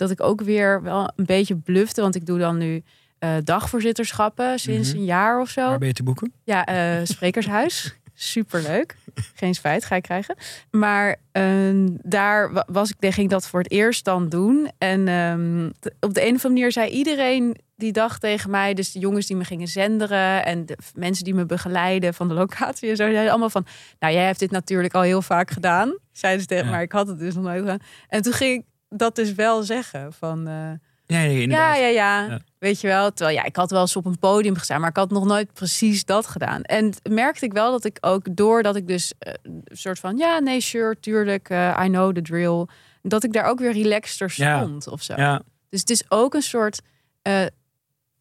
dat 0.00 0.10
ik 0.10 0.22
ook 0.22 0.40
weer 0.42 0.82
wel 0.82 1.10
een 1.16 1.24
beetje 1.26 1.56
blufte. 1.56 2.00
Want 2.00 2.14
ik 2.14 2.26
doe 2.26 2.38
dan 2.38 2.58
nu 2.58 2.82
eh, 3.18 3.34
dagvoorzitterschappen 3.44 4.58
sinds 4.58 4.88
Mhm. 4.88 4.98
een 4.98 5.04
jaar 5.04 5.40
of 5.40 5.48
zo. 5.48 5.66
waar 5.68 5.78
ben 5.78 5.88
je 5.88 5.94
te 5.94 6.02
boeken? 6.02 6.32
Ja, 6.44 6.64
eh, 6.64 7.00
sprekershuis. 7.04 7.94
Superleuk. 8.14 8.96
Geen 9.34 9.54
spijt 9.54 9.84
ga 9.84 9.96
ik 9.96 10.02
krijgen. 10.02 10.36
Maar 10.70 11.16
ehm, 11.32 11.88
daar 12.02 12.52
wa- 12.52 12.66
was 12.70 12.90
ik, 12.90 12.96
ging 13.00 13.16
ik 13.26 13.30
dat 13.30 13.46
voor 13.46 13.60
het 13.60 13.70
eerst 13.70 14.04
dan 14.04 14.28
doen. 14.28 14.70
En 14.78 15.08
ehm, 15.08 15.66
op 16.00 16.14
de 16.14 16.20
een 16.26 16.34
of 16.34 16.44
andere 16.44 16.48
manier 16.48 16.72
zei 16.72 16.90
iedereen 16.90 17.56
die 17.76 17.92
dag 17.92 18.18
tegen 18.18 18.50
mij, 18.50 18.74
dus 18.74 18.92
de 18.92 18.98
jongens 18.98 19.26
die 19.26 19.36
me 19.36 19.44
gingen 19.44 19.68
zenderen 19.68 20.44
en 20.44 20.66
de 20.66 20.78
mensen 20.94 21.24
die 21.24 21.34
me 21.34 21.46
begeleiden 21.46 22.14
van 22.14 22.28
de 22.28 22.34
locatie 22.34 22.90
en 22.90 22.96
zo, 22.96 23.10
zeiden 23.10 23.30
allemaal 23.30 23.50
van, 23.50 23.66
nou 23.98 24.14
jij 24.14 24.24
hebt 24.26 24.38
dit 24.38 24.50
natuurlijk 24.50 24.94
al 24.94 25.02
heel 25.02 25.22
vaak 25.22 25.50
gedaan, 25.50 25.96
zeiden 26.12 26.40
ze 26.42 26.46
tegen 26.46 26.64
Ja. 26.64 26.70
maar 26.70 26.82
ik 26.82 26.92
had 26.92 27.08
het 27.08 27.18
dus 27.18 27.34
nog 27.34 27.44
nooit 27.44 27.58
gedaan. 27.58 27.78
En 28.08 28.22
toen 28.22 28.32
ging 28.32 28.58
ik 28.60 28.64
dat 28.90 29.14
dus 29.16 29.34
wel 29.34 29.62
zeggen 29.62 30.12
van. 30.12 30.46
eh, 30.46 30.70
ja, 31.06 31.18
inderdaad. 31.20 31.76
ja, 31.76 31.86
ja, 31.86 32.26
Ja. 32.26 32.40
Weet 32.58 32.80
je 32.80 32.86
wel. 32.86 33.12
Terwijl 33.12 33.36
ja, 33.38 33.44
ik 33.44 33.56
had 33.56 33.70
wel 33.70 33.80
eens 33.80 33.96
op 33.96 34.04
een 34.04 34.18
podium 34.18 34.56
gestaan, 34.56 34.80
maar 34.80 34.90
ik 34.90 34.96
had 34.96 35.10
nog 35.10 35.24
nooit 35.24 35.52
precies 35.52 36.04
dat 36.04 36.26
gedaan. 36.26 36.62
En 36.62 36.92
merkte 37.10 37.44
ik 37.44 37.52
wel 37.52 37.70
dat 37.70 37.84
ik 37.84 37.96
ook, 38.00 38.36
doordat 38.36 38.76
ik 38.76 38.86
dus 38.86 39.12
eh, 39.18 39.32
een 39.42 39.62
soort 39.66 39.98
van, 39.98 40.16
ja, 40.16 40.38
nee, 40.38 40.60
sure, 40.60 40.96
tuurlijk, 41.00 41.48
eh, 41.48 41.80
I 41.84 41.88
know 41.88 42.14
the 42.14 42.22
drill. 42.22 42.66
Dat 43.02 43.24
ik 43.24 43.32
daar 43.32 43.44
ook 43.44 43.58
weer 43.58 43.72
relaxter 43.72 44.32
Ja. 44.36 44.58
stond 44.58 44.88
of 44.88 45.02
zo. 45.02 45.14
Ja, 45.16 45.42
Dus 45.68 45.80
het 45.80 45.90
is 45.90 46.04
ook 46.08 46.34
een 46.34 46.42
soort 46.42 46.80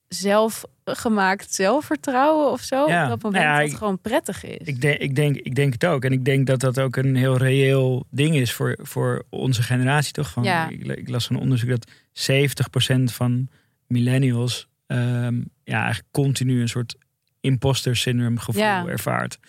zelfgemaakt 0.10 1.54
zelfvertrouwen 1.54 2.52
of 2.52 2.62
zo. 2.62 2.88
Ja. 2.88 3.04
Op 3.04 3.10
dat 3.10 3.22
moment 3.22 3.44
Nou 3.44 3.56
ja, 3.56 3.60
dat 3.60 3.70
het 3.70 3.78
gewoon 3.78 4.00
prettig 4.02 4.44
is. 4.44 4.68
ik, 4.68 4.82
denk, 4.82 5.00
ik, 5.00 5.16
denk, 5.16 5.36
ik 5.36 5.56
denk 5.56 5.74
het 5.74 5.86
ook. 5.86 6.04
En 6.04 6.12
ik 6.12 6.26
denk 6.26 6.48
dat 6.48 6.60
dat 6.60 6.80
ook 6.80 6.96
een 6.96 7.16
heel 7.16 7.38
reëel 7.38 8.06
ding 8.10 8.36
is 8.36 8.54
voor, 8.54 8.78
voor 8.82 9.26
onze 9.30 9.64
generatie, 9.64 10.14
toch? 10.14 10.30
Van, 10.30 10.44
Ja. 10.44 10.70
ik, 10.70 10.86
ik 10.88 11.10
las 11.10 11.28
van 11.28 11.36
een 11.36 11.42
onderzoek 11.42 11.70
dat 11.70 11.88
70% 11.90 13.04
van 13.04 13.48
millennials 13.88 14.68
ehm, 14.88 15.36
ja, 15.64 15.78
eigenlijk 15.82 16.12
continu 16.12 16.62
een 16.62 16.70
soort 16.70 16.96
imposter 17.42 17.96
syndrome 17.96 18.40
gevoel 18.40 18.90
ervaart. 18.90 19.40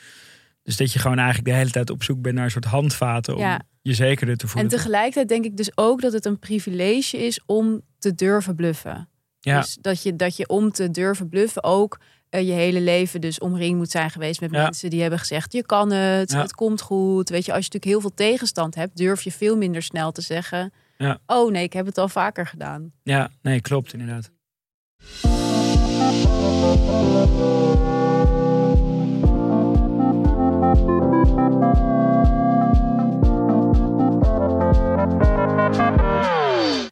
Dus 0.63 0.77
dat 0.77 0.93
je 0.93 0.99
gewoon 0.99 1.19
eigenlijk 1.19 1.49
de 1.49 1.55
hele 1.55 1.71
tijd 1.71 1.91
op 1.91 2.03
zoek 2.03 2.23
bent 2.23 2.35
naar 2.35 2.45
een 2.45 2.51
soort 2.51 2.65
handvaten 2.65 3.37
om 3.37 3.59
je 3.83 3.95
zekerder 3.95 4.37
te 4.37 4.45
En 4.45 4.51
voelen. 4.51 4.71
tegelijkertijd 4.71 5.29
denk 5.29 5.45
ik 5.45 5.57
dus 5.57 5.71
ook 5.75 6.01
dat 6.01 6.13
het 6.13 6.25
een 6.25 6.39
privilege 6.39 7.17
is 7.27 7.41
om 7.47 7.81
te 7.99 8.15
durven 8.15 8.55
bluffen. 8.55 9.09
Ja. 9.41 9.61
Dus 9.61 9.79
dat 9.81 10.03
je, 10.03 10.17
dat 10.17 10.37
je 10.37 10.49
om 10.49 10.73
te 10.73 10.91
durven 10.91 11.29
bluffen 11.29 11.65
ook 11.65 11.99
eh, 12.29 12.47
je 12.47 12.53
hele 12.53 12.81
leven 12.81 13.21
dus 13.21 13.39
omringd 13.39 13.77
moet 13.77 13.91
zijn 13.91 14.11
geweest 14.11 14.41
met 14.41 14.51
Ja. 14.51 14.63
mensen 14.63 14.91
die 14.91 15.01
hebben 15.01 15.19
gezegd: 15.19 15.53
je 15.53 15.67
kan 15.67 15.91
het, 15.93 16.31
Ja. 16.33 16.41
het 16.41 16.53
komt 16.55 16.81
goed. 16.81 17.29
Weet 17.29 17.45
je, 17.45 17.53
als 17.53 17.65
je 17.67 17.71
natuurlijk 17.73 17.85
heel 17.85 18.01
veel 18.01 18.15
tegenstand 18.15 18.75
hebt, 18.75 18.97
durf 18.97 19.23
je 19.23 19.33
veel 19.33 19.57
minder 19.57 19.83
snel 19.83 20.13
te 20.13 20.21
zeggen: 20.23 20.73
Ja. 20.97 21.19
oh 21.27 21.51
nee, 21.51 21.63
ik 21.63 21.73
heb 21.73 21.87
het 21.87 21.99
al 21.99 22.09
vaker 22.09 22.47
gedaan. 22.47 22.93
Ja, 23.03 23.31
nee, 23.43 23.61
klopt 23.61 23.93
inderdaad. 23.93 24.31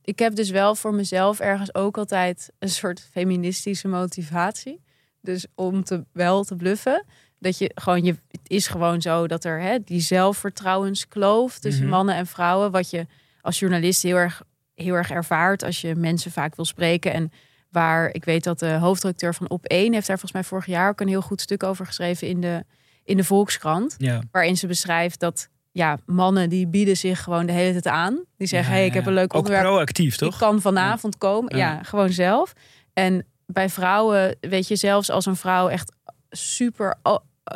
Ik 0.08 0.18
heb 0.18 0.34
dus 0.34 0.50
wel 0.50 0.74
voor 0.74 0.94
mezelf 0.94 1.40
ergens 1.40 1.74
ook 1.74 1.98
altijd 1.98 2.50
een 2.58 2.68
soort 2.68 3.08
feministische 3.12 3.88
motivatie. 3.88 4.80
Dus 5.20 5.46
om 5.54 5.84
te 5.84 6.04
wel 6.12 6.44
te 6.44 6.56
bluffen. 6.56 7.04
Dat 7.38 7.58
je 7.58 7.70
gewoon, 7.74 8.04
je, 8.04 8.16
het 8.30 8.40
is 8.46 8.66
gewoon 8.66 9.02
zo 9.02 9.26
dat 9.26 9.44
er 9.44 9.60
hè, 9.60 9.78
die 9.84 10.00
zelfvertrouwenskloof 10.00 11.58
tussen 11.58 11.82
Mhm. 11.84 11.92
mannen 11.92 12.14
en 12.14 12.26
vrouwen. 12.26 12.70
Wat 12.70 12.90
je 12.90 13.06
als 13.40 13.58
journalist 13.58 14.02
heel 14.02 14.16
erg, 14.16 14.42
heel 14.74 14.94
erg 14.94 15.10
ervaart 15.10 15.62
als 15.62 15.80
je 15.80 15.94
mensen 15.94 16.30
vaak 16.30 16.56
wil 16.56 16.64
spreken. 16.64 17.12
En 17.12 17.32
waar 17.70 18.14
ik 18.14 18.24
weet 18.24 18.44
dat 18.44 18.58
de 18.58 18.70
hoofdredacteur 18.72 19.34
van 19.34 19.50
Op1 19.58 19.66
heeft 19.68 19.92
daar 19.92 20.18
volgens 20.18 20.32
mij 20.32 20.44
vorig 20.44 20.66
jaar 20.66 20.88
ook 20.88 21.00
een 21.00 21.08
heel 21.08 21.22
goed 21.22 21.40
stuk 21.40 21.62
over 21.62 21.86
geschreven 21.86 22.28
in 22.28 22.40
de, 22.40 22.64
in 23.04 23.16
de 23.16 23.24
Volkskrant. 23.24 23.94
Ja. 23.98 24.22
Waarin 24.30 24.56
ze 24.56 24.66
beschrijft 24.66 25.20
dat 25.20 25.48
ja, 25.78 25.98
mannen 26.06 26.48
die 26.48 26.66
bieden 26.66 26.96
zich 26.96 27.22
gewoon 27.22 27.46
de 27.46 27.52
hele 27.52 27.72
tijd 27.72 27.86
aan. 27.94 28.24
Die 28.36 28.46
zeggen, 28.46 28.72
Ja, 28.72 28.78
hey, 28.78 28.86
ik 28.86 28.94
heb 28.94 29.06
een 29.06 29.12
leuk 29.12 29.34
Ook 29.34 29.40
onderwerp. 29.42 29.64
proactief, 29.66 30.12
Ik 30.12 30.18
toch? 30.18 30.38
kan 30.38 30.60
vanavond 30.60 31.18
komen. 31.18 31.56
Ja. 31.56 31.82
Gewoon 31.82 32.10
zelf. 32.12 32.52
En 32.92 33.24
bij 33.46 33.68
vrouwen, 33.68 34.36
weet 34.40 34.68
je, 34.68 34.76
zelfs 34.76 35.10
als 35.10 35.26
een 35.26 35.36
vrouw 35.36 35.68
echt 35.68 35.92
super 36.30 36.98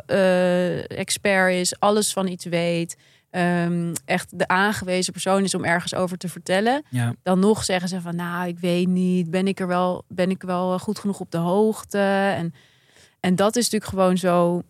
eh, 0.06 0.90
expert 0.98 1.52
is, 1.54 1.78
alles 1.80 2.12
van 2.12 2.26
iets 2.26 2.44
weet, 2.44 2.96
ehm, 3.30 3.92
echt 4.04 4.38
de 4.38 4.48
aangewezen 4.48 5.12
persoon 5.12 5.42
is 5.44 5.54
om 5.54 5.64
ergens 5.64 5.94
over 5.94 6.18
te 6.18 6.28
vertellen, 6.28 6.82
Ja. 6.88 7.14
dan 7.22 7.38
nog 7.38 7.64
zeggen 7.64 7.88
ze 7.88 8.00
van, 8.00 8.16
nou, 8.16 8.48
ik 8.48 8.58
weet 8.58 8.88
niet, 8.88 9.30
ben 9.30 9.46
ik 9.48 9.60
er 9.60 9.66
wel, 9.66 10.04
ben 10.08 10.30
ik 10.30 10.42
wel 10.42 10.78
goed 10.78 10.98
genoeg 10.98 11.20
op 11.20 11.30
de 11.30 11.38
hoogte? 11.38 11.98
En, 12.36 12.54
en 13.20 13.36
dat 13.36 13.56
is 13.56 13.64
natuurlijk 13.70 13.90
gewoon 13.90 14.16
zo. 14.16 14.62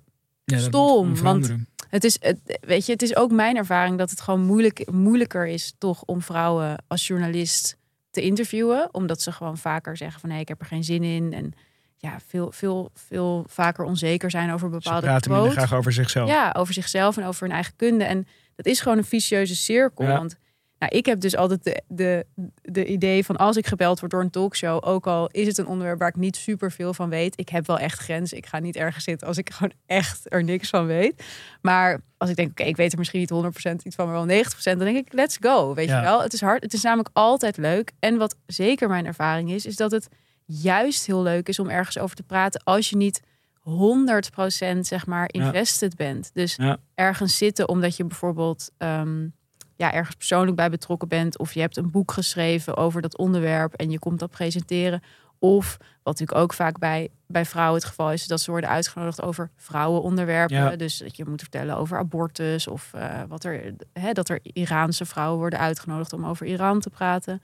Ja, 0.45 0.59
Stom, 0.59 1.17
want-. 1.23 1.53
Het 1.93 2.05
is, 2.05 2.17
het, 2.21 2.59
weet 2.61 2.87
je, 2.87 2.93
het 2.93 3.03
is 3.03 3.17
ook 3.17 3.31
mijn 3.31 3.57
ervaring 3.57 3.99
dat 3.99 4.11
het 4.11 4.21
gewoon 4.21 4.41
moeilijk, 4.41 4.91
moeilijker 4.91 5.47
is 5.47 5.75
toch 5.79 6.03
om 6.05 6.23
vrouwen 6.23 6.85
als 6.87 7.07
journalist 7.07 7.77
te 8.11 8.21
interviewen. 8.21 8.89
Omdat 8.95 9.21
ze 9.21 9.33
gewoon 9.33 9.59
vaker 9.59 9.97
zeggen 9.97 10.21
van 10.21 10.29
nee, 10.29 10.41
ik 10.41 10.49
heb 10.49 10.61
er 10.61 10.67
geen 10.67 10.85
zin 10.85 11.03
in. 11.03 11.33
En 11.33 11.53
ja, 11.97 12.19
veel, 12.27 12.53
veel, 12.53 12.91
veel 12.95 13.45
vaker 13.49 13.85
onzeker 13.85 14.31
zijn 14.31 14.53
over 14.53 14.69
bepaalde 14.69 15.07
praten 15.07 15.31
minder 15.31 15.51
graag 15.51 15.75
over 15.75 15.93
zichzelf. 15.93 16.29
Ja, 16.29 16.55
over 16.57 16.75
zichzelf 16.75 17.17
en 17.17 17.25
over 17.25 17.43
hun 17.43 17.55
eigen 17.55 17.77
kunde. 17.77 18.05
En 18.05 18.27
dat 18.57 18.67
is 18.67 18.81
gewoon 18.81 18.99
een 18.99 19.05
vicieuze 19.05 19.57
cirkel. 19.57 20.05
Ja. 20.05 20.17
Want 20.17 20.37
nou, 20.83 20.97
ik 20.97 21.07
heb 21.07 21.21
dus 21.21 21.37
altijd 21.37 21.65
de, 21.65 21.83
de, 21.89 22.27
de 22.63 22.87
idee 22.87 23.25
van 23.25 23.37
als 23.37 23.57
ik 23.57 23.67
gebeld 23.67 23.99
word 24.01 24.13
door 24.13 24.21
een 24.21 24.31
talkshow, 24.31 24.87
ook 24.89 25.07
al 25.07 25.27
is 25.29 25.47
het 25.47 25.59
een 25.59 25.67
onderwerp 25.67 25.99
waar 25.99 26.09
ik 26.09 26.17
niet 26.17 26.37
super 26.37 26.73
veel 26.73 26.95
van 26.95 27.09
weet, 27.09 27.39
ik 27.39 27.49
heb 27.49 27.67
wel 27.67 27.79
echt 27.79 27.99
grenzen. 27.99 28.37
Ik 28.37 28.47
ga 28.47 28.59
niet 28.59 28.77
ergens 28.77 29.05
zitten 29.05 29.27
als 29.27 29.37
ik 29.39 29.51
gewoon 29.55 29.73
echt 29.87 30.33
er 30.33 30.45
niks 30.45 30.69
van 30.71 30.87
weet. 30.87 31.25
Maar 31.61 32.01
als 32.19 32.31
ik 32.31 32.37
denk, 32.37 32.51
oké, 32.51 32.63
ik 32.63 32.77
weet 32.77 32.93
er 32.93 32.99
misschien 32.99 33.21
niet 33.21 33.33
100% 33.81 33.85
iets 33.85 33.95
van, 33.97 34.07
maar 34.11 34.27
wel 34.27 34.43
90%, 34.45 34.63
dan 34.63 34.79
denk 34.79 34.97
ik, 34.97 35.13
let's 35.13 35.37
go. 35.41 35.75
Weet 35.75 35.89
Ja. 35.89 35.97
je 35.97 36.03
wel? 36.05 36.23
Het 36.23 36.33
is 36.33 36.41
hard. 36.41 36.63
Het 36.63 36.73
is 36.73 36.83
namelijk 36.83 37.09
altijd 37.13 37.57
leuk. 37.57 37.93
En 37.99 38.17
wat 38.17 38.37
zeker 38.47 38.89
mijn 38.89 39.07
ervaring 39.07 39.51
is, 39.53 39.67
is 39.67 39.77
dat 39.77 39.91
het 39.91 40.09
juist 40.45 41.07
heel 41.07 41.23
leuk 41.23 41.49
is 41.49 41.59
om 41.59 41.69
ergens 41.69 41.99
over 41.99 42.17
te 42.17 42.23
praten 42.23 42.61
als 42.65 42.91
je 42.91 42.97
niet 42.97 43.21
100% 43.61 44.87
zeg 44.87 45.07
maar 45.07 45.29
Ja. 45.33 45.45
invested 45.45 45.97
bent. 45.97 46.31
Dus 46.33 46.57
Ja. 46.57 46.77
ergens 46.95 47.37
zitten 47.37 47.69
omdat 47.69 47.97
je 47.97 48.05
bijvoorbeeld 48.05 48.71
ehm, 48.79 49.27
ja, 49.77 49.93
ergens 49.93 50.17
persoonlijk 50.17 50.57
bij 50.57 50.71
betrokken 50.71 51.09
bent. 51.09 51.39
Of 51.39 51.55
je 51.55 51.61
hebt 51.61 51.77
een 51.77 51.91
boek 51.91 52.13
geschreven 52.13 52.77
over 52.77 53.03
dat 53.03 53.17
onderwerp 53.17 53.75
en 53.75 53.91
je 53.91 53.99
komt 53.99 54.19
dat 54.19 54.31
presenteren. 54.31 55.03
Of 55.39 55.77
wat 55.79 56.19
natuurlijk 56.19 56.39
ook 56.39 56.53
vaak 56.53 56.79
bij, 56.79 57.09
bij 57.27 57.45
vrouwen 57.45 57.75
het 57.75 57.89
geval 57.89 58.13
is, 58.13 58.27
dat 58.27 58.41
ze 58.41 58.51
worden 58.51 58.71
uitgenodigd 58.71 59.23
over 59.23 59.51
vrouwenonderwerpen. 59.57 60.57
Ja. 60.57 60.77
Dus 60.77 60.99
dat 60.99 61.17
je 61.17 61.25
moet 61.29 61.41
vertellen 61.41 61.77
over 61.77 61.99
abortus 61.99 62.67
of 62.67 62.91
eh, 62.95 63.21
wat 63.29 63.45
er, 63.45 63.75
hè, 63.93 64.13
dat 64.13 64.29
er 64.29 64.39
Iraanse 64.43 65.05
vrouwen 65.05 65.39
worden 65.39 65.59
uitgenodigd 65.59 66.13
om 66.13 66.27
over 66.27 66.47
Iran 66.47 66.81
te 66.81 66.91
praten. 66.91 67.43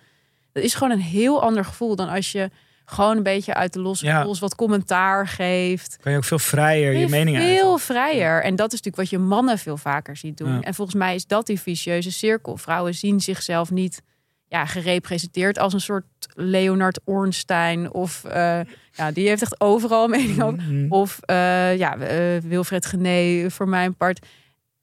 Dat 0.53 0.63
is 0.63 0.75
gewoon 0.75 0.93
een 0.93 1.01
heel 1.01 1.43
ander 1.43 1.65
gevoel 1.65 1.97
dan 1.97 2.09
als 2.09 2.33
je 2.33 2.51
gewoon 2.91 3.17
een 3.17 3.23
beetje 3.23 3.55
uit 3.55 3.73
de 3.73 3.81
losse 3.81 4.05
Ja. 4.07 4.23
pols 4.23 4.39
wat 4.39 4.55
commentaar 4.55 5.27
geeft. 5.27 5.97
Kan 6.01 6.13
je 6.13 6.19
ook 6.19 6.25
veel 6.25 6.39
vrijer 6.39 6.93
je 6.93 7.09
mening 7.09 7.37
uiten. 7.37 7.57
Veel 7.57 7.79
vrijer. 7.79 8.43
En 8.43 8.57
dat 8.57 8.73
is 8.73 8.81
natuurlijk 8.83 8.97
wat 8.97 9.11
je 9.11 9.27
mannen 9.27 9.59
veel 9.59 9.77
vaker 9.77 10.17
ziet 10.17 10.37
doen. 10.37 10.53
Ja. 10.53 10.61
En 10.61 10.75
volgens 10.75 10.97
mij 10.97 11.15
is 11.15 11.27
dat 11.27 11.47
die 11.47 11.61
vicieuze 11.61 12.13
cirkel. 12.13 12.57
Vrouwen 12.57 12.95
zien 12.95 13.21
zichzelf 13.21 13.71
niet 13.71 14.03
ja, 14.49 14.67
gerepresenteerd 14.67 15.59
als 15.59 15.73
een 15.73 15.81
soort 15.81 16.05
Leonard 16.35 17.01
Ornstein. 17.05 17.93
Of 17.93 18.25
eh, 18.25 18.61
ja, 18.93 19.13
die 19.13 19.29
heeft 19.29 19.43
echt 19.43 19.61
overal 19.61 20.09
mening 20.09 20.43
over. 20.43 20.63
Mhm. 20.63 20.93
Of 20.93 21.19
eh, 21.21 21.77
ja, 21.77 21.97
eh, 21.97 22.43
Wilfred 22.43 22.87
Gené 22.87 23.51
voor 23.51 23.69
mijn 23.69 23.97
part. 23.97 24.27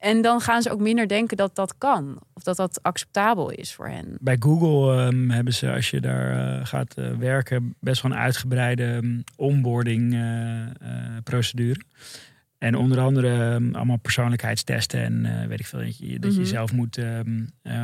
En 0.06 0.22
dan 0.22 0.42
gaan 0.42 0.62
ze 0.62 0.72
ook 0.72 0.80
minder 0.80 1.08
denken 1.08 1.38
dat 1.38 1.56
dat 1.56 1.78
kan. 1.78 2.20
Of 2.34 2.44
dat 2.44 2.56
dat 2.56 2.80
acceptabel 2.84 3.50
is 3.52 3.74
voor 3.74 3.88
hen. 3.88 4.18
Bij 4.20 4.36
Google 4.40 5.06
ehm, 5.06 5.30
hebben 5.30 5.54
ze, 5.54 5.72
als 5.72 5.90
je 5.90 6.02
daar 6.02 6.58
eh, 6.60 6.66
gaat 6.66 6.94
eh, 6.98 7.12
werken, 7.12 7.76
best 7.80 8.02
wel 8.02 8.12
een 8.12 8.18
uitgebreide 8.18 8.84
ehm, 8.84 9.20
onboarding 9.36 10.14
eh, 10.14 10.22
procedure. 11.24 11.80
En 12.58 12.76
onder 12.76 13.00
andere 13.00 13.54
ehm, 13.54 13.76
allemaal 13.76 13.98
persoonlijkheidstesten 13.98 15.02
en 15.02 15.48
weet 15.48 15.60
ik 15.60 15.66
veel. 15.66 15.80
Dat 15.80 15.98
je, 15.98 16.20
dat 16.20 16.34
je 16.34 16.40
Mhm. 16.40 16.50
zelf 16.50 16.72
moet, 16.74 17.00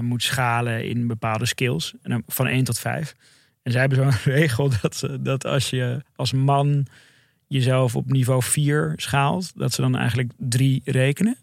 moet 0.01 0.23
schalen 0.23 0.85
in 0.89 1.07
bepaalde 1.07 1.45
skills. 1.45 1.93
En 2.01 2.23
van 2.27 2.47
1 2.47 2.63
tot 2.63 2.79
5. 2.79 3.15
En 3.63 3.71
zij 3.71 3.81
hebben 3.81 3.97
zo'n 3.97 4.33
regel 4.33 4.71
dat, 4.81 5.09
dat 5.19 5.45
als 5.45 5.69
je 5.69 6.01
als 6.15 6.31
man 6.33 6.85
jezelf 7.47 7.95
op 7.95 8.11
niveau 8.11 8.43
4 8.43 8.93
schaalt, 8.95 9.51
dat 9.55 9.73
ze 9.73 9.81
dan 9.81 9.95
eigenlijk 9.97 10.31
3 10.37 10.81
rekenen. 10.85 11.37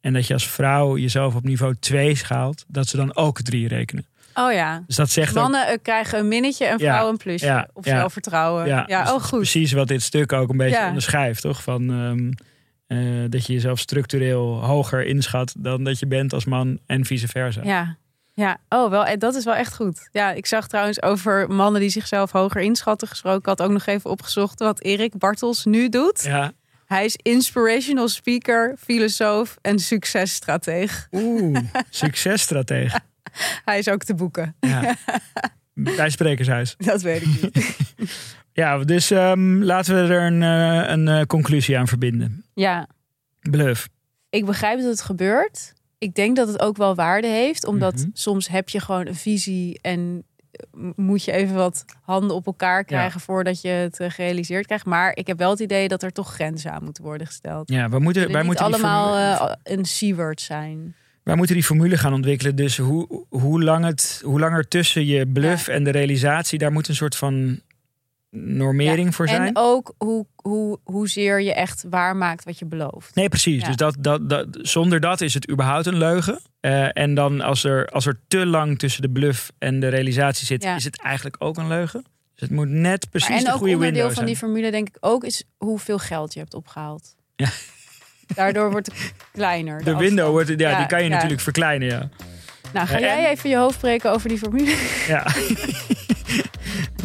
En 0.00 0.12
dat 0.12 0.26
je 0.26 0.34
als 0.34 0.48
vrouw 0.48 0.96
jezelf 0.96 1.34
op 1.34 1.44
niveau 1.44 1.76
2 1.80 2.14
schaalt, 2.14 2.64
dat 2.68 2.88
ze 2.88 2.96
dan 2.96 3.16
ook 3.16 3.40
3 3.40 3.68
rekenen. 3.68 4.06
Oh 4.34 4.52
ja. 4.52 4.82
Dus 4.86 4.96
dat 4.96 5.10
zegt 5.10 5.34
Mannen 5.34 5.66
eh, 5.66 5.78
krijgen 5.82 6.18
een 6.18 6.28
minnetje 6.28 6.64
en 6.64 6.78
Ja, 6.78 6.84
vrouwen 6.84 7.12
een 7.12 7.18
plusje. 7.18 7.46
ja, 7.46 7.68
of 7.72 7.84
ja. 7.84 7.96
zelfvertrouwen. 7.98 8.66
Ja, 8.66 8.84
Ja, 8.86 9.02
dus 9.02 9.12
oh 9.12 9.22
goed. 9.22 9.38
precies 9.38 9.72
wat 9.72 9.88
dit 9.88 10.02
stuk 10.02 10.32
ook 10.32 10.50
een 10.50 10.56
beetje 10.56 10.86
onderschrijft, 10.86 11.40
toch? 11.40 11.62
Van 11.62 11.90
ehm, 11.90 12.32
eh, 12.86 13.30
dat 13.30 13.46
je 13.46 13.52
jezelf 13.52 13.78
structureel 13.78 14.64
hoger 14.64 15.06
inschat 15.06 15.54
dan 15.58 15.84
dat 15.84 15.98
je 15.98 16.06
bent 16.06 16.32
als 16.32 16.44
man 16.44 16.78
en 16.86 17.04
vice 17.04 17.28
versa. 17.28 17.60
Ja. 17.64 17.96
Ja, 18.34 18.56
oh, 18.68 18.90
wel, 18.90 19.04
eh, 19.04 19.18
dat 19.18 19.34
is 19.34 19.44
wel 19.44 19.54
echt 19.54 19.74
goed. 19.74 20.08
Ja, 20.12 20.32
ik 20.32 20.46
zag 20.46 20.68
trouwens 20.68 21.02
over 21.02 21.50
mannen 21.50 21.80
die 21.80 21.90
zichzelf 21.90 22.32
hoger 22.32 22.60
inschatten 22.60 23.08
gesproken. 23.08 23.38
Ik 23.40 23.46
had 23.46 23.62
ook 23.62 23.70
nog 23.70 23.86
even 23.86 24.10
opgezocht 24.10 24.58
wat 24.58 24.82
Erik 24.82 25.18
Bartels 25.18 25.64
nu 25.64 25.88
doet. 25.88 26.22
Ja. 26.22 26.52
Hij 26.88 27.04
is 27.04 27.16
inspirational 27.22 28.08
speaker, 28.08 28.76
filosoof 28.78 29.56
en 29.60 29.78
successtrateeg. 29.78 31.08
Oeh, 31.12 31.58
successtratege. 31.90 33.00
Hij 33.64 33.78
is 33.78 33.88
ook 33.88 34.04
te 34.04 34.14
boeken. 34.14 34.56
Ja. 34.60 34.94
Bij 35.74 36.10
Sprekershuis. 36.10 36.74
Dat 36.92 37.02
weet 37.02 37.22
ik 37.22 37.42
niet. 37.42 37.76
Ja, 38.52 38.78
dus 38.78 39.10
ehm, 39.10 39.62
laten 39.62 39.94
we 39.94 40.14
er 40.14 40.22
een, 40.26 40.42
eh, 40.42 40.90
een 40.90 41.08
eh, 41.08 41.22
conclusie 41.22 41.78
aan 41.78 41.88
verbinden. 41.88 42.44
Ja, 42.54 42.86
Bluff. 43.40 43.88
ik 44.30 44.44
begrijp 44.44 44.78
dat 44.80 44.88
het 44.90 45.00
gebeurt. 45.02 45.72
Ik 45.98 46.14
denk 46.14 46.36
dat 46.36 46.48
het 46.48 46.60
ook 46.60 46.76
wel 46.76 46.94
waarde 46.94 47.26
heeft, 47.26 47.66
omdat 47.66 47.94
Mhm. 47.94 48.06
soms 48.12 48.48
heb 48.48 48.68
je 48.68 48.80
gewoon 48.80 49.06
een 49.06 49.14
visie 49.14 49.78
en 49.82 50.24
moet 50.96 51.24
je 51.24 51.32
even 51.32 51.54
wat 51.54 51.84
handen 52.02 52.36
op 52.36 52.46
elkaar 52.46 52.84
krijgen 52.84 53.20
voordat 53.20 53.60
je 53.60 53.68
het 53.68 54.00
eh, 54.00 54.10
gerealiseerd 54.10 54.66
krijgt. 54.66 54.84
Maar 54.84 55.16
ik 55.16 55.26
heb 55.26 55.38
wel 55.38 55.50
het 55.50 55.60
idee 55.60 55.88
dat 55.88 56.02
er 56.02 56.12
toch 56.12 56.32
grenzen 56.32 56.72
aan 56.72 56.84
moeten 56.84 57.04
worden 57.04 57.26
gesteld. 57.26 57.70
Ja, 57.70 57.88
we 57.88 57.98
moeten, 57.98 58.32
Wij 58.32 58.42
moeten 58.42 58.64
allemaal 58.64 59.36
formule, 59.36 59.56
eh, 59.64 59.76
een 59.76 60.14
C-word 60.14 60.40
zijn. 60.40 60.94
wij 61.22 61.36
moeten 61.36 61.54
die 61.54 61.64
formule 61.64 61.96
gaan 61.96 62.12
ontwikkelen. 62.12 62.56
Dus 62.56 62.76
hoe, 62.78 63.24
hoe, 63.28 63.62
lang 63.62 63.84
het, 63.84 64.20
hoe 64.24 64.40
langer 64.40 64.68
tussen 64.68 65.06
je 65.06 65.26
bluff 65.26 65.68
en 65.68 65.84
de 65.84 65.90
realisatie, 65.90 66.58
daar 66.58 66.72
moet 66.72 66.88
een 66.88 66.94
soort 66.94 67.16
van 67.16 67.60
normering 68.44 69.14
voor 69.14 69.28
zijn. 69.28 69.42
En 69.42 69.50
ook 69.56 69.94
hoe, 69.98 70.26
hoe, 70.36 70.78
hoezeer 70.84 71.40
je 71.40 71.54
echt 71.54 71.84
waarmaakt 71.90 72.44
wat 72.44 72.58
je 72.58 72.64
belooft. 72.66 73.14
Nee, 73.14 73.28
precies. 73.28 73.60
Ja. 73.60 73.66
Dus 73.66 73.76
dat, 73.76 73.96
dat, 74.00 74.28
dat, 74.28 74.46
zonder 74.52 75.00
dat 75.00 75.20
is 75.20 75.34
het 75.34 75.50
überhaupt 75.50 75.86
een 75.86 75.96
leugen. 75.98 76.40
Eh, 76.60 76.96
en 76.98 77.14
dan 77.14 77.40
als 77.40 77.64
er, 77.64 77.86
als 77.86 78.06
er 78.06 78.20
te 78.28 78.46
lang 78.46 78.78
tussen 78.78 79.02
de 79.02 79.10
bluff 79.10 79.52
en 79.58 79.80
de 79.80 79.88
realisatie 79.88 80.46
zit, 80.46 80.62
Ja. 80.62 80.76
is 80.76 80.84
het 80.84 81.02
eigenlijk 81.02 81.36
ook 81.38 81.56
een 81.56 81.68
leugen. 81.68 82.02
Dus 82.34 82.48
het 82.48 82.50
moet 82.50 82.68
net 82.68 83.10
precies 83.10 83.28
Maar 83.28 83.38
en 83.38 83.44
de 83.44 83.50
ook 83.50 83.56
goede 83.58 83.72
onderdeel 83.74 83.94
window 84.02 84.14
van 84.16 84.24
zijn. 84.24 84.26
die 84.26 84.36
formule 84.36 84.70
denk 84.70 84.88
ik 84.88 84.96
ook 85.00 85.24
is 85.24 85.44
hoeveel 85.56 85.98
geld 85.98 86.32
je 86.34 86.38
hebt 86.40 86.54
opgehaald. 86.54 87.14
Ja. 87.36 87.48
Daardoor 88.34 88.70
wordt 88.70 88.86
het 88.86 89.12
kleiner. 89.32 89.84
de 89.84 89.96
window 89.96 90.30
wordt, 90.30 90.48
ja, 90.48 90.54
Ja, 90.70 90.76
die 90.78 90.86
kan 90.86 91.02
je 91.02 91.08
natuurlijk 91.08 91.40
verkleinen, 91.40 91.88
ja. 91.88 92.08
Nou, 92.72 92.86
ga 92.86 92.94
En- 92.94 93.00
jij 93.00 93.30
even 93.30 93.50
je 93.50 93.56
hoofd 93.56 93.78
breken 93.78 94.10
over 94.12 94.28
die 94.28 94.38
formule? 94.38 94.76
ja. 95.08 95.26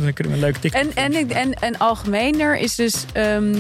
Dan 0.04 0.14
kunnen 0.14 0.34
we 0.34 0.40
een 0.40 0.46
leuke 0.46 0.60
TikTok 0.60 0.82
En, 0.82 0.96
en, 0.96 1.14
ik- 1.14 1.32
en, 1.32 1.54
en 1.54 1.78
algemener 1.78 2.58
is 2.58 2.76
dus... 2.76 3.06
ehm, 3.14 3.56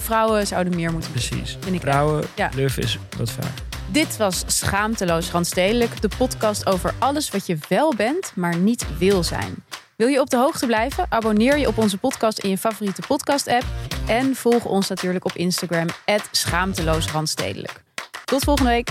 vrouwen 0.00 0.46
zouden 0.46 0.74
meer 0.76 0.92
moeten 0.92 1.10
Precies. 1.10 1.56
Vind 1.60 1.74
ik 1.74 1.80
Vrouwen, 1.80 2.24
Ja. 2.34 2.50
is 2.76 2.98
wat 3.18 3.30
vaak. 3.30 3.50
Dit 3.90 4.16
was 4.16 4.42
Schaamteloos 4.46 5.30
Randstedelijk, 5.30 6.00
de 6.00 6.08
podcast 6.18 6.66
over 6.66 6.94
alles 6.98 7.30
wat 7.30 7.46
je 7.46 7.56
wel 7.68 7.94
bent, 7.94 8.32
maar 8.34 8.56
niet 8.56 8.86
wil 8.98 9.22
zijn. 9.22 9.54
Wil 9.96 10.08
je 10.08 10.20
op 10.20 10.30
de 10.30 10.36
hoogte 10.36 10.66
blijven? 10.66 11.06
Abonneer 11.08 11.58
je 11.58 11.66
op 11.68 11.78
onze 11.78 11.98
podcast 11.98 12.38
in 12.38 12.50
je 12.50 12.58
favoriete 12.58 13.02
podcast-app. 13.06 13.64
En 14.06 14.34
volg 14.36 14.64
ons 14.64 14.88
natuurlijk 14.88 15.24
op 15.24 15.32
Instagram, 15.32 15.86
schaamteloos 16.30 17.06
Randstedelijk. 17.10 17.82
Tot 18.24 18.44
volgende 18.44 18.70
week. 18.70 18.88